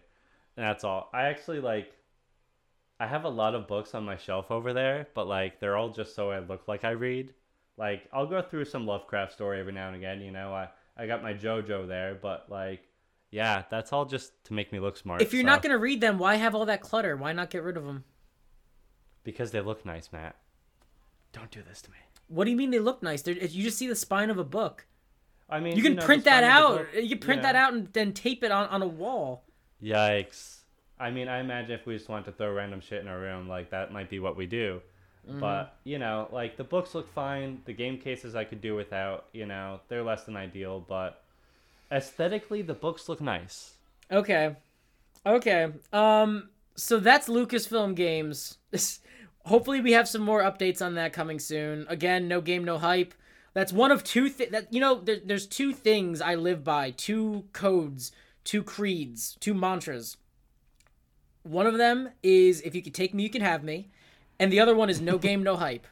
and 0.56 0.64
that's 0.66 0.84
all. 0.84 1.10
I 1.12 1.24
actually 1.24 1.60
like. 1.60 1.92
I 3.00 3.06
have 3.06 3.24
a 3.24 3.28
lot 3.30 3.54
of 3.54 3.66
books 3.66 3.94
on 3.94 4.04
my 4.04 4.16
shelf 4.16 4.50
over 4.50 4.72
there, 4.72 5.08
but 5.14 5.26
like 5.26 5.58
they're 5.58 5.76
all 5.76 5.88
just 5.88 6.14
so 6.14 6.30
I 6.30 6.38
look 6.40 6.68
like 6.68 6.84
I 6.84 6.90
read. 6.90 7.32
Like 7.76 8.02
I'll 8.12 8.26
go 8.26 8.42
through 8.42 8.66
some 8.66 8.86
Lovecraft 8.86 9.32
story 9.32 9.58
every 9.58 9.72
now 9.72 9.88
and 9.88 9.96
again. 9.96 10.20
You 10.20 10.30
know, 10.30 10.52
I 10.52 10.68
I 10.96 11.06
got 11.06 11.22
my 11.22 11.32
JoJo 11.34 11.88
there, 11.88 12.14
but 12.20 12.46
like, 12.50 12.82
yeah, 13.30 13.62
that's 13.70 13.92
all 13.92 14.04
just 14.04 14.32
to 14.44 14.52
make 14.52 14.70
me 14.70 14.78
look 14.80 14.96
smart. 14.98 15.22
If 15.22 15.32
you're 15.32 15.42
so- 15.42 15.46
not 15.46 15.62
gonna 15.62 15.78
read 15.78 16.00
them, 16.02 16.18
why 16.18 16.34
have 16.36 16.54
all 16.54 16.66
that 16.66 16.82
clutter? 16.82 17.16
Why 17.16 17.32
not 17.32 17.50
get 17.50 17.62
rid 17.64 17.76
of 17.76 17.84
them? 17.86 18.04
because 19.22 19.50
they 19.50 19.60
look 19.60 19.84
nice, 19.84 20.08
Matt. 20.12 20.34
Don't 21.32 21.50
do 21.50 21.60
this 21.62 21.82
to 21.82 21.90
me. 21.90 21.98
What 22.28 22.44
do 22.46 22.50
you 22.50 22.56
mean 22.56 22.70
they 22.70 22.78
look 22.78 23.02
nice? 23.02 23.20
They're, 23.22 23.34
you 23.34 23.62
just 23.62 23.76
see 23.76 23.86
the 23.86 23.94
spine 23.94 24.30
of 24.30 24.38
a 24.38 24.44
book. 24.44 24.86
I 25.48 25.60
mean, 25.60 25.76
You 25.76 25.82
can 25.82 25.96
know, 25.96 26.02
print 26.04 26.24
that 26.24 26.42
spine 26.42 26.62
of 26.62 26.74
the 26.74 26.80
out. 26.80 26.92
book- 26.94 27.02
You 27.04 27.08
can 27.10 27.18
print 27.18 27.38
yeah. 27.42 27.52
that 27.52 27.56
out 27.56 27.74
and 27.74 27.92
then 27.92 28.12
tape 28.14 28.42
it 28.42 28.50
on, 28.50 28.66
on 28.68 28.80
a 28.82 28.86
wall. 28.86 29.44
Yikes. 29.82 30.59
I 31.00 31.10
mean, 31.10 31.28
I 31.28 31.40
imagine 31.40 31.72
if 31.72 31.86
we 31.86 31.96
just 31.96 32.08
want 32.08 32.26
to 32.26 32.32
throw 32.32 32.52
random 32.52 32.80
shit 32.80 33.00
in 33.00 33.08
our 33.08 33.18
room, 33.18 33.48
like 33.48 33.70
that 33.70 33.92
might 33.92 34.10
be 34.10 34.20
what 34.20 34.36
we 34.36 34.46
do. 34.46 34.82
Mm-hmm. 35.28 35.40
But, 35.40 35.76
you 35.84 35.98
know, 35.98 36.28
like 36.30 36.56
the 36.56 36.64
books 36.64 36.94
look 36.94 37.12
fine. 37.12 37.62
The 37.64 37.72
game 37.72 37.98
cases 37.98 38.34
I 38.34 38.44
could 38.44 38.60
do 38.60 38.74
without, 38.74 39.26
you 39.32 39.46
know, 39.46 39.80
they're 39.88 40.02
less 40.02 40.24
than 40.24 40.36
ideal, 40.36 40.84
but 40.86 41.22
aesthetically, 41.90 42.62
the 42.62 42.74
books 42.74 43.08
look 43.08 43.20
nice. 43.20 43.74
Okay. 44.10 44.56
Okay. 45.26 45.72
Um. 45.92 46.50
So 46.76 46.98
that's 46.98 47.28
Lucasfilm 47.28 47.94
Games. 47.94 48.58
Hopefully, 49.46 49.80
we 49.80 49.92
have 49.92 50.08
some 50.08 50.22
more 50.22 50.42
updates 50.42 50.84
on 50.84 50.94
that 50.94 51.12
coming 51.12 51.38
soon. 51.38 51.86
Again, 51.88 52.28
no 52.28 52.40
game, 52.40 52.64
no 52.64 52.78
hype. 52.78 53.14
That's 53.52 53.72
one 53.72 53.90
of 53.90 54.04
two 54.04 54.28
thi- 54.28 54.46
that 54.46 54.72
you 54.72 54.80
know. 54.80 55.00
There, 55.00 55.18
there's 55.24 55.46
two 55.46 55.72
things 55.72 56.20
I 56.20 56.34
live 56.36 56.64
by: 56.64 56.92
two 56.92 57.44
codes, 57.52 58.12
two 58.44 58.62
creeds, 58.62 59.36
two 59.40 59.54
mantras. 59.54 60.16
One 61.42 61.66
of 61.66 61.78
them 61.78 62.10
is 62.22 62.60
if 62.62 62.74
you 62.74 62.82
can 62.82 62.92
take 62.92 63.14
me, 63.14 63.22
you 63.22 63.30
can 63.30 63.42
have 63.42 63.64
me, 63.64 63.88
and 64.38 64.52
the 64.52 64.60
other 64.60 64.74
one 64.74 64.90
is 64.90 65.00
no 65.00 65.18
game, 65.26 65.42
no 65.42 65.56
hype. 65.56 65.86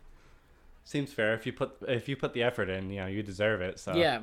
Seems 0.85 1.13
fair. 1.13 1.35
If 1.35 1.47
you 1.47 1.53
put 1.53 1.77
if 1.87 2.09
you 2.09 2.17
put 2.17 2.33
the 2.33 2.43
effort 2.43 2.69
in, 2.69 2.91
you 2.91 3.01
know, 3.01 3.07
you 3.07 3.23
deserve 3.23 3.61
it. 3.61 3.79
So 3.79 3.95
Yeah, 3.95 4.23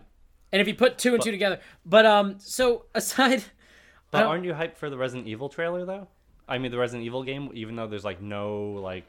and 0.52 0.62
if 0.62 0.68
you 0.68 0.76
put 0.76 0.98
two 0.98 1.14
and 1.14 1.22
two 1.24 1.32
together, 1.32 1.60
but 1.86 2.06
um, 2.06 2.36
so 2.40 2.86
aside, 2.94 3.44
But 4.12 4.28
aren't 4.28 4.46
you 4.46 4.54
hyped 4.54 4.78
for 4.78 4.90
the 4.90 4.98
Resident 4.98 5.28
Evil 5.28 5.50
trailer 5.50 5.86
though? 5.86 6.08
I 6.48 6.58
mean, 6.58 6.72
the 6.72 6.78
Resident 6.78 7.06
Evil 7.06 7.24
game, 7.24 7.50
even 7.54 7.76
though 7.76 7.88
there's 7.88 8.06
like 8.06 8.22
no 8.22 8.80
like, 8.82 9.06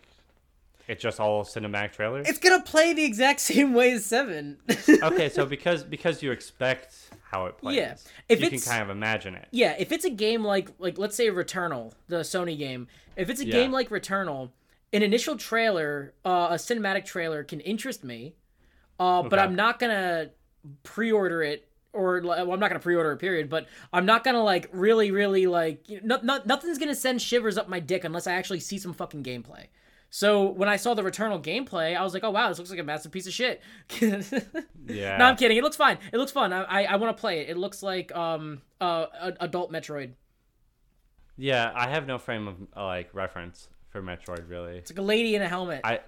it's 0.89 1.03
just 1.03 1.18
all 1.20 1.45
cinematic 1.45 1.93
trailers. 1.93 2.28
it's 2.28 2.39
gonna 2.39 2.62
play 2.62 2.93
the 2.93 3.05
exact 3.05 3.41
same 3.53 3.74
way 3.74 3.93
as 3.93 4.05
seven. 4.05 4.59
okay, 5.03 5.28
so 5.28 5.45
because 5.47 5.82
because 5.84 6.22
you 6.22 6.30
expect 6.32 6.95
how 7.30 7.47
it 7.47 7.59
plays, 7.59 7.76
Yeah. 7.76 7.95
If 8.28 8.41
you 8.41 8.49
can 8.51 8.61
kind 8.61 8.82
of 8.82 8.91
imagine 8.91 9.34
it. 9.34 9.49
Yeah, 9.51 9.74
if 9.78 9.91
it's 9.93 10.05
a 10.05 10.11
game 10.11 10.45
like 10.45 10.70
like 10.78 10.99
let's 10.99 11.16
say 11.16 11.28
Returnal, 11.28 11.93
the 12.09 12.18
Sony 12.20 12.57
game, 12.57 12.87
if 13.16 13.28
it's 13.30 13.41
a 13.41 13.47
Yeah. 13.47 13.53
game 13.53 13.72
like 13.72 13.89
Returnal, 13.91 14.51
an 14.93 15.03
initial 15.03 15.37
trailer, 15.37 16.14
uh, 16.24 16.49
a 16.51 16.55
cinematic 16.55 17.05
trailer 17.05 17.43
can 17.43 17.61
interest 17.61 18.05
me, 18.05 18.34
uh, 19.01 19.22
but 19.22 19.39
I'm 19.39 19.55
not 19.57 19.78
gonna 19.78 20.30
pre-order 20.82 21.43
it 21.43 21.68
or 21.93 22.20
well, 22.22 22.53
I'm 22.53 22.61
not 22.61 22.68
gonna 22.68 22.80
pre-order 22.80 23.11
a 23.12 23.16
period, 23.16 23.49
but 23.49 23.66
I'm 23.93 24.07
not 24.07 24.22
gonna 24.22 24.43
like 24.45 24.68
really, 24.72 25.11
really 25.11 25.47
like 25.47 25.89
you 25.89 26.01
know, 26.03 26.18
not, 26.22 26.47
nothing's 26.47 26.78
gonna 26.78 26.95
send 26.95 27.20
shivers 27.22 27.57
up 27.59 27.68
my 27.68 27.80
dick 27.80 28.05
unless 28.05 28.26
I 28.26 28.32
actually 28.34 28.61
see 28.61 28.78
some 28.78 28.93
fucking 28.93 29.22
gameplay. 29.24 29.66
So 30.11 30.46
when 30.50 30.68
I 30.68 30.76
saw 30.76 30.94
the 30.94 31.02
Returnal 31.02 31.42
gameplay, 31.42 31.96
I 31.96 32.02
was 32.02 32.14
like, 32.14 32.24
"Oh 32.24 32.30
wow, 32.30 32.48
this 32.48 32.59
looks 32.59 32.70
like 32.70 32.78
a 32.78 32.84
massive 32.84 33.12
piece 33.12 33.26
of 33.26 33.32
shit." 33.32 33.61
Yeah. 34.88 35.16
No, 35.16 35.24
I'm 35.24 35.36
kidding. 35.36 35.57
It 35.57 35.64
looks 35.64 35.74
fine. 35.76 35.98
It 36.12 36.16
looks 36.16 36.30
fun. 36.30 36.52
I 36.52 36.62
I, 36.62 36.82
I 36.84 36.96
want 36.96 37.16
to 37.16 37.20
play 37.20 37.40
it. 37.40 37.50
It 37.50 37.57
looks 37.57 37.82
like 37.82 38.14
um 38.14 38.62
uh 38.80 39.07
adult 39.40 39.72
Metroid. 39.72 40.12
Yeah, 41.36 41.72
I 41.74 41.88
have 41.90 42.07
no 42.07 42.18
frame 42.18 42.46
of 42.46 42.57
like 42.76 43.12
reference 43.12 43.68
for 43.90 44.00
Metroid 44.00 44.48
really. 44.48 44.78
It's 44.78 44.92
like 44.92 44.98
a 44.98 45.02
lady 45.02 45.34
in 45.34 45.42
a 45.42 45.48
helmet. 45.48 45.80
I 45.82 46.00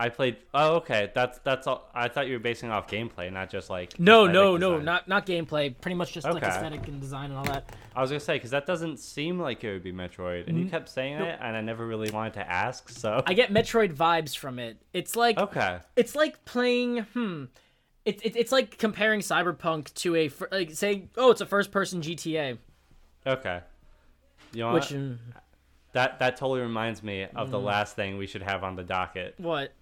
I 0.00 0.08
played. 0.08 0.36
Oh, 0.54 0.76
okay. 0.76 1.10
That's 1.14 1.38
that's 1.40 1.66
all. 1.66 1.90
I 1.92 2.08
thought 2.08 2.28
you 2.28 2.34
were 2.34 2.38
basing 2.38 2.70
off 2.70 2.88
gameplay, 2.88 3.32
not 3.32 3.50
just 3.50 3.68
like. 3.68 3.98
no, 3.98 4.26
no, 4.26 4.56
no, 4.56 4.78
not 4.78 5.08
not 5.08 5.26
gameplay. 5.26 5.74
Pretty 5.80 5.96
much 5.96 6.12
just 6.12 6.26
like 6.26 6.42
aesthetic 6.42 6.86
and 6.88 7.00
design 7.00 7.30
and 7.30 7.38
all 7.38 7.44
that. 7.44 7.74
I 7.94 8.00
was 8.00 8.10
gonna 8.10 8.20
say 8.20 8.36
because 8.36 8.52
that 8.52 8.64
doesn't 8.64 8.98
seem 8.98 9.40
like 9.40 9.64
it 9.64 9.72
would 9.72 9.82
be 9.82 9.92
Metroid, 9.92 10.48
and 10.48 10.58
you 10.58 10.66
kept 10.66 10.88
saying 10.88 11.14
it, 11.14 11.38
and 11.42 11.56
I 11.56 11.60
never 11.60 11.86
really 11.86 12.10
wanted 12.10 12.34
to 12.34 12.50
ask. 12.50 12.88
So 12.88 13.08
Mm-hmm. 13.18 13.30
I 13.30 13.34
get 13.34 13.52
Metroid 13.52 13.94
vibes 13.94 14.36
from 14.36 14.58
it. 14.58 14.80
It's 14.92 15.16
like 15.16 15.38
okay, 15.38 15.78
it's 15.96 16.14
like 16.14 16.44
playing 16.44 16.98
hmm. 17.14 17.44
It's 18.04 18.22
it, 18.22 18.36
it's 18.36 18.52
like 18.52 18.78
comparing 18.78 19.20
Cyberpunk 19.20 19.92
to 19.94 20.14
a 20.16 20.30
like 20.50 20.70
saying 20.72 21.10
oh 21.16 21.30
it's 21.30 21.40
a 21.40 21.46
first 21.46 21.70
person 21.70 22.00
GTA. 22.00 22.58
okay. 23.26 23.60
You 24.52 24.60
know 24.62 24.72
Which 24.72 24.88
mm, 24.90 25.18
that 25.92 26.18
that 26.20 26.36
totally 26.36 26.60
reminds 26.60 27.02
me 27.02 27.26
of 27.34 27.50
the 27.50 27.58
last 27.58 27.96
thing 27.96 28.16
we 28.16 28.26
should 28.26 28.42
have 28.42 28.64
on 28.64 28.76
the 28.76 28.82
docket: 28.82 29.34
what 29.38 29.72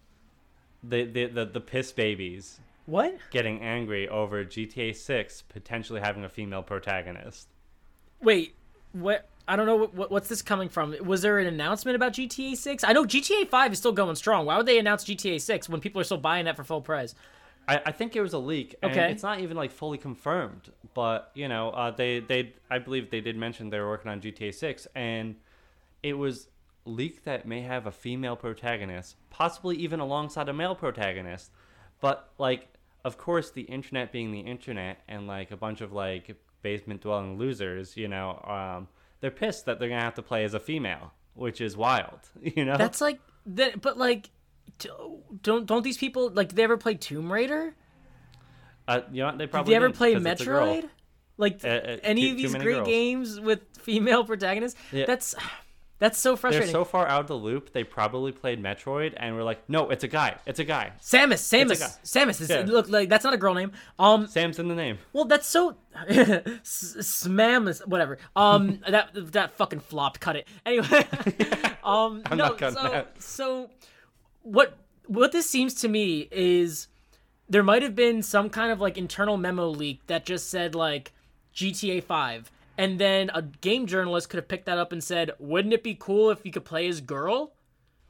the 0.82 1.04
the 1.04 1.26
the, 1.26 1.44
the 1.46 1.60
piss 1.60 1.92
babies 1.92 2.60
what 2.86 3.16
getting 3.30 3.60
angry 3.62 4.08
over 4.08 4.44
GTA 4.44 4.94
6 4.94 5.42
potentially 5.48 6.00
having 6.00 6.24
a 6.24 6.28
female 6.28 6.62
protagonist. 6.62 7.48
wait 8.22 8.54
what. 8.92 9.28
I 9.48 9.54
don't 9.54 9.66
know 9.66 9.76
what, 9.76 9.94
what 9.94 10.10
what's 10.10 10.28
this 10.28 10.42
coming 10.42 10.68
from. 10.68 10.96
Was 11.04 11.22
there 11.22 11.38
an 11.38 11.46
announcement 11.46 11.94
about 11.94 12.12
GTA 12.14 12.56
6? 12.56 12.82
I 12.82 12.92
know 12.92 13.04
GTA 13.04 13.48
5 13.48 13.72
is 13.72 13.78
still 13.78 13.92
going 13.92 14.16
strong. 14.16 14.44
Why 14.44 14.56
would 14.56 14.66
they 14.66 14.78
announce 14.78 15.04
GTA 15.04 15.40
6 15.40 15.68
when 15.68 15.80
people 15.80 16.00
are 16.00 16.04
still 16.04 16.18
buying 16.18 16.46
that 16.46 16.56
for 16.56 16.64
full 16.64 16.80
price? 16.80 17.14
I, 17.68 17.80
I 17.86 17.92
think 17.92 18.16
it 18.16 18.20
was 18.20 18.32
a 18.32 18.38
leak. 18.38 18.74
And 18.82 18.90
Okay. 18.92 19.10
It's 19.10 19.22
not 19.22 19.40
even 19.40 19.56
like 19.56 19.70
fully 19.70 19.98
confirmed, 19.98 20.72
but 20.94 21.30
you 21.34 21.48
know, 21.48 21.70
uh, 21.70 21.90
they 21.92 22.20
they 22.20 22.54
I 22.70 22.78
believe 22.78 23.10
they 23.10 23.20
did 23.20 23.36
mention 23.36 23.70
they 23.70 23.78
were 23.78 23.88
working 23.88 24.10
on 24.10 24.20
GTA 24.20 24.52
6, 24.54 24.88
and 24.94 25.36
it 26.02 26.14
was 26.14 26.48
leaked 26.86 27.24
that 27.24 27.46
may 27.46 27.62
have 27.62 27.86
a 27.86 27.92
female 27.92 28.36
protagonist, 28.36 29.16
possibly 29.30 29.76
even 29.76 30.00
alongside 30.00 30.48
a 30.48 30.52
male 30.52 30.74
protagonist. 30.74 31.50
But 32.00 32.30
like, 32.38 32.68
of 33.04 33.18
course, 33.18 33.50
the 33.50 33.62
internet 33.62 34.12
being 34.12 34.32
the 34.32 34.40
internet, 34.40 34.98
and 35.08 35.26
like 35.26 35.50
a 35.50 35.56
bunch 35.56 35.80
of 35.80 35.92
like 35.92 36.36
basement 36.62 37.00
dwelling 37.02 37.38
losers, 37.38 37.96
you 37.96 38.08
know, 38.08 38.38
um, 38.46 38.88
they're 39.20 39.30
pissed 39.30 39.66
that 39.66 39.78
they're 39.78 39.88
gonna 39.88 40.00
have 40.00 40.14
to 40.14 40.22
play 40.22 40.44
as 40.44 40.54
a 40.54 40.60
female, 40.60 41.12
which 41.34 41.60
is 41.60 41.76
wild. 41.76 42.20
You 42.42 42.64
know, 42.64 42.76
That's 42.76 43.00
like 43.00 43.20
that, 43.46 43.80
but 43.80 43.96
like, 43.98 44.30
don't 45.42 45.66
don't 45.66 45.82
these 45.82 45.96
people 45.98 46.30
like? 46.30 46.48
Did 46.48 46.56
they 46.56 46.64
ever 46.64 46.76
play 46.76 46.94
Tomb 46.94 47.32
Raider? 47.32 47.74
uh, 48.88 49.00
you 49.10 49.20
know 49.22 49.26
what, 49.26 49.38
they 49.38 49.44
Did 49.44 49.50
probably 49.50 49.72
they 49.72 49.76
ever 49.76 49.90
play 49.90 50.14
'cause 50.14 50.24
it's 50.24 50.40
a 50.42 50.44
girl. 50.44 50.66
Metroid? 50.66 50.88
Like 51.38 51.64
Uh, 51.64 51.68
uh, 51.68 51.96
any 52.02 52.22
too- 52.26 52.30
of 52.32 52.36
these 52.38 52.54
great 52.54 52.74
girls. 52.76 52.88
games 52.88 53.40
with 53.40 53.60
female 53.80 54.24
protagonists? 54.24 54.78
Yeah. 54.92 55.06
That's 55.06 55.34
that's 55.98 56.18
so 56.18 56.36
frustrating. 56.36 56.72
They're 56.72 56.80
so 56.80 56.84
far 56.84 57.08
out 57.08 57.20
of 57.22 57.26
the 57.26 57.36
loop. 57.36 57.72
They 57.72 57.82
probably 57.82 58.30
played 58.30 58.62
Metroid 58.62 59.14
and 59.16 59.34
were 59.34 59.42
like, 59.42 59.66
"No, 59.68 59.88
it's 59.88 60.04
a 60.04 60.08
guy. 60.08 60.36
It's 60.44 60.58
a 60.58 60.64
guy. 60.64 60.92
Samus, 61.00 61.40
Samus. 61.40 61.98
Samus. 62.04 62.40
Is, 62.40 62.50
Yeah. 62.50 62.64
Look, 62.66 62.88
like 62.90 63.08
that's 63.08 63.24
not 63.24 63.32
a 63.32 63.38
girl 63.38 63.54
name. 63.54 63.72
Um, 63.98 64.26
Sam's 64.26 64.58
in 64.58 64.68
the 64.68 64.74
name." 64.74 64.98
well, 65.14 65.24
that's 65.24 65.46
so 65.46 65.76
S- 66.08 66.96
Smam 67.00 67.68
is 67.68 67.80
whatever. 67.86 68.18
Um, 68.34 68.80
that 68.88 69.10
that 69.32 69.52
fucking 69.52 69.80
flopped. 69.80 70.20
Cut 70.20 70.36
it. 70.36 70.48
Anyway, 70.66 70.86
um, 71.84 72.22
I'm 72.26 72.36
no. 72.36 72.48
not 72.48 72.58
cutting 72.58 72.76
so 72.76 72.88
that. 72.90 73.22
so 73.22 73.70
what 74.42 74.76
what 75.06 75.32
this 75.32 75.48
seems 75.48 75.72
to 75.74 75.88
me 75.88 76.28
is 76.30 76.88
there 77.48 77.62
might 77.62 77.82
have 77.82 77.94
been 77.94 78.22
some 78.22 78.50
kind 78.50 78.70
of 78.70 78.80
like 78.80 78.98
internal 78.98 79.36
memo 79.36 79.68
leak 79.68 80.06
that 80.08 80.26
just 80.26 80.50
said 80.50 80.74
like 80.74 81.12
GTA 81.54 82.02
5 82.02 82.50
and 82.78 82.98
then 82.98 83.30
a 83.34 83.42
game 83.42 83.86
journalist 83.86 84.28
could 84.30 84.38
have 84.38 84.48
picked 84.48 84.66
that 84.66 84.78
up 84.78 84.92
and 84.92 85.02
said 85.02 85.30
wouldn't 85.38 85.74
it 85.74 85.82
be 85.82 85.94
cool 85.98 86.30
if 86.30 86.44
you 86.44 86.52
could 86.52 86.64
play 86.64 86.86
as 86.88 87.00
girl 87.00 87.54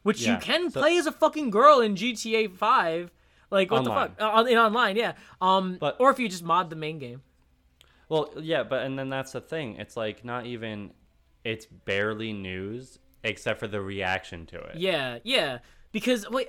which 0.02 0.26
you 0.26 0.36
can 0.38 0.70
so- 0.70 0.80
play 0.80 0.96
as 0.96 1.06
a 1.06 1.12
fucking 1.12 1.50
girl 1.50 1.80
in 1.80 1.94
GTA 1.94 2.50
5 2.56 3.10
like 3.50 3.70
what 3.70 3.86
Online. 3.86 4.08
the 4.16 4.16
fuck 4.24 4.36
uh, 4.38 4.44
in 4.44 4.58
online 4.58 4.96
yeah 4.96 5.12
um 5.40 5.76
But- 5.80 5.96
or 6.00 6.10
if 6.10 6.18
you 6.18 6.28
just 6.28 6.42
mod 6.44 6.70
the 6.70 6.76
main 6.76 6.98
game 6.98 7.22
Well, 8.08 8.30
yeah, 8.40 8.62
but 8.62 8.82
and 8.86 8.96
then 8.98 9.08
that's 9.10 9.32
the 9.32 9.40
thing. 9.40 9.76
It's 9.82 9.96
like 9.96 10.24
not 10.24 10.46
even. 10.46 10.92
It's 11.42 11.66
barely 11.66 12.32
news 12.32 13.00
except 13.24 13.58
for 13.58 13.66
the 13.68 13.80
reaction 13.80 14.46
to 14.46 14.58
it. 14.58 14.76
Yeah, 14.76 15.18
yeah. 15.24 15.58
Because 15.90 16.28
wait, 16.30 16.48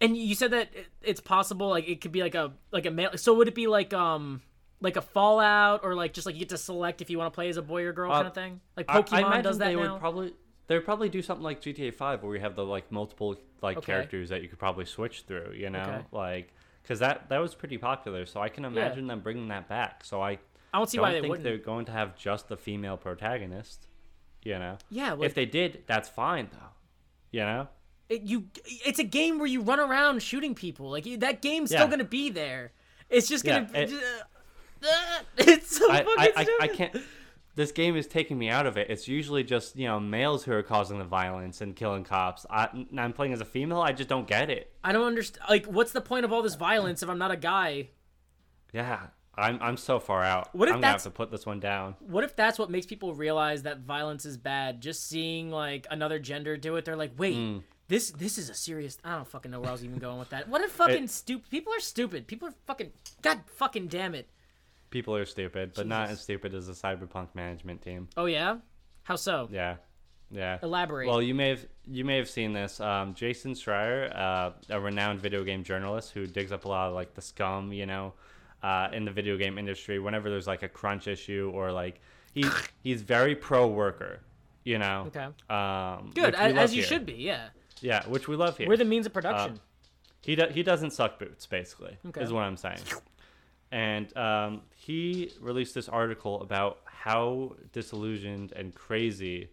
and 0.00 0.16
you 0.16 0.34
said 0.34 0.52
that 0.52 0.68
it's 1.02 1.20
possible, 1.20 1.68
like 1.68 1.86
it 1.86 2.00
could 2.00 2.12
be 2.12 2.22
like 2.22 2.34
a 2.34 2.52
like 2.72 2.86
a 2.86 2.90
male. 2.90 3.10
So 3.16 3.34
would 3.34 3.48
it 3.48 3.54
be 3.54 3.66
like 3.66 3.92
um 3.92 4.40
like 4.84 4.96
a 4.96 5.02
Fallout 5.02 5.80
or 5.82 5.94
like 5.96 6.12
just 6.12 6.26
like 6.26 6.34
you 6.36 6.40
get 6.40 6.50
to 6.50 6.58
select 6.58 7.00
if 7.02 7.10
you 7.10 7.18
want 7.18 7.32
to 7.32 7.34
play 7.34 7.48
as 7.48 7.56
a 7.56 7.62
boy 7.62 7.82
or 7.82 7.92
girl 7.92 8.12
uh, 8.12 8.14
kind 8.16 8.26
of 8.28 8.34
thing? 8.34 8.60
Like 8.76 8.86
I- 8.88 9.02
Pokemon 9.02 9.12
I, 9.14 9.18
imagine 9.26 9.42
does 9.42 9.58
that 9.58 9.64
they 9.68 9.74
now. 9.76 9.92
would 9.94 10.00
probably. 10.00 10.34
They 10.66 10.76
would 10.76 10.84
probably 10.86 11.10
do 11.10 11.20
something 11.20 11.42
like 11.44 11.60
GTA 11.60 11.92
Five, 11.92 12.22
where 12.22 12.30
we 12.32 12.40
have 12.40 12.54
the 12.56 12.64
like 12.64 12.90
multiple 12.90 13.36
like 13.60 13.76
Okay. 13.78 13.86
characters 13.92 14.28
that 14.30 14.42
you 14.42 14.48
could 14.48 14.58
probably 14.58 14.84
switch 14.86 15.24
through. 15.26 15.52
You 15.56 15.68
know, 15.70 15.80
Okay. 15.82 16.04
like 16.12 16.54
because 16.82 17.00
that 17.00 17.28
that 17.28 17.38
was 17.38 17.54
pretty 17.54 17.76
popular. 17.78 18.24
So 18.26 18.40
I 18.40 18.48
can 18.48 18.64
imagine 18.64 19.06
them 19.06 19.20
bringing 19.20 19.48
that 19.48 19.68
back. 19.68 20.04
So 20.04 20.22
I 20.22 20.30
I 20.32 20.38
don't 20.78 20.88
see 20.88 20.96
don't 20.96 21.02
why 21.02 21.12
they 21.12 21.20
think 21.20 21.30
wouldn't. 21.30 21.44
they're 21.44 21.58
going 21.58 21.84
to 21.86 21.92
have 21.92 22.16
just 22.16 22.48
the 22.48 22.56
female 22.56 22.96
protagonist. 22.96 23.88
You 24.42 24.58
know, 24.58 24.76
Yeah, 24.90 25.12
like, 25.14 25.26
if 25.26 25.34
they 25.34 25.46
did, 25.46 25.84
that's 25.86 26.08
fine 26.08 26.48
though. 26.52 26.68
You 27.30 27.40
know, 27.40 27.68
it, 28.08 28.22
you 28.22 28.44
it's 28.64 28.98
a 28.98 29.04
game 29.04 29.38
where 29.38 29.46
you 29.46 29.60
run 29.60 29.80
around 29.80 30.22
shooting 30.22 30.54
people. 30.54 30.90
Like 30.90 31.04
that 31.20 31.42
game's 31.42 31.70
still 31.70 31.88
gonna 31.88 32.04
be 32.04 32.30
there. 32.30 32.72
It's 33.10 33.28
just 33.28 33.44
gonna. 33.44 33.68
Yeah, 33.72 33.80
it- 33.80 33.92
it's 35.38 35.76
so 35.76 35.90
I, 35.90 36.04
fucking 36.04 36.14
I, 36.18 36.32
I, 36.36 36.58
I 36.62 36.68
can't. 36.68 36.96
This 37.56 37.70
game 37.70 37.94
is 37.96 38.06
taking 38.08 38.36
me 38.36 38.48
out 38.48 38.66
of 38.66 38.76
it. 38.76 38.90
It's 38.90 39.06
usually 39.06 39.44
just 39.44 39.76
you 39.76 39.86
know 39.86 40.00
males 40.00 40.42
who 40.44 40.52
are 40.52 40.62
causing 40.62 40.98
the 40.98 41.04
violence 41.04 41.60
and 41.60 41.76
killing 41.76 42.02
cops. 42.04 42.44
I, 42.50 42.68
I'm 42.98 43.12
playing 43.12 43.32
as 43.32 43.40
a 43.40 43.44
female. 43.44 43.80
I 43.80 43.92
just 43.92 44.08
don't 44.08 44.26
get 44.26 44.50
it. 44.50 44.72
I 44.82 44.92
don't 44.92 45.06
understand. 45.06 45.44
Like, 45.48 45.66
what's 45.66 45.92
the 45.92 46.00
point 46.00 46.24
of 46.24 46.32
all 46.32 46.42
this 46.42 46.56
violence 46.56 47.02
if 47.02 47.08
I'm 47.08 47.18
not 47.18 47.30
a 47.30 47.36
guy? 47.36 47.90
Yeah, 48.72 48.98
I'm 49.36 49.58
I'm 49.62 49.76
so 49.76 50.00
far 50.00 50.22
out. 50.24 50.54
What 50.54 50.68
if 50.68 50.74
I'm 50.74 50.80
gonna 50.80 50.88
have 50.88 50.94
that's- 50.94 51.04
to 51.04 51.10
put 51.10 51.30
this 51.30 51.46
one 51.46 51.60
down. 51.60 51.94
What 52.00 52.24
if 52.24 52.34
that's 52.34 52.58
what 52.58 52.70
makes 52.70 52.86
people 52.86 53.14
realize 53.14 53.62
that 53.62 53.80
violence 53.80 54.24
is 54.26 54.36
bad? 54.36 54.80
Just 54.80 55.08
seeing 55.08 55.50
like 55.52 55.86
another 55.90 56.18
gender 56.18 56.56
do 56.56 56.74
it, 56.76 56.84
they're 56.84 56.96
like, 56.96 57.12
wait, 57.16 57.36
Mm. 57.36 57.62
this 57.86 58.10
this 58.10 58.36
is 58.36 58.50
a 58.50 58.54
serious. 58.54 58.98
I 59.04 59.14
don't 59.14 59.28
fucking 59.28 59.52
know 59.52 59.60
where 59.60 59.68
I 59.68 59.72
was 59.72 59.84
even 59.84 59.98
going 59.98 60.18
with 60.18 60.30
that. 60.30 60.48
What 60.48 60.60
if 60.62 60.72
fucking 60.72 61.06
stupid 61.06 61.48
people 61.50 61.72
are 61.72 61.78
stupid? 61.80 62.26
People 62.26 62.48
are 62.48 62.54
fucking 62.66 62.90
god 63.22 63.42
fucking 63.46 63.86
damn 63.86 64.16
it. 64.16 64.28
People 64.94 65.16
are 65.16 65.24
stupid, 65.24 65.72
but 65.74 65.88
not 65.88 66.08
as 66.10 66.20
stupid 66.20 66.54
as 66.54 66.68
the 66.68 66.72
cyberpunk 66.72 67.34
management 67.34 67.82
team. 67.82 68.06
Oh 68.16 68.26
yeah, 68.26 68.58
how 69.02 69.16
so? 69.16 69.48
Yeah, 69.50 69.78
yeah. 70.30 70.60
Elaborate. 70.62 71.08
Well, 71.08 71.20
you 71.20 71.34
may 71.34 71.48
have 71.48 71.66
you 71.84 72.04
may 72.04 72.16
have 72.16 72.30
seen 72.30 72.52
this. 72.52 72.78
Um, 72.78 73.12
Jason 73.12 73.54
Schreier, 73.54 74.16
uh, 74.16 74.50
a 74.70 74.78
renowned 74.78 75.18
video 75.18 75.42
game 75.42 75.64
journalist 75.64 76.12
who 76.12 76.28
digs 76.28 76.52
up 76.52 76.64
a 76.64 76.68
lot 76.68 76.86
of 76.90 76.94
like 76.94 77.12
the 77.12 77.22
scum, 77.22 77.72
you 77.72 77.86
know, 77.86 78.12
uh, 78.62 78.86
in 78.92 79.04
the 79.04 79.10
video 79.10 79.36
game 79.36 79.58
industry. 79.58 79.98
Whenever 79.98 80.30
there's 80.30 80.46
like 80.46 80.62
a 80.62 80.68
crunch 80.68 81.08
issue 81.08 81.50
or 81.52 81.72
like 81.72 82.00
he 82.32 82.44
he's 82.84 83.02
very 83.02 83.34
pro 83.34 83.66
worker. 83.66 84.20
You 84.62 84.78
know. 84.78 85.06
Okay. 85.08 85.26
Um, 85.50 86.12
Good, 86.14 86.36
as, 86.36 86.54
as 86.54 86.72
you 86.72 86.82
here. 86.82 86.88
should 86.88 87.04
be. 87.04 87.14
Yeah, 87.14 87.48
Yeah, 87.80 88.06
which 88.06 88.28
we 88.28 88.36
love 88.36 88.56
here. 88.58 88.68
we're 88.68 88.76
the 88.76 88.84
means 88.84 89.06
of 89.06 89.12
production. 89.12 89.58
He 90.22 90.36
do, 90.36 90.46
he 90.52 90.62
doesn't 90.62 90.92
suck 90.92 91.18
boots, 91.18 91.46
basically, 91.46 91.98
Okay. 92.06 92.22
is 92.22 92.32
what 92.32 92.44
I'm 92.44 92.56
saying. 92.56 92.78
And 93.74 94.16
um, 94.16 94.60
he 94.76 95.32
released 95.40 95.74
this 95.74 95.88
article 95.88 96.40
about 96.42 96.78
how 96.84 97.56
disillusioned 97.72 98.52
and 98.52 98.72
crazy 98.72 99.48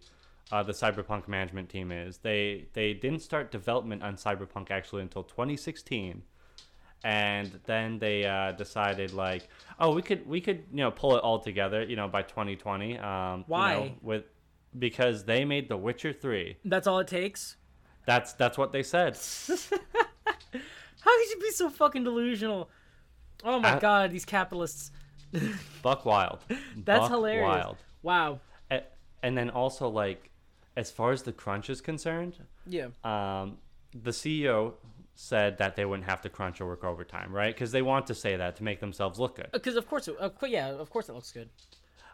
uh, 0.52 0.62
the 0.62 0.74
Cyberpunk 0.74 1.28
management 1.28 1.70
team 1.70 1.92
is. 1.92 2.20
They 2.20 2.68
they 2.74 2.94
didn't 2.94 3.22
start 3.24 3.50
development 3.50 4.04
on 4.04 4.18
Cyberpunk 4.18 4.70
actually 4.70 5.02
until 5.02 5.24
2016, 5.24 6.22
and 7.04 7.60
then 7.66 7.98
they 7.98 8.24
uh, 8.26 8.52
decided 8.52 9.12
like, 9.12 9.50
oh, 9.80 9.96
we 9.96 10.04
could 10.04 10.28
we 10.28 10.40
could 10.40 10.66
you 10.72 10.82
know 10.84 10.92
pull 10.92 11.18
it 11.18 11.24
all 11.24 11.40
together, 11.40 11.84
you 11.84 11.96
know, 11.96 12.08
by 12.08 12.22
2020. 12.22 13.00
Um, 13.00 13.40
you 13.40 13.46
Why? 13.48 13.74
know, 13.74 13.92
with 14.04 14.26
because 14.78 15.26
they 15.26 15.46
made 15.46 15.68
The 15.68 15.78
Witcher 15.78 16.14
3. 16.14 16.58
That's 16.64 16.86
all 16.86 17.00
it 17.00 17.08
takes. 17.08 17.58
That's 18.06 18.34
that's 18.34 18.56
what 18.56 18.72
they 18.72 18.84
said. 18.84 19.18
How 19.48 21.18
could 21.18 21.30
you 21.32 21.40
be 21.42 21.50
so 21.50 21.72
fucking 21.72 22.04
delusional? 22.04 22.70
Oh 23.44 23.60
my 23.60 23.76
I- 23.76 23.80
god, 23.80 24.12
these 24.12 24.26
capitalists. 24.26 24.92
Buck 25.82 26.06
wild. 26.06 26.40
That's 26.50 27.00
Buck 27.02 27.10
hilarious. 27.12 27.44
Wild. 27.48 27.78
Wow. 28.04 28.40
A- 28.70 28.84
and 29.24 29.38
then 29.38 29.50
also 29.50 29.88
like 29.88 30.30
as 30.78 30.92
far 30.92 31.12
as 31.12 31.24
the 31.24 31.32
crunch 31.32 31.70
is 31.70 31.82
concerned 31.82 32.38
Yeah. 32.66 32.88
um, 33.04 33.58
the 33.94 34.12
ceo 34.12 34.74
said 35.16 35.58
that 35.58 35.76
they 35.76 35.84
wouldn't 35.86 36.08
have 36.08 36.22
to 36.22 36.30
crunch 36.30 36.62
or 36.62 36.66
work 36.66 36.84
overtime 36.86 37.32
right 37.34 37.54
because 37.54 37.72
they 37.74 37.82
want 37.82 38.08
to 38.08 38.16
say 38.16 38.38
that 38.38 38.56
to 38.56 38.64
make 38.64 38.80
themselves 38.80 39.20
look 39.20 39.36
good 39.36 39.50
Because 39.52 39.76
of 39.76 39.86
course, 39.88 40.08
it, 40.08 40.16
of 40.18 40.36
course, 40.38 40.52
yeah, 40.52 40.70
of 40.70 40.90
course 40.90 41.10
it 41.10 41.14
looks 41.14 41.32
good. 41.32 41.50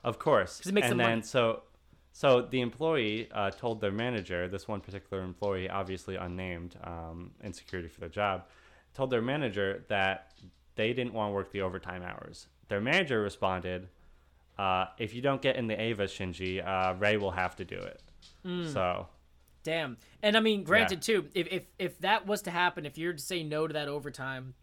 of 0.03 0.17
course 0.19 0.57
'Cause 0.57 0.67
it 0.67 0.73
makes 0.73 0.85
and 0.85 0.93
them 0.93 0.97
then 1.05 1.09
money. 1.17 1.21
so 1.21 1.63
so 2.11 2.41
the 2.41 2.61
employee 2.61 3.29
uh, 3.31 3.51
told 3.51 3.79
their 3.79 3.91
manager 3.91 4.47
this 4.47 4.67
one 4.67 4.81
particular 4.81 5.21
employee 5.23 5.69
obviously 5.69 6.15
unnamed 6.15 6.75
um, 6.83 7.31
in 7.43 7.53
security 7.53 7.87
for 7.89 7.99
their 7.99 8.09
job 8.09 8.45
told 8.95 9.11
their 9.11 9.21
manager 9.21 9.85
that 9.87 10.33
they 10.77 10.93
didn't 10.93 11.13
want 11.13 11.29
to 11.29 11.33
work 11.33 11.51
the 11.51 11.61
overtime 11.61 12.01
hours 12.03 12.47
their 12.69 12.79
manager 12.81 13.21
responded 13.21 13.87
uh, 14.57 14.85
if 14.97 15.13
you 15.13 15.21
don't 15.21 15.41
get 15.41 15.55
in 15.55 15.67
the 15.67 15.79
Eva 15.81 16.05
Shinji 16.05 16.65
uh, 16.65 16.93
Rei 16.97 17.17
will 17.17 17.31
have 17.31 17.55
to 17.57 17.65
do 17.65 17.75
it 17.77 18.01
Hmm. 18.43 18.67
so 18.67 19.07
Damn. 19.63 19.97
And 20.23 20.37
I 20.37 20.39
mean, 20.39 20.63
granted 20.63 21.01
too, 21.01 21.27
if 21.33 21.47
if 21.51 21.63
if 21.77 21.99
that 21.99 22.25
was 22.25 22.43
to 22.43 22.51
happen, 22.51 22.85
if 22.85 22.97
you're 22.97 23.11
to 23.11 23.19
say 23.21 23.43
no 23.43 23.67
to 23.67 23.73
that 23.73 23.89
overtime, 23.89 24.53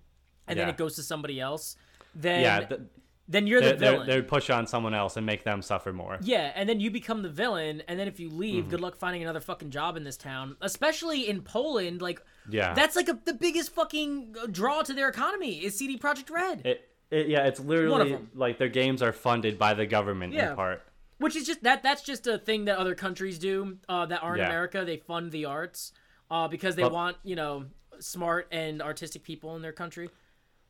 and 0.49 0.59
then 0.59 0.67
it 0.71 0.79
goes 0.79 0.97
to 0.97 1.03
somebody 1.03 1.39
else, 1.39 1.77
then 2.15 2.41
yeah, 2.41 2.61
th- 2.61 2.81
then 3.29 3.47
you're 3.47 3.61
the 3.61 3.73
they 3.73 3.77
villain. 3.77 4.07
they 4.07 4.17
would 4.17 4.29
push 4.29 4.49
on 4.49 4.67
someone 4.67 4.95
else 4.95 5.19
and 5.19 5.27
make 5.27 5.45
them 5.45 5.61
suffer 5.61 5.93
more. 5.93 6.17
Yeah, 6.23 6.53
and 6.55 6.67
then 6.67 6.81
you 6.81 6.91
become 6.91 7.21
the 7.21 7.29
villain, 7.29 7.83
and 7.87 7.99
then 8.01 8.09
if 8.09 8.19
you 8.19 8.31
leave, 8.31 8.63
Mm-hmm. 8.63 8.71
good 8.71 8.81
luck 8.81 8.97
finding 8.97 9.23
another 9.23 9.41
fucking 9.41 9.69
job 9.71 9.99
in 9.99 10.05
this 10.05 10.17
town. 10.17 10.57
Especially 10.63 11.29
in 11.29 11.43
Poland, 11.43 12.01
like 12.01 12.23
Yeah. 12.49 12.75
that's 12.75 12.97
like 12.97 13.09
a, 13.09 13.19
the 13.25 13.35
biggest 13.35 13.71
fucking 13.75 14.35
draw 14.51 14.83
to 14.83 14.93
their 14.93 15.09
economy 15.09 15.65
is 15.65 15.77
CD 15.79 15.99
Projekt 15.99 16.31
Red, 16.31 16.67
It, 16.67 16.89
it, 17.11 17.29
yeah, 17.29 17.47
it's 17.47 17.61
literally 17.61 18.19
like 18.35 18.59
their 18.59 18.69
games 18.69 19.03
are 19.03 19.13
funded 19.13 19.59
by 19.59 19.75
the 19.75 19.87
government 19.87 20.33
Yeah. 20.33 20.51
in 20.51 20.57
part. 20.57 20.83
which 21.19 21.37
is 21.37 21.47
just 21.47 21.63
that 21.63 21.83
that's 21.83 22.03
just 22.03 22.27
a 22.27 22.39
thing 22.39 22.65
that 22.67 22.77
other 22.79 22.95
countries 22.95 23.39
do 23.39 23.79
uh, 23.89 24.07
that 24.07 24.23
aren't 24.23 24.39
Yeah. 24.41 24.47
America. 24.47 24.85
They 24.85 24.97
fund 24.99 25.33
the 25.33 25.45
arts 25.47 25.93
uh, 26.31 26.49
because 26.49 26.75
they 26.77 26.83
But- 26.83 26.93
want 26.93 27.17
you 27.23 27.37
know 27.37 27.67
smart 28.01 28.49
and 28.51 28.83
artistic 28.83 29.23
people 29.23 29.55
in 29.57 29.63
their 29.63 29.73
country. 29.73 30.11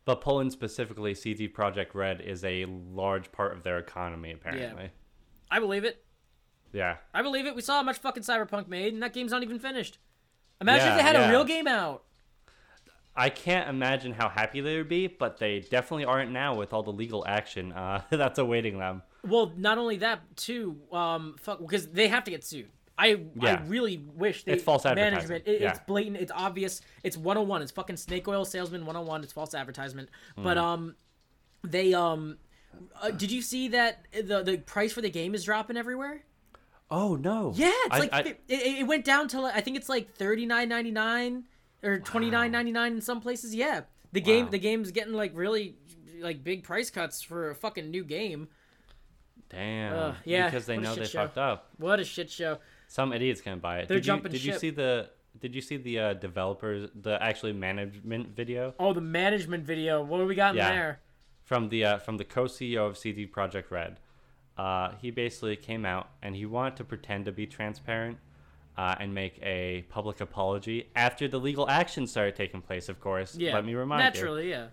But 0.04 0.20
Poland 0.20 0.52
specifically, 0.52 1.14
CD 1.14 1.48
Projekt 1.48 1.94
Red 1.94 2.20
is 2.20 2.44
a 2.44 2.66
large 2.66 3.32
part 3.32 3.56
of 3.56 3.62
their 3.62 3.78
economy 3.78 4.32
apparently. 4.32 4.90
I 5.50 5.58
believe 5.60 5.84
it. 5.84 6.04
Yeah. 6.72 6.96
I 7.14 7.22
believe 7.22 7.46
it. 7.46 7.54
We 7.54 7.62
saw 7.62 7.76
how 7.76 7.82
much 7.82 7.98
fucking 7.98 8.22
Cyberpunk 8.24 8.68
made, 8.68 8.92
and 8.92 9.02
that 9.02 9.12
game's 9.14 9.32
not 9.32 9.42
even 9.42 9.58
finished. 9.58 9.98
Imagine 10.60 10.88
if 10.88 10.96
they 10.96 11.02
had 11.02 11.16
yeah. 11.16 11.28
a 11.28 11.30
real 11.30 11.44
game 11.44 11.66
out. 11.66 12.04
I 13.16 13.28
can't 13.28 13.68
imagine 13.68 14.12
how 14.12 14.28
happy 14.28 14.60
they 14.60 14.76
would 14.76 14.88
be, 14.88 15.06
but 15.06 15.38
they 15.38 15.60
definitely 15.60 16.04
aren't 16.04 16.32
now 16.32 16.56
with 16.56 16.72
all 16.72 16.82
the 16.82 16.92
legal 16.92 17.24
action 17.26 17.72
uh, 17.72 18.02
that's 18.10 18.38
awaiting 18.38 18.78
them. 18.78 19.02
Well, 19.26 19.52
not 19.56 19.78
only 19.78 19.98
that, 19.98 20.36
too, 20.36 20.76
um, 20.92 21.36
fuck, 21.40 21.60
because 21.60 21.86
they 21.88 22.08
have 22.08 22.24
to 22.24 22.30
get 22.30 22.44
sued. 22.44 22.68
I 22.96 23.20
I 23.40 23.60
really 23.66 23.96
wish 24.14 24.44
they 24.44 24.52
It's 24.52 24.62
false 24.62 24.84
management. 24.84 25.48
It, 25.48 25.62
It's 25.62 25.80
blatant. 25.80 26.18
It's 26.18 26.30
obvious. 26.34 26.80
It's 27.02 27.16
101. 27.16 27.62
It's 27.62 27.72
fucking 27.72 27.96
snake 27.96 28.28
oil 28.28 28.44
salesman 28.44 28.82
101. 28.86 29.24
It's 29.24 29.32
false 29.32 29.52
advertisement. 29.54 30.10
But 30.36 30.56
Mm-hmm. 30.56 30.64
um, 30.64 30.94
they 31.64 31.92
um, 31.92 32.38
uh, 33.02 33.10
did 33.10 33.32
you 33.32 33.42
see 33.42 33.68
that 33.68 34.06
the 34.12 34.42
the 34.44 34.58
price 34.58 34.92
for 34.92 35.00
the 35.00 35.10
game 35.10 35.34
is 35.34 35.44
dropping 35.44 35.76
everywhere? 35.76 36.22
Oh 36.90 37.16
no. 37.16 37.52
Yeah, 37.56 37.68
it's 37.86 37.94
I- 37.94 37.98
like 37.98 38.12
I- 38.12 38.20
it, 38.20 38.40
it, 38.48 38.86
went 38.86 39.04
down 39.04 39.28
to 39.28 39.40
like, 39.40 39.56
I 39.56 39.60
think 39.60 39.76
it's 39.76 39.88
like 39.88 40.14
thirty 40.14 40.46
nine 40.46 40.68
ninety 40.68 40.90
nine 40.90 41.44
or 41.82 41.98
twenty 41.98 42.30
nine 42.30 42.52
ninety 42.52 42.72
nine 42.72 42.92
in 42.92 43.00
some 43.00 43.20
places. 43.20 43.54
Yeah, 43.54 43.82
the 44.12 44.20
game 44.20 44.50
the 44.50 44.58
game's 44.58 44.90
getting 44.90 45.14
like 45.14 45.32
really 45.34 45.76
like 46.20 46.44
big 46.44 46.62
price 46.62 46.90
cuts 46.90 47.22
for 47.22 47.50
a 47.50 47.54
fucking 47.54 47.90
new 47.90 48.04
game. 48.04 48.48
damn. 49.48 49.92
Ugh, 49.92 50.14
yeah, 50.24 50.46
Because 50.46 50.66
they 50.66 50.76
what 50.76 50.84
know 50.84 50.94
they 50.94 51.04
show. 51.06 51.22
fucked 51.22 51.38
up. 51.38 51.70
What 51.78 52.00
a 52.00 52.04
shit 52.04 52.30
show. 52.30 52.58
Some 52.88 53.12
idiot's 53.12 53.40
gonna 53.40 53.56
buy 53.56 53.78
it. 53.80 53.88
They're 53.88 53.98
did 53.98 54.04
jumping 54.04 54.32
you, 54.32 54.38
Did 54.38 54.44
you 54.44 54.58
see 54.58 54.70
the? 54.70 55.10
Did 55.40 55.54
you 55.54 55.60
see 55.60 55.76
the 55.78 55.98
uh, 55.98 56.12
developers, 56.14 56.88
the 56.94 57.20
actually 57.20 57.52
management 57.54 58.36
video? 58.36 58.72
Oh, 58.78 58.92
the 58.92 59.00
management 59.00 59.64
video. 59.64 60.00
What 60.02 60.18
do 60.18 60.26
we 60.26 60.34
got 60.36 60.50
in 60.52 60.58
there? 60.58 61.00
from 61.42 61.68
the 61.70 61.84
uh, 61.84 61.98
from 61.98 62.16
the 62.18 62.24
co-CEO 62.24 62.86
of 62.88 62.96
CD 62.96 63.26
Projekt 63.26 63.70
Red. 63.70 63.98
Uh, 64.56 64.92
he 65.00 65.10
basically 65.10 65.56
came 65.56 65.84
out 65.84 66.08
and 66.22 66.36
he 66.36 66.46
wanted 66.46 66.76
to 66.76 66.84
pretend 66.84 67.24
to 67.24 67.32
be 67.32 67.46
transparent 67.46 68.18
uh, 68.76 68.94
and 69.00 69.12
make 69.14 69.38
a 69.42 69.84
public 69.88 70.20
apology 70.20 70.90
after 70.96 71.26
the 71.28 71.38
legal 71.38 71.68
action 71.68 72.06
started 72.06 72.36
taking 72.36 72.60
place. 72.60 72.88
Of 72.88 73.00
course, 73.00 73.36
Yeah, 73.36 73.54
let 73.54 73.64
me 73.64 73.74
remind 73.74 74.00
you. 74.00 74.04
naturally, 74.20 74.50
yeah. 74.50 74.68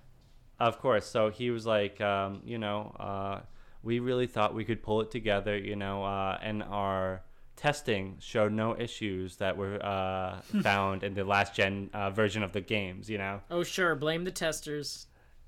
Of 0.60 0.80
course. 0.80 1.06
So 1.08 1.30
he 1.32 1.50
was 1.50 1.66
like, 1.66 2.00
um, 2.02 2.42
you 2.46 2.58
know, 2.60 2.96
uh, 3.00 3.42
we 3.84 4.00
really 4.00 4.28
thought 4.28 4.54
we 4.54 4.64
could 4.66 4.84
pull 4.84 5.02
it 5.02 5.10
together, 5.10 5.58
you 5.58 5.76
know, 5.76 6.04
uh, 6.04 6.38
and 6.42 6.62
our 6.62 7.24
testing 7.56 8.18
showed 8.20 8.52
no 8.52 8.76
issues 8.80 9.38
that 9.38 9.58
were 9.58 9.84
uh, 9.84 10.42
found 10.62 11.04
in 11.04 11.14
the 11.16 11.24
last 11.24 11.56
gen 11.56 11.90
uh, 11.94 12.12
version 12.12 12.44
of 12.44 12.52
the 12.54 12.62
games, 12.62 13.10
you 13.10 13.18
know. 13.18 13.42
Oh, 13.50 13.64
sure. 13.64 13.96
Blame 13.96 14.24
the 14.24 14.32
testers. 14.32 15.08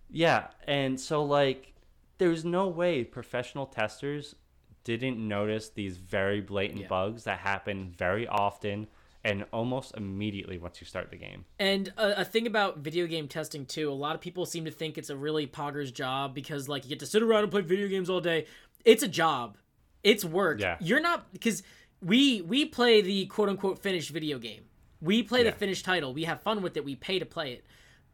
Yeah, 0.09 0.47
and 0.67 0.99
so 0.99 1.23
like 1.23 1.72
there's 2.23 2.45
no 2.45 2.67
way 2.69 3.03
professional 3.03 3.65
testers 3.65 4.35
didn't 4.85 5.17
notice 5.17 5.69
these 5.69 5.97
very 5.97 6.39
blatant 6.41 6.81
Yeah. 6.81 6.87
bugs 6.87 7.25
that 7.25 7.39
happen 7.39 7.93
very 7.97 8.27
often 8.27 8.87
and 9.25 9.45
almost 9.53 9.93
immediately 9.95 10.57
once 10.57 10.81
you 10.81 10.85
start 10.87 11.09
the 11.09 11.15
game. 11.17 11.45
And 11.59 11.93
a, 11.97 12.21
a 12.21 12.25
thing 12.25 12.45
about 12.47 12.79
video 12.79 13.07
game 13.07 13.27
testing 13.27 13.65
too, 13.65 13.89
a 13.89 13.93
lot 13.93 14.15
of 14.15 14.21
people 14.21 14.45
seem 14.45 14.65
to 14.65 14.71
think 14.71 14.97
it's 14.97 15.09
a 15.09 15.15
really 15.15 15.47
pogger's 15.47 15.91
job 15.91 16.33
because 16.33 16.67
like 16.69 16.83
you 16.83 16.89
get 16.89 16.99
to 16.99 17.05
sit 17.05 17.21
around 17.23 17.43
and 17.43 17.51
play 17.51 17.61
video 17.61 17.87
games 17.87 18.09
all 18.09 18.21
day. 18.21 18.45
It's 18.85 19.03
a 19.03 19.07
job. 19.07 19.57
It's 20.03 20.23
work. 20.25 20.59
Yeah. 20.59 20.77
You're 20.81 20.99
not 21.01 21.31
because 21.33 21.63
we 22.01 22.41
we 22.41 22.65
play 22.65 23.01
the 23.01 23.25
quote 23.27 23.47
unquote 23.49 23.79
finished 23.79 24.09
video 24.09 24.37
game. 24.39 24.63
We 25.01 25.23
play 25.23 25.43
Yeah. 25.43 25.51
the 25.51 25.57
finished 25.57 25.85
title. 25.85 26.13
We 26.13 26.23
have 26.25 26.41
fun 26.41 26.61
with 26.61 26.75
it. 26.77 26.83
We 26.85 26.95
pay 26.95 27.19
to 27.19 27.25
play 27.25 27.53
it. 27.53 27.65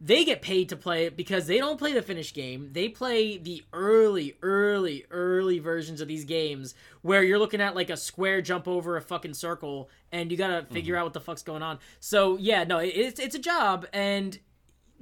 They 0.01 0.23
get 0.23 0.41
paid 0.41 0.69
to 0.69 0.77
play 0.77 1.05
it 1.05 1.17
because 1.17 1.45
they 1.45 1.57
don't 1.57 1.77
play 1.77 1.91
the 1.91 2.01
finished 2.01 2.33
game. 2.33 2.69
They 2.71 2.87
play 2.87 3.37
the 3.37 3.63
early, 3.73 4.37
early, 4.41 5.05
early 5.11 5.59
versions 5.59 5.99
of 5.99 6.07
these 6.07 6.23
games 6.23 6.73
where 7.01 7.21
you're 7.21 7.39
looking 7.39 7.59
at 7.59 7.75
like 7.75 7.89
a 7.89 7.97
square 7.97 8.41
jump 8.41 8.65
over 8.65 8.95
a 8.95 9.01
fucking 9.01 9.33
circle 9.33 9.89
and 10.11 10.31
you 10.31 10.37
gotta 10.37 10.65
figure 10.71 10.95
mm-hmm. 10.95 11.01
out 11.01 11.05
what 11.05 11.13
the 11.13 11.19
fuck's 11.19 11.43
going 11.43 11.63
on. 11.63 11.79
So 11.99 12.37
yeah, 12.37 12.63
no, 12.63 12.77
it's 12.77 13.19
it's 13.19 13.35
a 13.35 13.39
job 13.39 13.87
and 13.91 14.39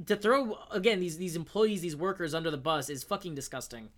to 0.05 0.15
throw 0.15 0.57
again 0.71 0.99
these 0.99 1.17
these 1.17 1.35
employees, 1.35 1.81
these 1.81 1.95
workers 1.95 2.33
under 2.33 2.51
the 2.51 2.57
bus 2.57 2.89
is 2.89 3.03
fucking 3.03 3.35
disgusting. 3.35 3.89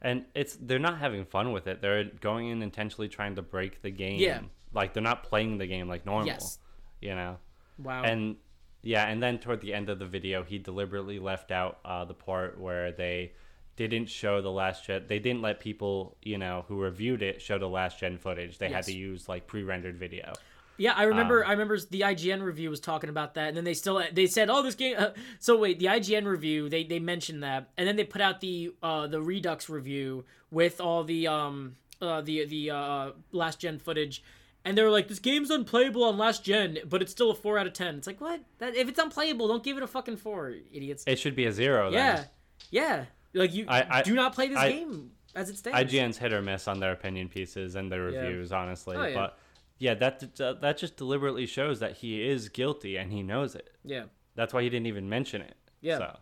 And 0.00 0.24
it's 0.34 0.56
they're 0.60 0.78
not 0.78 0.98
having 0.98 1.24
fun 1.24 1.52
with 1.52 1.66
it. 1.66 1.80
They're 1.80 2.04
going 2.04 2.48
in 2.48 2.62
intentionally 2.62 3.08
trying 3.08 3.36
to 3.36 3.42
break 3.42 3.82
the 3.82 3.90
game. 3.90 4.20
Yeah. 4.20 4.40
Like 4.72 4.92
they're 4.92 5.02
not 5.02 5.24
playing 5.24 5.58
the 5.58 5.66
game 5.66 5.88
like 5.88 6.04
normal. 6.04 6.26
Yes. 6.26 6.58
You 7.00 7.14
know. 7.14 7.38
Wow. 7.78 8.02
And 8.02 8.36
yeah, 8.84 9.06
and 9.08 9.22
then 9.22 9.38
toward 9.38 9.60
the 9.60 9.72
end 9.72 9.88
of 9.88 9.98
the 9.98 10.06
video, 10.06 10.42
he 10.42 10.58
deliberately 10.58 11.18
left 11.18 11.50
out 11.50 11.78
uh, 11.84 12.04
the 12.04 12.14
part 12.14 12.60
where 12.60 12.92
they 12.92 13.32
didn't 13.76 14.06
show 14.06 14.40
the 14.40 14.50
last 14.50 14.84
gen. 14.84 15.04
They 15.08 15.18
didn't 15.18 15.42
let 15.42 15.58
people, 15.58 16.16
you 16.22 16.38
know, 16.38 16.64
who 16.68 16.80
reviewed 16.80 17.22
it 17.22 17.42
show 17.42 17.58
the 17.58 17.68
last 17.68 17.98
gen 17.98 18.18
footage. 18.18 18.58
They 18.58 18.68
had 18.68 18.84
to 18.84 18.94
use 18.94 19.28
like 19.28 19.46
pre-rendered 19.46 19.96
video. 19.96 20.32
Yeah, 20.76 20.92
I 20.96 21.04
remember. 21.04 21.44
Um, 21.44 21.48
I 21.48 21.52
remember 21.52 21.78
the 21.78 22.00
IGN 22.00 22.42
review 22.42 22.68
was 22.68 22.80
talking 22.80 23.08
about 23.08 23.34
that, 23.34 23.48
and 23.48 23.56
then 23.56 23.64
they 23.64 23.74
still 23.74 24.02
they 24.12 24.26
said, 24.26 24.50
"Oh, 24.50 24.62
this 24.62 24.74
game." 24.74 24.96
Uh, 24.98 25.10
so 25.38 25.56
wait, 25.56 25.78
the 25.78 25.86
IGN 25.86 26.26
review 26.26 26.68
they 26.68 26.84
they 26.84 26.98
mentioned 26.98 27.42
that, 27.42 27.70
and 27.76 27.86
then 27.86 27.96
they 27.96 28.04
put 28.04 28.20
out 28.20 28.40
the 28.40 28.74
uh 28.82 29.06
the 29.06 29.22
Redux 29.22 29.68
review 29.68 30.24
with 30.50 30.80
all 30.80 31.04
the 31.04 31.28
um 31.28 31.76
uh 32.02 32.20
the 32.20 32.44
the 32.46 32.70
uh 32.70 33.10
last 33.32 33.60
gen 33.60 33.78
footage, 33.78 34.22
and 34.64 34.76
they 34.78 34.82
were 34.82 34.90
like, 34.90 35.08
"This 35.08 35.18
game's 35.18 35.50
unplayable 35.50 36.04
on 36.04 36.16
last 36.18 36.44
gen, 36.44 36.78
but 36.88 37.02
it's 37.02 37.12
still 37.12 37.30
a 37.30 37.34
four 37.34 37.58
out 37.58 37.66
of 37.66 37.72
10. 37.72 37.96
It's 37.96 38.06
like 38.06 38.20
what? 38.20 38.40
That 38.58 38.74
if 38.74 38.88
it's 38.88 38.98
unplayable, 38.98 39.48
don't 39.48 39.62
give 39.62 39.76
it 39.76 39.82
a 39.82 39.86
fucking 39.86 40.16
four, 40.16 40.54
idiots. 40.72 41.04
It 41.06 41.18
should 41.18 41.36
be 41.36 41.46
a 41.46 41.52
zero. 41.52 41.90
Then. 41.90 42.00
yeah, 42.00 42.24
yeah. 42.70 43.04
Like 43.34 43.52
you 43.54 43.66
I- 43.68 43.98
I- 43.98 44.02
do 44.02 44.14
not 44.14 44.34
play 44.34 44.48
this 44.48 44.58
I- 44.58 44.70
game. 44.70 45.10
as 45.34 45.50
it 45.50 45.56
stands. 45.58 45.92
IGN's 45.92 46.18
hit 46.18 46.32
or 46.32 46.40
miss 46.42 46.68
on 46.68 46.78
their 46.80 46.92
opinion 46.92 47.28
pieces 47.28 47.74
and 47.74 47.90
their 47.90 48.08
Yeah. 48.10 48.20
reviews, 48.20 48.52
honestly. 48.52 48.96
Oh, 48.96 49.04
yeah. 49.04 49.14
But 49.14 49.38
yeah, 49.78 49.94
that 49.94 50.36
that 50.60 50.78
just 50.78 50.96
deliberately 50.96 51.46
shows 51.46 51.80
that 51.80 51.96
he 51.98 52.24
is 52.26 52.48
guilty 52.48 52.96
and 52.96 53.10
he 53.12 53.22
knows 53.24 53.54
it. 53.56 53.70
Yeah. 53.84 54.04
That's 54.36 54.54
why 54.54 54.62
he 54.62 54.68
didn't 54.70 54.86
even 54.86 55.08
mention 55.08 55.42
it. 55.42 55.56
Yeah. 55.80 55.98
So, 55.98 56.16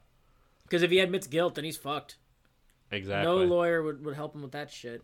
Because 0.64 0.82
if 0.82 0.90
he 0.90 0.98
admits 1.00 1.26
guilt, 1.26 1.54
then 1.56 1.64
he's 1.64 1.76
fucked. 1.76 2.16
exactly. 2.90 3.30
No 3.30 3.44
lawyer 3.44 3.82
would, 3.82 4.04
would 4.04 4.14
help 4.14 4.34
him 4.34 4.42
with 4.42 4.52
that 4.52 4.70
shit. 4.70 5.02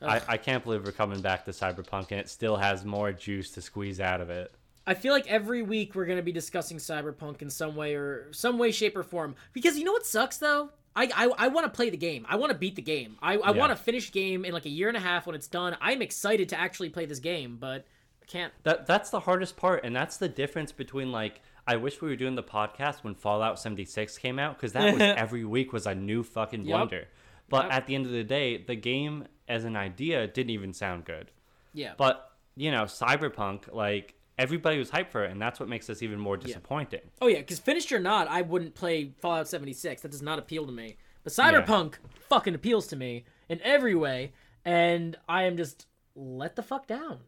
I, 0.00 0.20
I 0.28 0.36
can't 0.36 0.62
believe 0.62 0.84
we're 0.84 0.92
coming 0.92 1.20
back 1.20 1.44
to 1.46 1.50
Cyberpunk 1.50 2.10
and 2.12 2.20
it 2.20 2.28
still 2.28 2.56
has 2.56 2.84
more 2.84 3.12
juice 3.12 3.50
to 3.52 3.62
squeeze 3.62 4.00
out 4.00 4.20
of 4.20 4.30
it. 4.30 4.52
I 4.86 4.94
feel 4.94 5.12
like 5.12 5.26
every 5.26 5.62
week 5.62 5.94
we're 5.94 6.06
gonna 6.06 6.22
be 6.22 6.32
discussing 6.32 6.78
Cyberpunk 6.78 7.42
in 7.42 7.50
some 7.50 7.76
way 7.76 7.94
or 7.94 8.32
some 8.32 8.58
way, 8.58 8.70
shape, 8.72 8.96
or 8.96 9.02
form. 9.02 9.34
Because 9.52 9.76
you 9.76 9.84
know 9.84 9.92
what 9.92 10.06
sucks 10.06 10.38
though? 10.38 10.70
I 10.96 11.10
I, 11.14 11.46
I 11.46 11.48
want 11.48 11.66
to 11.66 11.70
play 11.76 11.90
the 11.90 11.96
game. 11.96 12.24
I 12.28 12.36
want 12.36 12.52
to 12.52 12.58
beat 12.58 12.76
the 12.76 12.82
game. 12.82 13.16
I, 13.20 13.34
I 13.36 13.50
Yeah. 13.52 13.58
want 13.58 13.70
to 13.70 13.76
finish 13.76 14.10
game 14.12 14.44
in 14.44 14.52
like 14.52 14.64
a 14.66 14.70
year 14.70 14.88
and 14.88 14.96
a 14.96 15.00
half 15.00 15.26
when 15.26 15.34
it's 15.36 15.48
done. 15.48 15.76
I'm 15.80 16.00
excited 16.00 16.48
to 16.50 16.58
actually 16.60 16.88
play 16.90 17.04
this 17.06 17.18
game, 17.18 17.58
but 17.60 17.84
I 18.22 18.26
can't. 18.26 18.52
That 18.62 18.86
that's 18.86 19.10
the 19.10 19.20
hardest 19.20 19.56
part, 19.56 19.84
and 19.84 19.94
that's 19.94 20.16
the 20.16 20.28
difference 20.28 20.72
between 20.72 21.12
like 21.12 21.42
I 21.66 21.76
wish 21.76 22.00
we 22.00 22.08
were 22.08 22.16
doing 22.16 22.34
the 22.34 22.42
podcast 22.42 23.04
when 23.04 23.14
Fallout 23.14 23.60
76 23.60 24.16
came 24.16 24.38
out 24.38 24.56
because 24.56 24.72
that 24.72 24.94
was 24.94 25.02
every 25.18 25.44
week 25.44 25.72
was 25.74 25.86
a 25.86 25.94
new 25.94 26.22
fucking 26.22 26.66
wonder. 26.66 27.08
But 27.48 27.64
Yup. 27.66 27.72
at 27.74 27.86
the 27.86 27.94
end 27.94 28.06
of 28.06 28.12
the 28.12 28.24
day, 28.24 28.58
the 28.58 28.74
game 28.76 29.26
as 29.48 29.64
an 29.64 29.76
idea 29.76 30.26
didn't 30.26 30.50
even 30.50 30.72
sound 30.74 31.04
good. 31.04 31.30
Yeah. 31.72 31.94
But 31.96 32.30
you 32.56 32.70
know, 32.70 32.84
Cyberpunk, 32.84 33.72
like 33.72 34.14
everybody 34.38 34.78
was 34.78 34.90
hyped 34.90 35.10
for 35.10 35.24
it, 35.24 35.30
and 35.30 35.40
that's 35.40 35.58
what 35.60 35.68
makes 35.68 35.86
this 35.86 36.02
even 36.02 36.18
more 36.18 36.36
disappointing. 36.36 37.00
Oh 37.22 37.26
yeah, 37.28 37.38
because 37.38 37.58
finished 37.58 37.90
or 37.92 37.98
not, 38.00 38.28
I 38.28 38.42
wouldn't 38.42 38.74
play 38.74 39.12
Fallout 39.20 39.48
76. 39.48 40.02
That 40.02 40.10
does 40.10 40.22
not 40.22 40.38
appeal 40.38 40.66
to 40.66 40.72
me. 40.72 40.96
But 41.24 41.32
Cyberpunk 41.32 41.94
fucking 42.28 42.54
appeals 42.54 42.86
to 42.88 42.96
me 42.96 43.24
in 43.48 43.60
every 43.62 43.94
way, 43.94 44.32
and 44.64 45.16
I 45.28 45.44
am 45.44 45.56
just 45.56 45.86
let 46.14 46.56
the 46.56 46.62
fuck 46.62 46.86
down. 46.86 47.20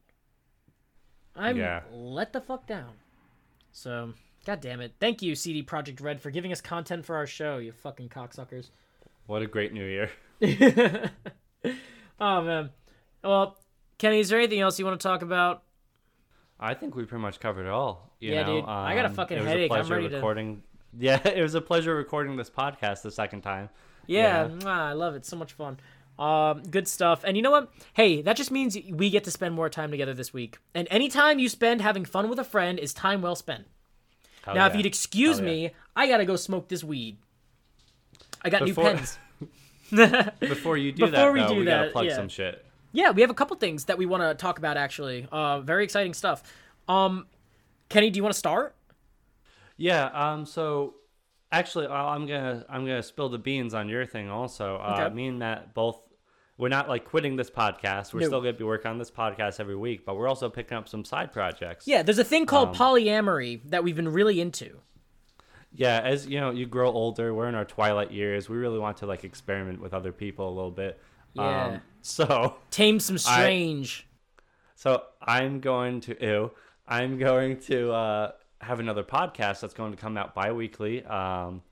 I'm 1.34 1.56
Yeah. 1.56 1.82
let 1.92 2.32
the 2.32 2.40
fuck 2.40 2.66
down. 2.66 2.92
So, 3.72 4.14
god 4.44 4.60
damn 4.60 4.80
it. 4.80 4.94
Thank 5.00 5.22
you, 5.22 5.34
CD 5.34 5.62
Projekt 5.62 6.00
Red, 6.02 6.20
for 6.20 6.30
giving 6.30 6.52
us 6.52 6.60
content 6.60 7.04
for 7.06 7.16
our 7.16 7.26
show, 7.26 7.58
you 7.58 7.72
fucking 7.72 8.08
cocksuckers. 8.08 8.70
What 9.30 9.42
a 9.42 9.46
great 9.46 9.72
new 9.72 9.84
year! 9.84 10.10
oh 12.20 12.42
man. 12.42 12.70
Well, 13.22 13.56
Kenny, 13.96 14.18
is 14.18 14.28
there 14.28 14.40
anything 14.40 14.58
else 14.58 14.76
you 14.80 14.84
want 14.84 14.98
to 15.00 15.06
talk 15.06 15.22
about? 15.22 15.62
I 16.58 16.74
think 16.74 16.96
we 16.96 17.04
pretty 17.04 17.22
much 17.22 17.38
covered 17.38 17.66
it 17.66 17.70
all. 17.70 18.10
You 18.18 18.32
Yeah, 18.32 18.42
know? 18.42 18.56
dude. 18.62 18.64
I 18.68 18.96
got 18.96 19.04
a 19.04 19.08
Um, 19.08 19.14
fucking 19.14 19.36
it 19.36 19.42
was 19.42 19.48
headache. 19.48 19.70
A 19.70 19.74
I'm 19.74 19.80
pleasure 19.82 19.94
ready 19.94 20.08
to- 20.08 20.14
recording. 20.16 20.62
Yeah, 20.98 21.20
it 21.28 21.40
was 21.40 21.54
a 21.54 21.60
pleasure 21.60 21.94
recording 21.94 22.34
this 22.34 22.50
podcast 22.50 23.02
the 23.02 23.12
second 23.12 23.42
time. 23.42 23.68
Yeah, 24.08 24.48
Yeah. 24.48 24.68
I 24.88 24.92
love 24.94 25.14
it. 25.14 25.24
So 25.24 25.36
much 25.36 25.52
fun. 25.52 25.78
Um, 26.18 26.64
good 26.64 26.88
stuff. 26.88 27.22
And 27.22 27.36
you 27.36 27.44
know 27.44 27.52
what? 27.52 27.70
Hey, 27.92 28.22
that 28.22 28.36
just 28.36 28.50
means 28.50 28.76
we 28.90 29.10
get 29.10 29.22
to 29.24 29.30
spend 29.30 29.54
more 29.54 29.68
time 29.68 29.92
together 29.92 30.12
this 30.14 30.32
week. 30.32 30.58
And 30.74 30.88
any 30.90 31.08
time 31.08 31.38
you 31.38 31.48
spend 31.48 31.80
having 31.82 32.04
fun 32.04 32.28
with 32.28 32.40
a 32.40 32.44
friend 32.44 32.80
is 32.80 32.92
time 32.92 33.22
well 33.22 33.36
spent. 33.36 33.68
Hell 34.42 34.56
now, 34.56 34.66
if 34.66 34.74
you'd 34.74 34.84
excuse 34.86 35.38
Hell 35.38 35.46
yeah. 35.46 35.52
me, 35.54 35.70
I 35.94 36.08
gotta 36.08 36.24
go 36.24 36.34
smoke 36.34 36.66
this 36.68 36.82
weed. 36.82 37.18
I 38.42 38.50
got 38.50 38.64
Before- 38.64 38.84
new 38.84 38.90
pens. 38.96 39.18
Before 40.40 40.76
you 40.76 40.92
do 40.92 41.06
Before 41.06 41.10
that, 41.10 41.32
we 41.32 41.40
though, 41.40 41.48
do 41.48 41.54
we 41.60 41.64
gotta 41.64 41.90
plug 41.90 42.06
yeah. 42.06 42.14
some 42.16 42.28
shit. 42.28 42.64
yeah, 42.92 43.10
we 43.10 43.22
have 43.22 43.30
a 43.30 43.34
couple 43.34 43.56
things 43.56 43.86
that 43.86 43.98
we 43.98 44.06
want 44.06 44.22
to 44.22 44.34
talk 44.34 44.58
about. 44.58 44.76
Actually, 44.76 45.26
uh, 45.32 45.60
very 45.60 45.82
exciting 45.84 46.14
stuff. 46.14 46.42
Um, 46.88 47.26
Kenny, 47.88 48.10
do 48.10 48.16
you 48.18 48.22
want 48.22 48.32
to 48.32 48.38
start? 48.38 48.76
Yeah. 49.76 50.06
Um. 50.06 50.46
So, 50.46 50.94
actually, 51.50 51.86
I'm 51.88 52.26
gonna 52.26 52.64
I'm 52.68 52.86
gonna 52.86 53.02
spill 53.02 53.28
the 53.28 53.38
beans 53.38 53.74
on 53.74 53.88
your 53.88 54.06
thing 54.06 54.30
also. 54.30 54.76
Uh, 54.76 55.00
Okay. 55.06 55.14
Me 55.14 55.26
and 55.26 55.38
Matt 55.38 55.74
both. 55.74 56.00
We're 56.56 56.68
not 56.68 56.88
like 56.90 57.06
quitting 57.06 57.36
this 57.36 57.50
podcast. 57.50 58.12
We're 58.12 58.20
No. 58.20 58.26
still 58.26 58.40
gonna 58.42 58.52
be 58.52 58.64
working 58.64 58.90
on 58.90 58.98
this 58.98 59.10
podcast 59.10 59.58
every 59.60 59.76
week, 59.76 60.04
but 60.04 60.14
we're 60.16 60.28
also 60.28 60.48
picking 60.50 60.76
up 60.76 60.88
some 60.88 61.04
side 61.04 61.32
projects. 61.32 61.86
Yeah, 61.88 62.02
there's 62.02 62.18
a 62.18 62.24
thing 62.24 62.44
called 62.46 62.68
Um, 62.70 62.74
polyamory 62.74 63.62
that 63.70 63.82
we've 63.82 63.96
been 63.96 64.10
really 64.12 64.40
into. 64.40 64.80
Yeah. 65.74 66.00
As 66.04 66.26
you 66.26 66.40
know, 66.40 66.50
you 66.50 66.66
grow 66.66 66.90
older. 66.90 67.32
We're 67.34 67.48
in 67.48 67.54
our 67.54 67.64
twilight 67.64 68.10
years. 68.10 68.48
We 68.48 68.56
really 68.56 68.78
want 68.78 68.96
to 68.98 69.06
like 69.06 69.24
experiment 69.24 69.80
with 69.80 69.94
other 69.94 70.12
people 70.12 70.48
a 70.48 70.54
little 70.54 70.70
bit. 70.70 71.00
Yeah. 71.34 71.64
Um, 71.66 71.80
so. 72.02 72.56
Tame 72.70 72.98
some 73.00 73.18
strange. 73.18 74.06
So 74.74 75.02
I'm 75.22 75.60
going 75.60 76.00
to 76.02 76.16
ew. 76.24 76.50
I'm 76.88 77.18
going 77.18 77.58
to 77.62 77.92
uh, 77.92 78.32
have 78.60 78.80
another 78.80 79.04
podcast 79.04 79.60
that's 79.60 79.74
going 79.74 79.92
to 79.92 79.96
come 79.96 80.16
out 80.16 80.34
bi-weekly. 80.34 81.04
Um, 81.04 81.62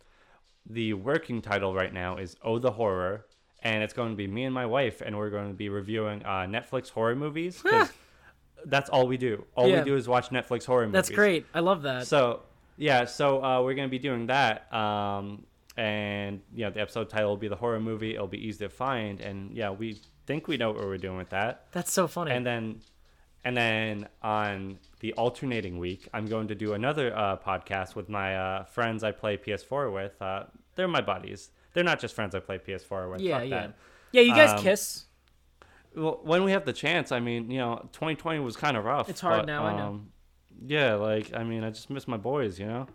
the 0.70 0.92
working 0.92 1.40
title 1.40 1.74
right 1.74 1.92
now 1.92 2.18
is 2.18 2.36
"Oh 2.44 2.58
the 2.58 2.70
Horror," 2.70 3.24
and 3.62 3.82
it's 3.82 3.94
going 3.94 4.10
to 4.10 4.16
be 4.16 4.26
me 4.26 4.44
and 4.44 4.54
my 4.54 4.66
wife, 4.66 5.00
and 5.00 5.16
we're 5.16 5.30
going 5.30 5.48
to 5.48 5.54
be 5.54 5.70
reviewing 5.70 6.22
uh, 6.24 6.40
Netflix 6.46 6.90
horror 6.90 7.16
movies. 7.16 7.62
'cause 7.62 7.90
that's 8.66 8.90
all 8.90 9.06
we 9.06 9.16
do. 9.16 9.44
All 9.54 9.66
Yeah. 9.68 9.78
we 9.78 9.84
do 9.84 9.96
is 9.96 10.06
watch 10.06 10.28
Netflix 10.30 10.66
horror 10.66 10.82
movies. 10.86 10.92
That's 10.92 11.10
great. 11.10 11.46
I 11.54 11.60
love 11.60 11.82
that. 11.82 12.06
So 12.06 12.42
yeah, 12.78 13.04
so 13.04 13.44
uh, 13.44 13.62
we're 13.62 13.74
gonna 13.74 13.88
be 13.88 13.98
doing 13.98 14.26
that. 14.28 14.72
Um, 14.72 15.44
and 15.76 16.40
you 16.54 16.64
know, 16.64 16.70
the 16.70 16.80
episode 16.80 17.08
title 17.10 17.28
will 17.30 17.36
be 17.36 17.48
the 17.48 17.56
horror 17.56 17.78
movie. 17.80 18.14
It'll 18.14 18.26
be 18.26 18.44
easy 18.46 18.64
to 18.64 18.70
find, 18.70 19.20
and 19.20 19.54
yeah, 19.54 19.70
we 19.70 20.00
think 20.26 20.48
we 20.48 20.56
know 20.56 20.70
what 20.72 20.84
we're 20.84 20.96
doing 20.98 21.16
with 21.18 21.30
that. 21.30 21.66
That's 21.72 21.92
so 21.92 22.06
funny. 22.08 22.32
And 22.32 22.44
then, 22.44 22.80
and 23.44 23.56
then 23.56 24.08
on 24.22 24.78
the 25.00 25.12
alternating 25.14 25.78
week, 25.78 26.08
I'm 26.12 26.26
going 26.26 26.48
to 26.48 26.54
do 26.54 26.72
another 26.74 27.16
uh, 27.16 27.36
podcast 27.36 27.94
with 27.94 28.08
my 28.08 28.36
uh, 28.36 28.64
friends 28.64 29.04
I 29.04 29.12
play 29.12 29.36
PS4 29.36 29.92
with. 29.92 30.20
Uh, 30.20 30.44
they're 30.74 30.88
my 30.88 31.00
buddies. 31.00 31.50
They're 31.74 31.84
not 31.84 32.00
just 32.00 32.14
friends 32.14 32.34
I 32.34 32.40
play 32.40 32.58
PS4 32.58 33.10
with. 33.12 33.20
yeah, 33.20 33.38
Fuck 33.38 33.48
yeah, 33.48 33.60
that. 33.60 33.74
yeah. 34.12 34.20
You 34.22 34.34
guys 34.34 34.50
Um, 34.50 34.62
kiss. 34.62 35.04
Well, 35.94 36.20
when 36.24 36.44
we 36.44 36.52
have 36.52 36.64
the 36.64 36.72
chance, 36.72 37.10
I 37.12 37.20
mean, 37.20 37.50
you 37.50 37.58
know, 37.58 37.88
2020 37.92 38.40
was 38.40 38.56
kind 38.56 38.76
of 38.76 38.84
rough. 38.84 39.08
It's 39.08 39.20
hard 39.20 39.40
but, 39.42 39.46
now, 39.46 39.64
I 39.64 39.76
know. 39.76 40.00
Yeah, 40.66 40.94
like 40.94 41.34
I 41.34 41.44
mean, 41.44 41.64
I 41.64 41.70
just 41.70 41.90
miss 41.90 42.08
my 42.08 42.16
boys, 42.16 42.58
you 42.58 42.66
know. 42.66 42.86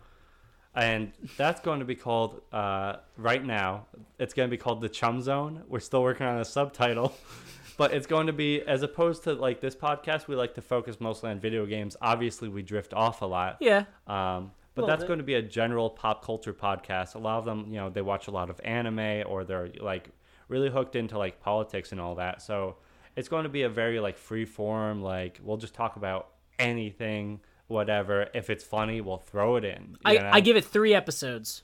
And 0.76 1.12
that's 1.36 1.60
going 1.60 1.78
to 1.78 1.84
be 1.84 1.94
called 1.94 2.42
uh, 2.52 2.96
right 3.16 3.44
now. 3.44 3.86
It's 4.18 4.34
going 4.34 4.48
to 4.48 4.50
be 4.50 4.60
called 4.60 4.80
the 4.80 4.88
Chum 4.88 5.22
Zone. 5.22 5.62
We're 5.68 5.78
still 5.78 6.02
working 6.02 6.26
on 6.26 6.38
a 6.38 6.44
subtitle, 6.44 7.14
but 7.76 7.94
it's 7.94 8.08
going 8.08 8.26
to 8.26 8.32
be 8.32 8.60
as 8.62 8.82
opposed 8.82 9.22
to 9.24 9.34
like 9.34 9.60
this 9.60 9.76
podcast. 9.76 10.26
We 10.26 10.34
like 10.34 10.54
to 10.54 10.62
focus 10.62 11.00
mostly 11.00 11.30
on 11.30 11.38
video 11.38 11.64
games. 11.64 11.96
Obviously, 12.02 12.48
we 12.48 12.62
drift 12.62 12.92
off 12.92 13.22
a 13.22 13.26
lot. 13.26 13.58
Yeah. 13.60 13.84
Um, 14.08 14.50
but 14.74 14.86
that's 14.86 15.02
bit. 15.02 15.08
going 15.08 15.18
to 15.18 15.24
be 15.24 15.34
a 15.34 15.42
general 15.42 15.88
pop 15.88 16.24
culture 16.24 16.52
podcast. 16.52 17.14
A 17.14 17.18
lot 17.18 17.38
of 17.38 17.44
them, 17.44 17.66
you 17.68 17.76
know, 17.76 17.90
they 17.90 18.02
watch 18.02 18.26
a 18.26 18.32
lot 18.32 18.50
of 18.50 18.60
anime 18.64 19.22
or 19.26 19.44
they're 19.44 19.70
like 19.80 20.08
really 20.48 20.70
hooked 20.70 20.96
into 20.96 21.16
like 21.16 21.40
politics 21.40 21.92
and 21.92 22.00
all 22.00 22.16
that. 22.16 22.42
So 22.42 22.76
it's 23.16 23.28
going 23.28 23.44
to 23.44 23.48
be 23.48 23.62
a 23.62 23.68
very 23.68 24.00
like 24.00 24.18
free 24.18 24.44
form. 24.44 25.02
Like 25.02 25.40
we'll 25.42 25.56
just 25.56 25.74
talk 25.74 25.94
about 25.96 26.30
anything, 26.58 27.40
whatever. 27.68 28.28
If 28.34 28.50
it's 28.50 28.64
funny, 28.64 29.00
we'll 29.00 29.18
throw 29.18 29.56
it 29.56 29.64
in. 29.64 29.96
I, 30.04 30.14
know? 30.16 30.30
I 30.32 30.40
give 30.40 30.56
it 30.56 30.64
three 30.64 30.94
episodes. 30.94 31.62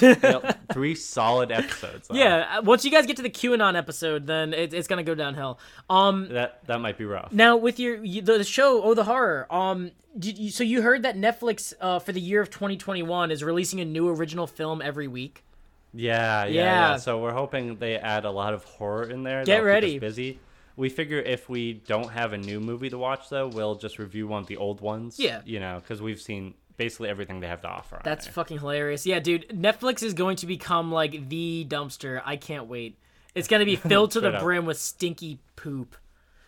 Know, 0.00 0.42
three 0.72 0.94
solid 0.94 1.52
episodes. 1.52 2.08
though. 2.08 2.14
Yeah, 2.14 2.58
uh, 2.58 2.62
once 2.62 2.84
you 2.86 2.90
guys 2.90 3.04
get 3.06 3.16
to 3.18 3.22
the 3.22 3.28
QAnon 3.28 3.76
episode, 3.76 4.26
then 4.26 4.54
it, 4.54 4.72
it's 4.72 4.88
gonna 4.88 5.02
go 5.02 5.14
downhill. 5.14 5.58
Um, 5.90 6.28
that 6.30 6.64
that 6.66 6.80
might 6.80 6.96
be 6.96 7.04
rough. 7.04 7.30
now 7.30 7.56
with 7.58 7.78
your 7.78 8.02
you, 8.02 8.22
the, 8.22 8.38
the 8.38 8.44
show, 8.44 8.82
oh 8.82 8.94
the 8.94 9.04
horror. 9.04 9.46
Um, 9.50 9.90
did 10.18 10.38
you, 10.38 10.50
so 10.50 10.64
you 10.64 10.80
heard 10.80 11.02
that 11.02 11.14
Netflix, 11.16 11.74
uh, 11.78 11.98
for 11.98 12.12
the 12.12 12.20
year 12.22 12.40
of 12.40 12.48
2021, 12.48 13.30
is 13.30 13.44
releasing 13.44 13.80
a 13.80 13.84
new 13.84 14.08
original 14.08 14.46
film 14.46 14.80
every 14.80 15.08
week. 15.08 15.44
Yeah, 15.92 16.44
yeah, 16.46 16.50
Yeah. 16.54 16.90
yeah. 16.92 16.96
So 16.96 17.20
we're 17.20 17.34
hoping 17.34 17.76
they 17.76 17.96
add 17.96 18.24
a 18.24 18.30
lot 18.30 18.54
of 18.54 18.64
horror 18.64 19.10
in 19.10 19.24
there. 19.24 19.44
Get 19.44 19.62
That'll 19.62 19.64
keep 19.64 19.68
us 19.68 19.74
ready. 19.74 19.98
busy. 19.98 20.38
We 20.76 20.88
figure 20.88 21.18
if 21.18 21.48
we 21.48 21.72
don't 21.72 22.10
have 22.10 22.32
a 22.32 22.38
new 22.38 22.60
movie 22.60 22.90
to 22.90 22.98
watch, 22.98 23.28
though, 23.30 23.48
we'll 23.48 23.76
just 23.76 23.98
review 23.98 24.28
one 24.28 24.42
of 24.42 24.46
the 24.46 24.58
old 24.58 24.80
ones. 24.80 25.18
Yeah. 25.18 25.40
You 25.44 25.58
know, 25.58 25.80
because 25.80 26.02
we've 26.02 26.20
seen 26.20 26.54
basically 26.76 27.08
everything 27.08 27.40
they 27.40 27.46
have 27.46 27.62
to 27.62 27.68
offer. 27.68 28.00
That's 28.04 28.26
there. 28.26 28.32
fucking 28.34 28.58
hilarious. 28.58 29.06
Yeah, 29.06 29.20
dude, 29.20 29.48
Netflix 29.48 30.02
is 30.02 30.12
going 30.12 30.36
to 30.36 30.46
become 30.46 30.92
like 30.92 31.28
the 31.28 31.66
dumpster. 31.68 32.20
I 32.24 32.36
can't 32.36 32.66
wait. 32.66 32.98
It's 33.34 33.48
gonna 33.48 33.64
be 33.64 33.76
filled 33.76 34.12
to 34.12 34.20
the 34.20 34.34
up. 34.34 34.42
brim 34.42 34.64
with 34.66 34.78
stinky 34.78 35.40
poop 35.56 35.96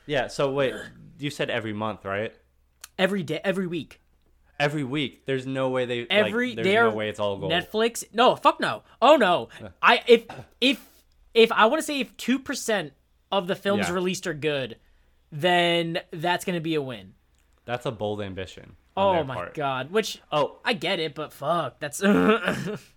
yeah. 0.08 0.26
So 0.26 0.50
wait, 0.50 0.74
you 1.18 1.30
said 1.30 1.50
every 1.50 1.72
month, 1.72 2.04
right? 2.04 2.32
every 2.98 3.22
day, 3.22 3.40
every 3.44 3.68
week. 3.68 4.00
Every 4.58 4.82
week. 4.82 5.24
There's 5.24 5.46
no 5.46 5.68
way 5.68 5.84
they. 5.84 6.06
Every 6.10 6.56
like, 6.56 6.64
there's 6.64 6.90
no 6.90 6.96
way 6.96 7.08
it's 7.08 7.20
all 7.20 7.36
gold. 7.36 7.52
Netflix. 7.52 8.02
No, 8.12 8.34
fuck 8.34 8.58
no. 8.58 8.82
Oh 9.00 9.16
no. 9.16 9.50
I 9.80 10.02
if 10.08 10.24
if 10.60 10.84
if 11.34 11.52
I 11.52 11.66
want 11.66 11.80
to 11.80 11.86
say 11.86 12.00
if 12.00 12.16
two 12.16 12.40
percent 12.40 12.92
of 13.32 13.46
the 13.46 13.54
films 13.56 13.88
Yeah. 13.88 13.94
released 13.94 14.26
are 14.26 14.34
good, 14.34 14.76
then 15.32 16.00
that's 16.12 16.44
gonna 16.44 16.60
be 16.60 16.74
a 16.74 16.82
win. 16.82 17.14
That's 17.64 17.86
a 17.86 17.90
bold 17.92 18.20
ambition. 18.22 18.76
Oh 18.96 19.22
my 19.22 19.34
part. 19.34 19.54
god. 19.54 19.90
Which 19.92 20.20
Oh, 20.32 20.58
I 20.64 20.72
get 20.72 20.98
it, 21.00 21.14
but 21.14 21.32
fuck, 21.32 21.78
that's 21.80 22.02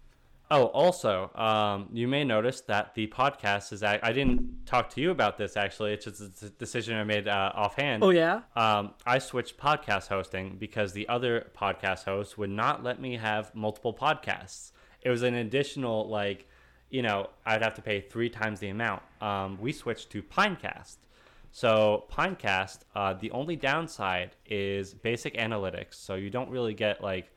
Oh, 0.54 0.66
also, 0.66 1.32
um, 1.34 1.88
you 1.94 2.10
may 2.10 2.26
notice 2.26 2.60
that 2.62 2.94
the 2.94 3.08
podcast 3.08 3.72
is. 3.72 3.84
ac- 3.84 4.02
I 4.04 4.12
didn't 4.12 4.66
talk 4.66 4.90
to 4.92 5.02
you 5.02 5.12
about 5.12 5.38
this 5.38 5.56
actually. 5.56 5.94
It's 5.94 6.04
just 6.04 6.44
a 6.44 6.50
decision 6.50 6.98
I 6.98 7.06
made 7.06 7.30
uh, 7.30 7.54
offhand. 7.56 8.04
oh 8.04 8.10
yeah. 8.10 8.42
Um, 8.58 8.94
I 9.06 9.20
switched 9.20 9.58
podcast 9.58 10.08
hosting 10.10 10.58
because 10.60 10.92
the 10.92 11.08
other 11.08 11.48
podcast 11.58 12.04
host 12.04 12.38
would 12.38 12.50
not 12.50 12.84
let 12.84 13.00
me 13.00 13.16
have 13.16 13.56
multiple 13.56 13.94
podcasts. 13.94 14.72
It 15.02 15.10
was 15.10 15.22
an 15.24 15.36
additional 15.36 16.10
like, 16.10 16.50
you 16.92 17.02
know, 17.02 17.30
I'd 17.46 17.64
have 17.64 17.74
to 17.76 17.82
pay 17.82 18.02
three 18.02 18.30
times 18.30 18.60
the 18.60 18.70
amount. 18.70 19.02
Um, 19.22 19.58
we 19.60 19.72
switched 19.72 20.10
to 20.12 20.22
Pinecast. 20.22 20.98
So 21.52 22.06
Pinecast, 22.12 22.80
uh, 22.96 23.14
the 23.14 23.32
only 23.32 23.56
downside 23.56 24.36
is 24.46 24.94
basic 24.94 25.36
analytics. 25.36 25.96
So 25.96 26.16
you 26.16 26.30
don't 26.30 26.50
really 26.50 26.74
get 26.74 27.02
like, 27.02 27.32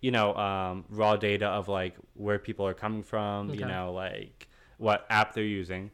you 0.00 0.10
know, 0.10 0.34
um, 0.34 0.84
raw 0.88 1.16
data 1.16 1.46
of 1.46 1.68
like 1.68 1.94
where 2.14 2.38
people 2.38 2.66
are 2.66 2.74
coming 2.74 3.02
from. 3.02 3.50
You 3.50 3.66
know, 3.66 3.92
like 3.92 4.48
what 4.78 5.06
app 5.10 5.34
they're 5.34 5.44
using. 5.44 5.90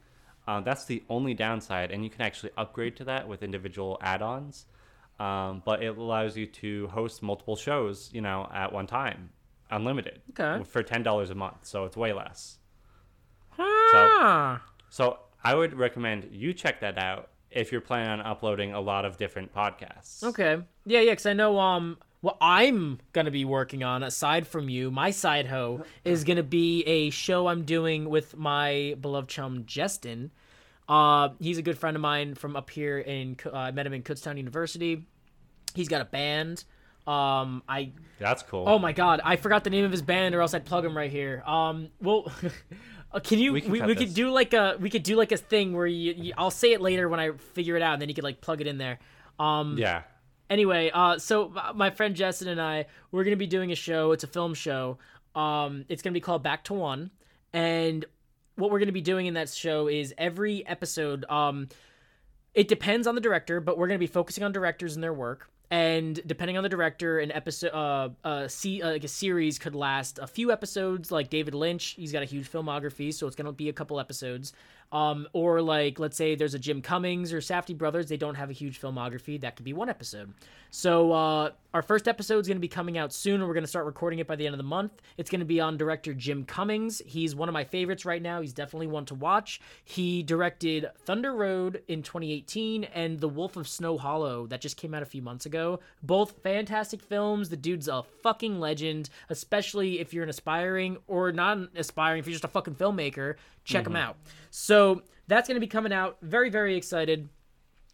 Um, 0.47 0.63
that's 0.63 0.85
the 0.85 1.03
only 1.07 1.33
downside, 1.35 1.91
and 1.91 2.03
you 2.03 2.09
can 2.09 2.21
actually 2.23 2.51
upgrade 2.57 2.95
to 2.97 3.03
that 3.05 3.27
with 3.27 3.43
individual 3.43 3.97
add-ons. 4.01 4.65
Um, 5.19 5.61
but 5.63 5.83
it 5.83 5.95
allows 5.95 6.35
you 6.35 6.47
to 6.47 6.87
host 6.87 7.21
multiple 7.21 7.55
shows, 7.55 8.09
you 8.11 8.21
know, 8.21 8.49
at 8.51 8.73
one 8.73 8.87
time, 8.87 9.29
unlimited, 9.69 10.21
Okay. 10.31 10.63
for 10.63 10.81
ten 10.81 11.03
dollars 11.03 11.29
a 11.29 11.35
month. 11.35 11.57
So 11.65 11.85
it's 11.85 11.95
way 11.95 12.11
less. 12.11 12.57
Ah. 13.61 14.61
So 14.89 15.19
I 15.43 15.55
would 15.55 15.73
recommend 15.77 16.29
you 16.31 16.53
check 16.53 16.81
that 16.81 16.97
out 16.97 17.29
if 17.49 17.71
you're 17.71 17.81
planning 17.81 18.09
on 18.09 18.21
uploading 18.21 18.73
a 18.73 18.79
lot 18.79 19.05
of 19.05 19.17
different 19.17 19.53
podcasts. 19.53 20.23
Okay. 20.23 20.61
Yeah, 20.85 21.01
yeah, 21.01 21.11
because 21.11 21.25
I 21.25 21.33
know 21.33 21.59
um 21.59 21.97
what 22.21 22.37
I'm 22.39 22.99
gonna 23.13 23.31
be 23.31 23.45
working 23.45 23.83
on 23.83 24.03
aside 24.03 24.47
from 24.47 24.69
you, 24.69 24.91
my 24.91 25.11
side 25.11 25.47
hoe 25.47 25.83
is 26.05 26.23
gonna 26.23 26.43
be 26.43 26.83
a 26.83 27.09
show 27.09 27.47
I'm 27.47 27.63
doing 27.63 28.09
with 28.09 28.37
my 28.37 28.95
beloved 29.01 29.29
chum 29.29 29.63
Justin. 29.65 30.31
Uh, 30.87 31.29
he's 31.39 31.57
a 31.57 31.61
good 31.61 31.77
friend 31.77 31.95
of 31.95 32.01
mine 32.01 32.35
from 32.35 32.55
up 32.55 32.69
here 32.69 32.99
in. 32.99 33.37
Uh, 33.45 33.55
I 33.55 33.71
met 33.71 33.85
him 33.85 33.93
in 33.93 34.03
Kutztown 34.03 34.37
University. 34.37 35.05
He's 35.73 35.87
got 35.87 36.01
a 36.01 36.05
band. 36.05 36.65
Um, 37.07 37.63
I 37.67 37.93
That's 38.19 38.43
cool. 38.43 38.65
oh 38.67 38.77
my 38.77 38.91
god, 38.91 39.21
I 39.23 39.35
forgot 39.37 39.63
the 39.63 39.69
name 39.69 39.85
of 39.85 39.91
his 39.91 40.01
band, 40.01 40.35
or 40.35 40.41
else 40.41 40.53
I'd 40.53 40.65
plug 40.65 40.85
him 40.85 40.95
right 40.95 41.11
here. 41.11 41.43
Um, 41.45 41.89
well. 42.01 42.31
Uh, 43.13 43.19
can 43.19 43.39
you? 43.39 43.51
We 43.53 43.61
We, 43.61 43.61
can 43.61 43.71
we, 43.71 43.79
cut 43.79 43.97
could 43.97 44.13
do 44.13 44.29
like 44.31 44.53
a 44.53 44.77
we 44.79 44.89
could 44.89 45.03
do 45.03 45.15
like 45.15 45.31
a 45.31 45.37
thing 45.37 45.73
where 45.73 45.87
you, 45.87 46.13
you 46.17 46.33
I'll 46.37 46.51
say 46.51 46.73
it 46.73 46.81
later 46.81 47.09
when 47.09 47.19
I 47.19 47.31
figure 47.31 47.75
it 47.75 47.81
out, 47.81 47.93
and 47.93 48.01
then 48.01 48.09
you 48.09 48.15
could 48.15 48.23
like 48.23 48.41
plug 48.41 48.61
it 48.61 48.67
in 48.67 48.77
there. 48.77 48.99
Um, 49.39 49.77
yeah. 49.77 50.03
anyway 50.51 50.91
uh 50.93 51.17
so 51.17 51.51
my 51.73 51.89
friend 51.89 52.15
Justin 52.15 52.47
and 52.49 52.61
I 52.61 52.85
we're 53.11 53.23
gonna 53.23 53.37
be 53.37 53.47
doing 53.47 53.71
a 53.71 53.75
show 53.75 54.11
it's 54.11 54.23
a 54.23 54.27
film 54.27 54.53
show 54.53 54.99
um 55.33 55.85
it's 55.89 56.03
gonna 56.03 56.13
be 56.13 56.19
called 56.19 56.43
Back 56.43 56.63
to 56.65 56.73
One 56.73 57.09
and 57.51 58.05
what 58.55 58.69
we're 58.69 58.77
gonna 58.79 58.91
be 58.91 59.01
doing 59.01 59.25
in 59.25 59.33
that 59.33 59.49
show 59.49 59.87
is 59.87 60.13
every 60.17 60.67
episode 60.67 61.25
um 61.29 61.69
it 62.53 62.67
depends 62.67 63.07
on 63.07 63.15
the 63.15 63.21
director 63.21 63.59
but 63.61 63.77
we're 63.79 63.87
gonna 63.87 63.97
be 63.97 64.05
focusing 64.05 64.43
on 64.43 64.51
directors 64.51 64.93
and 64.93 65.03
their 65.03 65.13
work 65.13 65.49
and 65.71 66.19
depending 66.27 66.57
on 66.57 66.63
the 66.63 66.69
director 66.69 67.19
an 67.19 67.31
episode 67.31 67.71
uh 67.73 68.09
uh 68.25 68.47
see 68.47 68.81
uh, 68.81 68.91
like 68.91 69.05
a 69.05 69.07
series 69.07 69.57
could 69.57 69.73
last 69.73 70.19
a 70.19 70.27
few 70.27 70.51
episodes. 70.51 71.11
Like 71.11 71.29
David 71.29 71.55
Lynch 71.55 71.95
he's 71.97 72.11
got 72.11 72.21
a 72.21 72.25
huge 72.25 72.51
filmography 72.51 73.13
so 73.13 73.25
it's 73.25 73.35
gonna 73.35 73.53
be 73.53 73.69
a 73.69 73.73
couple 73.73 73.99
episodes. 73.99 74.53
Um 74.91 75.27
or 75.33 75.61
like 75.61 75.97
let's 75.97 76.17
say 76.17 76.35
there's 76.35 76.53
a 76.53 76.59
Jim 76.59 76.81
Cummings 76.81 77.31
or 77.31 77.39
Safdie 77.39 77.77
Brothers 77.77 78.07
they 78.07 78.17
don't 78.17 78.35
have 78.35 78.49
a 78.49 78.53
huge 78.53 78.79
filmography 78.79 79.39
that 79.41 79.55
could 79.55 79.65
be 79.65 79.73
one 79.73 79.89
episode. 79.89 80.33
So 80.69 81.13
uh 81.13 81.51
our 81.73 81.81
first 81.81 82.07
episode 82.07 82.39
is 82.39 82.47
going 82.47 82.57
to 82.57 82.61
be 82.61 82.67
coming 82.67 82.97
out 82.97 83.13
soon. 83.13 83.35
And 83.35 83.47
we're 83.47 83.53
going 83.53 83.63
to 83.63 83.69
start 83.69 83.85
recording 83.85 84.19
it 84.19 84.27
by 84.27 84.35
the 84.35 84.45
end 84.45 84.53
of 84.53 84.57
the 84.57 84.63
month. 84.63 84.91
It's 85.17 85.29
going 85.29 85.39
to 85.39 85.45
be 85.45 85.59
on 85.61 85.77
director 85.77 86.13
Jim 86.13 86.43
Cummings. 86.43 87.01
He's 87.05 87.33
one 87.33 87.47
of 87.47 87.53
my 87.53 87.63
favorites 87.63 88.05
right 88.05 88.21
now. 88.21 88.41
He's 88.41 88.51
definitely 88.53 88.87
one 88.87 89.05
to 89.05 89.15
watch. 89.15 89.61
He 89.85 90.21
directed 90.23 90.87
Thunder 91.05 91.33
Road 91.33 91.81
in 91.87 92.03
2018 92.03 92.83
and 92.83 93.19
The 93.19 93.29
Wolf 93.29 93.55
of 93.55 93.67
Snow 93.67 93.97
Hollow 93.97 94.47
that 94.47 94.59
just 94.61 94.75
came 94.75 94.93
out 94.93 95.01
a 95.01 95.05
few 95.05 95.21
months 95.21 95.45
ago. 95.45 95.79
Both 96.03 96.41
fantastic 96.43 97.01
films. 97.01 97.49
The 97.49 97.57
dude's 97.57 97.87
a 97.87 98.03
fucking 98.21 98.59
legend 98.59 99.09
especially 99.29 99.99
if 99.99 100.13
you're 100.13 100.23
an 100.23 100.29
aspiring 100.29 100.97
or 101.07 101.31
not 101.31 101.57
an 101.57 101.69
aspiring 101.75 102.19
if 102.19 102.25
you're 102.27 102.33
just 102.33 102.43
a 102.43 102.47
fucking 102.49 102.75
filmmaker 102.75 103.35
check 103.63 103.87
him 103.87 103.95
out. 103.95 104.17
So 104.49 105.03
that's 105.27 105.47
going 105.47 105.55
to 105.55 105.59
be 105.61 105.67
coming 105.67 105.93
out. 105.93 106.17
Very 106.21 106.49
very 106.49 106.75
excited. 106.75 107.29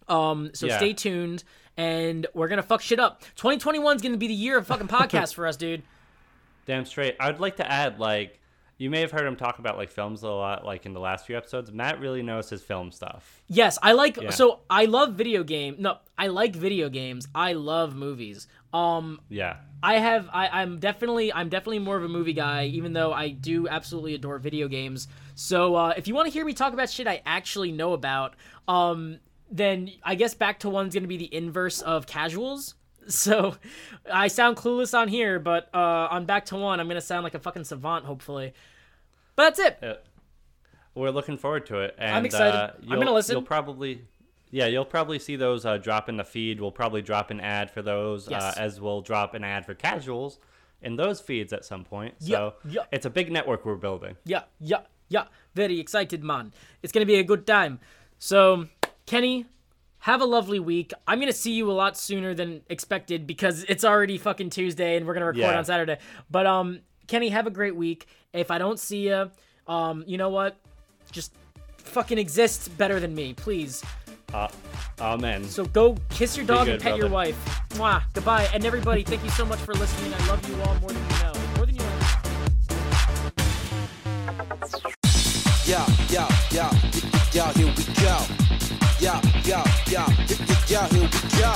Um, 0.07 0.51
so 0.53 0.67
Yeah. 0.67 0.77
stay 0.77 0.93
tuned, 0.93 1.43
and 1.77 2.27
we're 2.33 2.47
gonna 2.47 2.63
fuck 2.63 2.81
shit 2.81 2.99
up. 2.99 3.21
2021 3.35 3.95
is 3.95 4.01
gonna 4.01 4.17
be 4.17 4.27
the 4.27 4.33
year 4.33 4.57
of 4.57 4.67
fucking 4.67 4.87
podcast 4.87 5.33
for 5.33 5.47
us, 5.47 5.55
dude. 5.55 5.83
Damn 6.65 6.85
straight. 6.85 7.15
I'd 7.19 7.39
like 7.39 7.57
to 7.57 7.71
add, 7.71 7.97
like, 7.99 8.39
you 8.77 8.89
may 8.89 9.01
have 9.01 9.11
heard 9.11 9.25
him 9.25 9.35
talk 9.35 9.57
about 9.59 9.77
like 9.77 9.89
films 9.89 10.21
a 10.23 10.29
lot, 10.29 10.63
like 10.63 10.85
in 10.85 10.93
the 10.93 10.99
last 10.99 11.25
few 11.25 11.35
episodes. 11.35 11.71
Matt 11.71 11.99
really 11.99 12.21
knows 12.21 12.49
his 12.49 12.61
film 12.61 12.91
stuff. 12.91 13.41
Yes, 13.47 13.79
I 13.81 13.93
like. 13.93 14.17
Yeah. 14.21 14.29
So 14.29 14.59
I 14.69 14.85
love 14.85 15.13
video 15.13 15.43
game. 15.43 15.77
No, 15.79 15.97
I 16.17 16.27
like 16.27 16.55
video 16.55 16.89
games. 16.89 17.27
I 17.33 17.53
love 17.53 17.95
movies. 17.95 18.47
Um, 18.73 19.19
Yeah. 19.29 19.57
I 19.81 19.95
have. 19.99 20.29
I, 20.31 20.47
I'm 20.61 20.79
definitely. 20.79 21.33
I'm 21.33 21.49
definitely 21.49 21.79
more 21.79 21.97
of 21.97 22.03
a 22.03 22.07
movie 22.07 22.33
guy, 22.33 22.65
even 22.65 22.93
though 22.93 23.13
I 23.13 23.29
do 23.29 23.67
absolutely 23.67 24.13
adore 24.15 24.37
video 24.37 24.67
games. 24.67 25.07
So 25.35 25.75
uh, 25.75 25.93
if 25.97 26.07
you 26.07 26.13
want 26.13 26.27
to 26.27 26.31
hear 26.31 26.45
me 26.45 26.53
talk 26.53 26.73
about 26.73 26.89
shit 26.89 27.07
I 27.07 27.21
actually 27.25 27.71
know 27.71 27.93
about, 27.93 28.35
um, 28.67 29.19
then 29.49 29.91
I 30.03 30.15
guess 30.15 30.33
back 30.33 30.59
to 30.59 30.69
one's 30.69 30.93
gonna 30.93 31.07
be 31.07 31.17
the 31.17 31.33
inverse 31.33 31.81
of 31.81 32.07
casuals. 32.07 32.75
So 33.09 33.55
I 34.11 34.27
sound 34.27 34.57
clueless 34.57 34.93
on 34.93 35.07
here, 35.07 35.39
but 35.39 35.69
uh, 35.73 36.09
on 36.11 36.25
back 36.25 36.43
to 36.47 36.57
one, 36.57 36.81
I'm 36.81 36.89
gonna 36.89 36.99
sound 36.99 37.23
like 37.23 37.35
a 37.35 37.39
fucking 37.39 37.63
savant, 37.63 38.03
hopefully. 38.03 38.51
But 39.37 39.55
that's 39.55 39.59
it. 39.59 39.79
Uh, 39.81 39.93
we're 40.93 41.11
looking 41.11 41.37
forward 41.37 41.65
to 41.67 41.79
it. 41.79 41.95
And, 41.97 42.25
excited. 42.25 42.53
Uh, 42.53 42.71
I'm 42.81 42.83
you'll- 42.89 42.97
gonna 42.99 43.13
listen. 43.13 43.35
You'll 43.35 43.43
probably, 43.43 44.01
yeah, 44.51 44.65
you'll 44.65 44.83
probably 44.83 45.19
see 45.19 45.37
those 45.37 45.65
uh, 45.65 45.77
drop 45.77 46.09
in 46.09 46.17
the 46.17 46.25
feed. 46.25 46.59
We'll 46.59 46.71
probably 46.73 47.01
drop 47.01 47.31
an 47.31 47.39
ad 47.39 47.71
for 47.71 47.81
those, 47.81 48.27
uh, 48.27 48.31
Yes. 48.31 48.57
as 48.57 48.81
we'll 48.81 48.99
drop 48.99 49.33
an 49.35 49.43
ad 49.45 49.65
for 49.65 49.73
casuals 49.73 50.39
in 50.81 50.97
those 50.97 51.21
feeds 51.21 51.53
at 51.53 51.63
some 51.63 51.85
point. 51.85 52.15
So 52.19 52.55
Yeah, 52.65 52.71
yeah. 52.73 52.81
it's 52.91 53.05
a 53.05 53.09
big 53.09 53.31
network 53.31 53.63
we're 53.65 53.75
building. 53.75 54.17
Yeah, 54.25 54.43
yeah, 54.59 54.81
yeah. 55.07 55.27
Very 55.55 55.79
excited, 55.79 56.25
man. 56.25 56.51
It's 56.83 56.91
gonna 56.91 57.05
be 57.05 57.19
a 57.19 57.23
good 57.23 57.47
time. 57.47 57.79
So, 58.19 58.67
Kenny, 59.07 59.45
have 59.99 60.21
a 60.21 60.25
lovely 60.25 60.59
week. 60.59 60.93
I'm 61.07 61.19
gonna 61.21 61.31
see 61.31 61.53
you 61.53 61.71
a 61.71 61.73
lot 61.73 61.97
sooner 61.97 62.33
than 62.35 62.61
expected 62.69 63.25
because 63.25 63.63
it's 63.69 63.83
already 63.85 64.17
fucking 64.17 64.49
Tuesday 64.49 64.97
and 64.97 65.07
we're 65.07 65.13
gonna 65.13 65.27
record 65.27 65.39
Yeah. 65.39 65.57
on 65.57 65.63
Saturday. 65.65 65.97
But 66.29 66.45
um, 66.45 66.81
Kenny, 67.07 67.29
have 67.29 67.47
a 67.47 67.49
great 67.49 67.75
week. 67.75 68.05
If 68.33 68.51
I 68.51 68.57
don't 68.57 68.77
see 68.77 69.07
you, 69.07 69.31
um, 69.65 70.03
you 70.05 70.17
know 70.17 70.27
what? 70.29 70.57
Just 71.09 71.31
fucking 71.77 72.17
exist 72.17 72.77
better 72.77 72.99
than 72.99 73.15
me, 73.15 73.33
please. 73.33 73.81
Uh, 74.33 74.49
amen. 74.99 75.45
So 75.45 75.63
go 75.63 75.95
kiss 76.09 76.35
your 76.35 76.45
dog 76.45 76.67
and 76.67 76.77
good, 76.77 76.81
pet 76.81 76.97
your 76.97 77.07
wife. 77.09 77.37
Mwah. 77.69 78.03
Goodbye. 78.13 78.49
And 78.53 78.65
everybody, 78.65 79.03
thank 79.03 79.23
you 79.23 79.29
so 79.29 79.45
much 79.45 79.59
for 79.59 79.73
listening. 79.73 80.13
I 80.13 80.27
love 80.27 80.49
you 80.49 80.61
all 80.63 80.75
more 80.81 80.89
than 80.89 81.01
you 81.01 81.23
know. 81.23 81.33
More 81.55 81.65
than 81.65 81.75
you 81.75 81.81
know. 81.81 81.87
Yo, 85.63 85.85
yo, 86.09 86.27
yo, 86.51 86.69
yo, 87.31 87.45
here 87.53 87.67
we 87.67 87.83
go. 88.03 88.46
Yo, 88.99 89.13
yo, 89.45 89.61
yo, 89.85 90.03
yo, 90.67 90.81
here 90.89 91.01
we 91.01 91.07
go. 91.37 91.53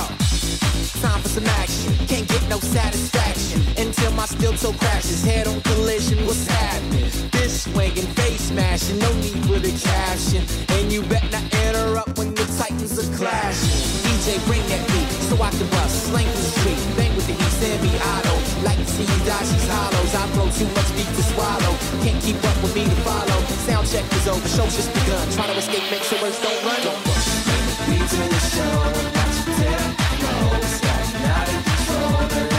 Time 1.02 1.20
for 1.20 1.28
some 1.28 1.46
action. 1.58 1.92
Can't 2.06 2.28
get 2.28 2.48
no 2.48 2.60
satisfaction 2.60 3.60
until 3.76 4.12
my 4.12 4.26
steel 4.26 4.52
toe 4.52 4.72
crashes. 4.74 5.24
Head 5.24 5.48
on 5.48 5.60
collision, 5.62 6.24
what's 6.24 6.46
happening? 6.46 7.10
This 7.32 7.64
swinging, 7.64 8.06
face 8.14 8.42
smashing, 8.42 9.00
no 9.00 9.12
need 9.14 9.44
for 9.46 9.58
the 9.58 9.72
caption. 9.82 10.44
And 10.68 10.92
you 10.92 11.02
bet 11.02 11.24
not 11.32 11.42
interrupt 11.66 12.16
when 12.16 12.32
the 12.32 12.44
titans 12.58 12.96
are 12.96 13.16
clashing. 13.16 13.70
DJ, 14.06 14.38
bring 14.46 14.62
that 14.68 14.86
beat 14.92 15.10
so 15.26 15.34
I 15.42 15.50
can 15.50 15.66
bust. 15.70 16.06
Slang 16.06 16.26
the 16.26 16.36
street, 16.36 16.96
bang 16.96 17.16
with 17.16 17.26
the 17.26 17.32
heat, 17.32 17.52
send 17.58 17.82
me 17.82 17.90
auto. 17.98 18.31
Like 18.62 18.78
to 18.78 18.86
see 18.86 19.02
you 19.02 19.18
dodge 19.26 19.48
these 19.50 19.68
hollows. 19.68 20.14
I 20.14 20.26
throw 20.34 20.46
too 20.54 20.70
much 20.74 20.88
beat 20.94 21.10
to 21.18 21.22
swallow. 21.34 21.74
Can't 22.02 22.22
keep 22.22 22.38
up 22.44 22.56
with 22.62 22.74
me 22.74 22.84
to 22.84 22.96
follow. 23.02 23.38
Sound 23.66 23.88
check 23.90 24.04
is 24.14 24.28
over, 24.28 24.48
show's 24.48 24.76
just 24.76 24.94
begun. 24.94 25.28
Try 25.30 25.46
to 25.48 25.56
escape, 25.58 25.82
make 25.90 26.02
sure 26.02 26.20
words 26.22 26.40
don't 26.40 26.64
run. 26.64 26.78
Don't. 26.86 27.02
Beat 27.90 28.06
to 28.06 28.22
the 28.30 28.40
show. 28.54 28.76
Got 29.18 29.34
you 29.38 31.26
out 31.26 31.48
of 31.48 31.64
control, 31.66 32.51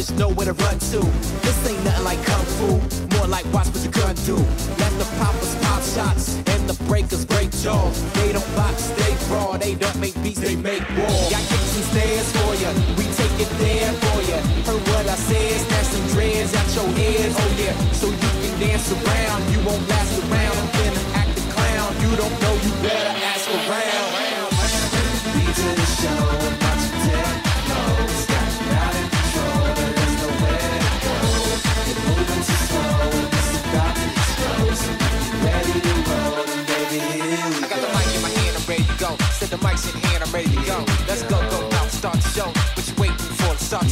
There 0.00 0.16
is 0.16 0.18
nowhere 0.18 0.46
to 0.46 0.54
run 0.64 0.78
to. 0.96 1.00
This 1.44 1.68
ain't 1.68 1.84
nothing 1.84 2.04
like 2.04 2.24
kung 2.24 2.46
fu, 2.56 2.80
more 3.12 3.26
like 3.28 3.44
watch 3.52 3.68
what 3.68 3.84
you 3.84 3.90
gun 3.92 4.16
do. 4.24 4.36
Let 4.80 4.92
the 4.96 5.04
poppers 5.20 5.54
pop 5.60 5.82
shots 5.84 6.40
and 6.56 6.64
the 6.64 6.72
breakers 6.88 7.26
break 7.26 7.50
jaws. 7.60 8.00
They 8.14 8.32
don't 8.32 8.56
box, 8.56 8.88
they 8.96 9.12
brawl. 9.28 9.58
They 9.58 9.74
don't 9.74 10.00
make 10.00 10.16
beats, 10.22 10.40
they 10.40 10.56
make 10.56 10.88
war. 10.96 11.20
Got 11.28 11.44
kicks 11.52 11.76
and 11.76 11.84
stairs 11.92 12.32
for 12.32 12.48
ya. 12.64 12.72
We 12.96 13.04
take 13.12 13.44
it 13.44 13.52
there 13.60 13.92
for 14.00 14.18
ya. 14.24 14.40
Heard 14.64 14.80
what 14.88 15.04
I 15.04 15.16
said, 15.20 15.68
snatch 15.68 15.92
some 15.92 16.06
dreads 16.16 16.54
out 16.56 16.68
your 16.72 16.88
head. 16.96 17.36
Oh 17.36 17.50
yeah, 17.60 17.76
so 17.92 18.06
you 18.08 18.30
can 18.40 18.56
dance 18.56 18.88
around. 18.96 19.52
You 19.52 19.60
won't 19.68 19.84
last 19.84 20.16
around. 20.16 20.56
I'm 20.64 20.68
finna 20.80 21.04
act 21.20 21.36
the 21.36 21.44
clown. 21.52 21.92
You 22.00 22.16
don't 22.16 22.36
know, 22.40 22.54
you 22.64 22.72
better 22.80 23.14
ask 23.28 23.44
around. 23.52 24.08
Beat 25.36 25.54
to 25.60 25.68
the 25.76 25.86
show 26.00 26.59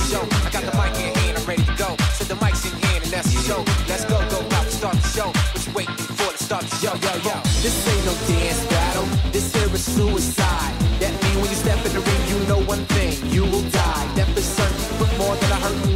show. 0.09 0.25
I 0.47 0.51
got 0.51 0.65
the 0.65 0.73
mic 0.73 0.97
in 0.97 1.13
hand, 1.21 1.37
I'm 1.39 1.45
ready 1.45 1.65
to 1.65 1.75
go. 1.77 1.91
So 2.17 2.25
the 2.25 2.37
mic's 2.41 2.65
in 2.65 2.73
hand 2.81 3.05
and 3.05 3.13
that's 3.13 3.29
the 3.33 3.41
show. 3.45 3.61
Let's 3.89 4.05
go, 4.05 4.17
go 4.33 4.41
out 4.57 4.67
start 4.79 4.97
the 4.97 5.09
show. 5.09 5.29
What 5.53 5.67
you 5.67 5.73
waiting 5.73 5.95
for? 6.17 6.33
to 6.33 6.45
start 6.45 6.65
the 6.65 6.77
show, 6.77 6.95
yo, 7.05 7.13
yo. 7.29 7.37
This 7.63 7.77
ain't 7.93 8.05
no 8.09 8.15
dance 8.27 8.65
battle. 8.73 9.07
This 9.33 9.53
here 9.55 9.75
is 9.75 9.85
suicide 9.85 10.48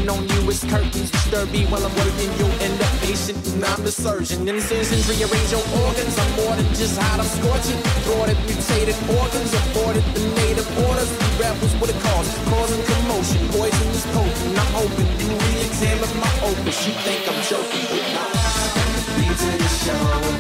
on 0.09 0.23
you 0.29 0.41
is 0.51 0.65
curtains. 0.65 1.11
Disturb 1.11 1.51
me 1.51 1.65
while 1.67 1.85
I'm 1.85 1.95
working, 1.97 2.31
you'll 2.39 2.57
end 2.63 2.81
up 2.81 2.93
patient, 3.03 3.39
and 3.55 3.65
I'm 3.65 3.83
the 3.83 3.93
surgeon. 3.93 4.49
Incisions 4.49 5.07
rearrange 5.09 5.51
your 5.51 5.65
organs, 5.85 6.15
I'm 6.19 6.31
more 6.37 6.55
than 6.57 6.67
just 6.75 6.99
hot, 6.99 7.21
I'm 7.21 7.27
scorching. 7.27 7.79
Thwarted, 8.07 8.39
mutated 8.47 8.99
organs, 9.11 9.53
aborted 9.53 10.05
the 10.15 10.25
native 10.43 10.69
orders. 10.87 11.11
Rebels 11.39 11.75
with 11.81 11.95
a 11.95 11.99
cause, 12.03 12.29
causing 12.51 12.83
commotion. 12.89 13.41
Poison 13.53 13.89
is 13.93 14.07
potent, 14.15 14.59
I'm 14.59 14.73
hoping 14.75 15.11
you 15.21 15.29
re-examine 15.35 16.15
my 16.19 16.33
opus. 16.47 16.79
You 16.87 16.95
think 17.05 17.23
I'm 17.29 17.41
joking, 17.47 17.85
but 17.91 18.05
not. 18.17 18.33
Beat 19.17 19.37
to 19.37 19.51
the 19.59 19.71
show 19.83 20.33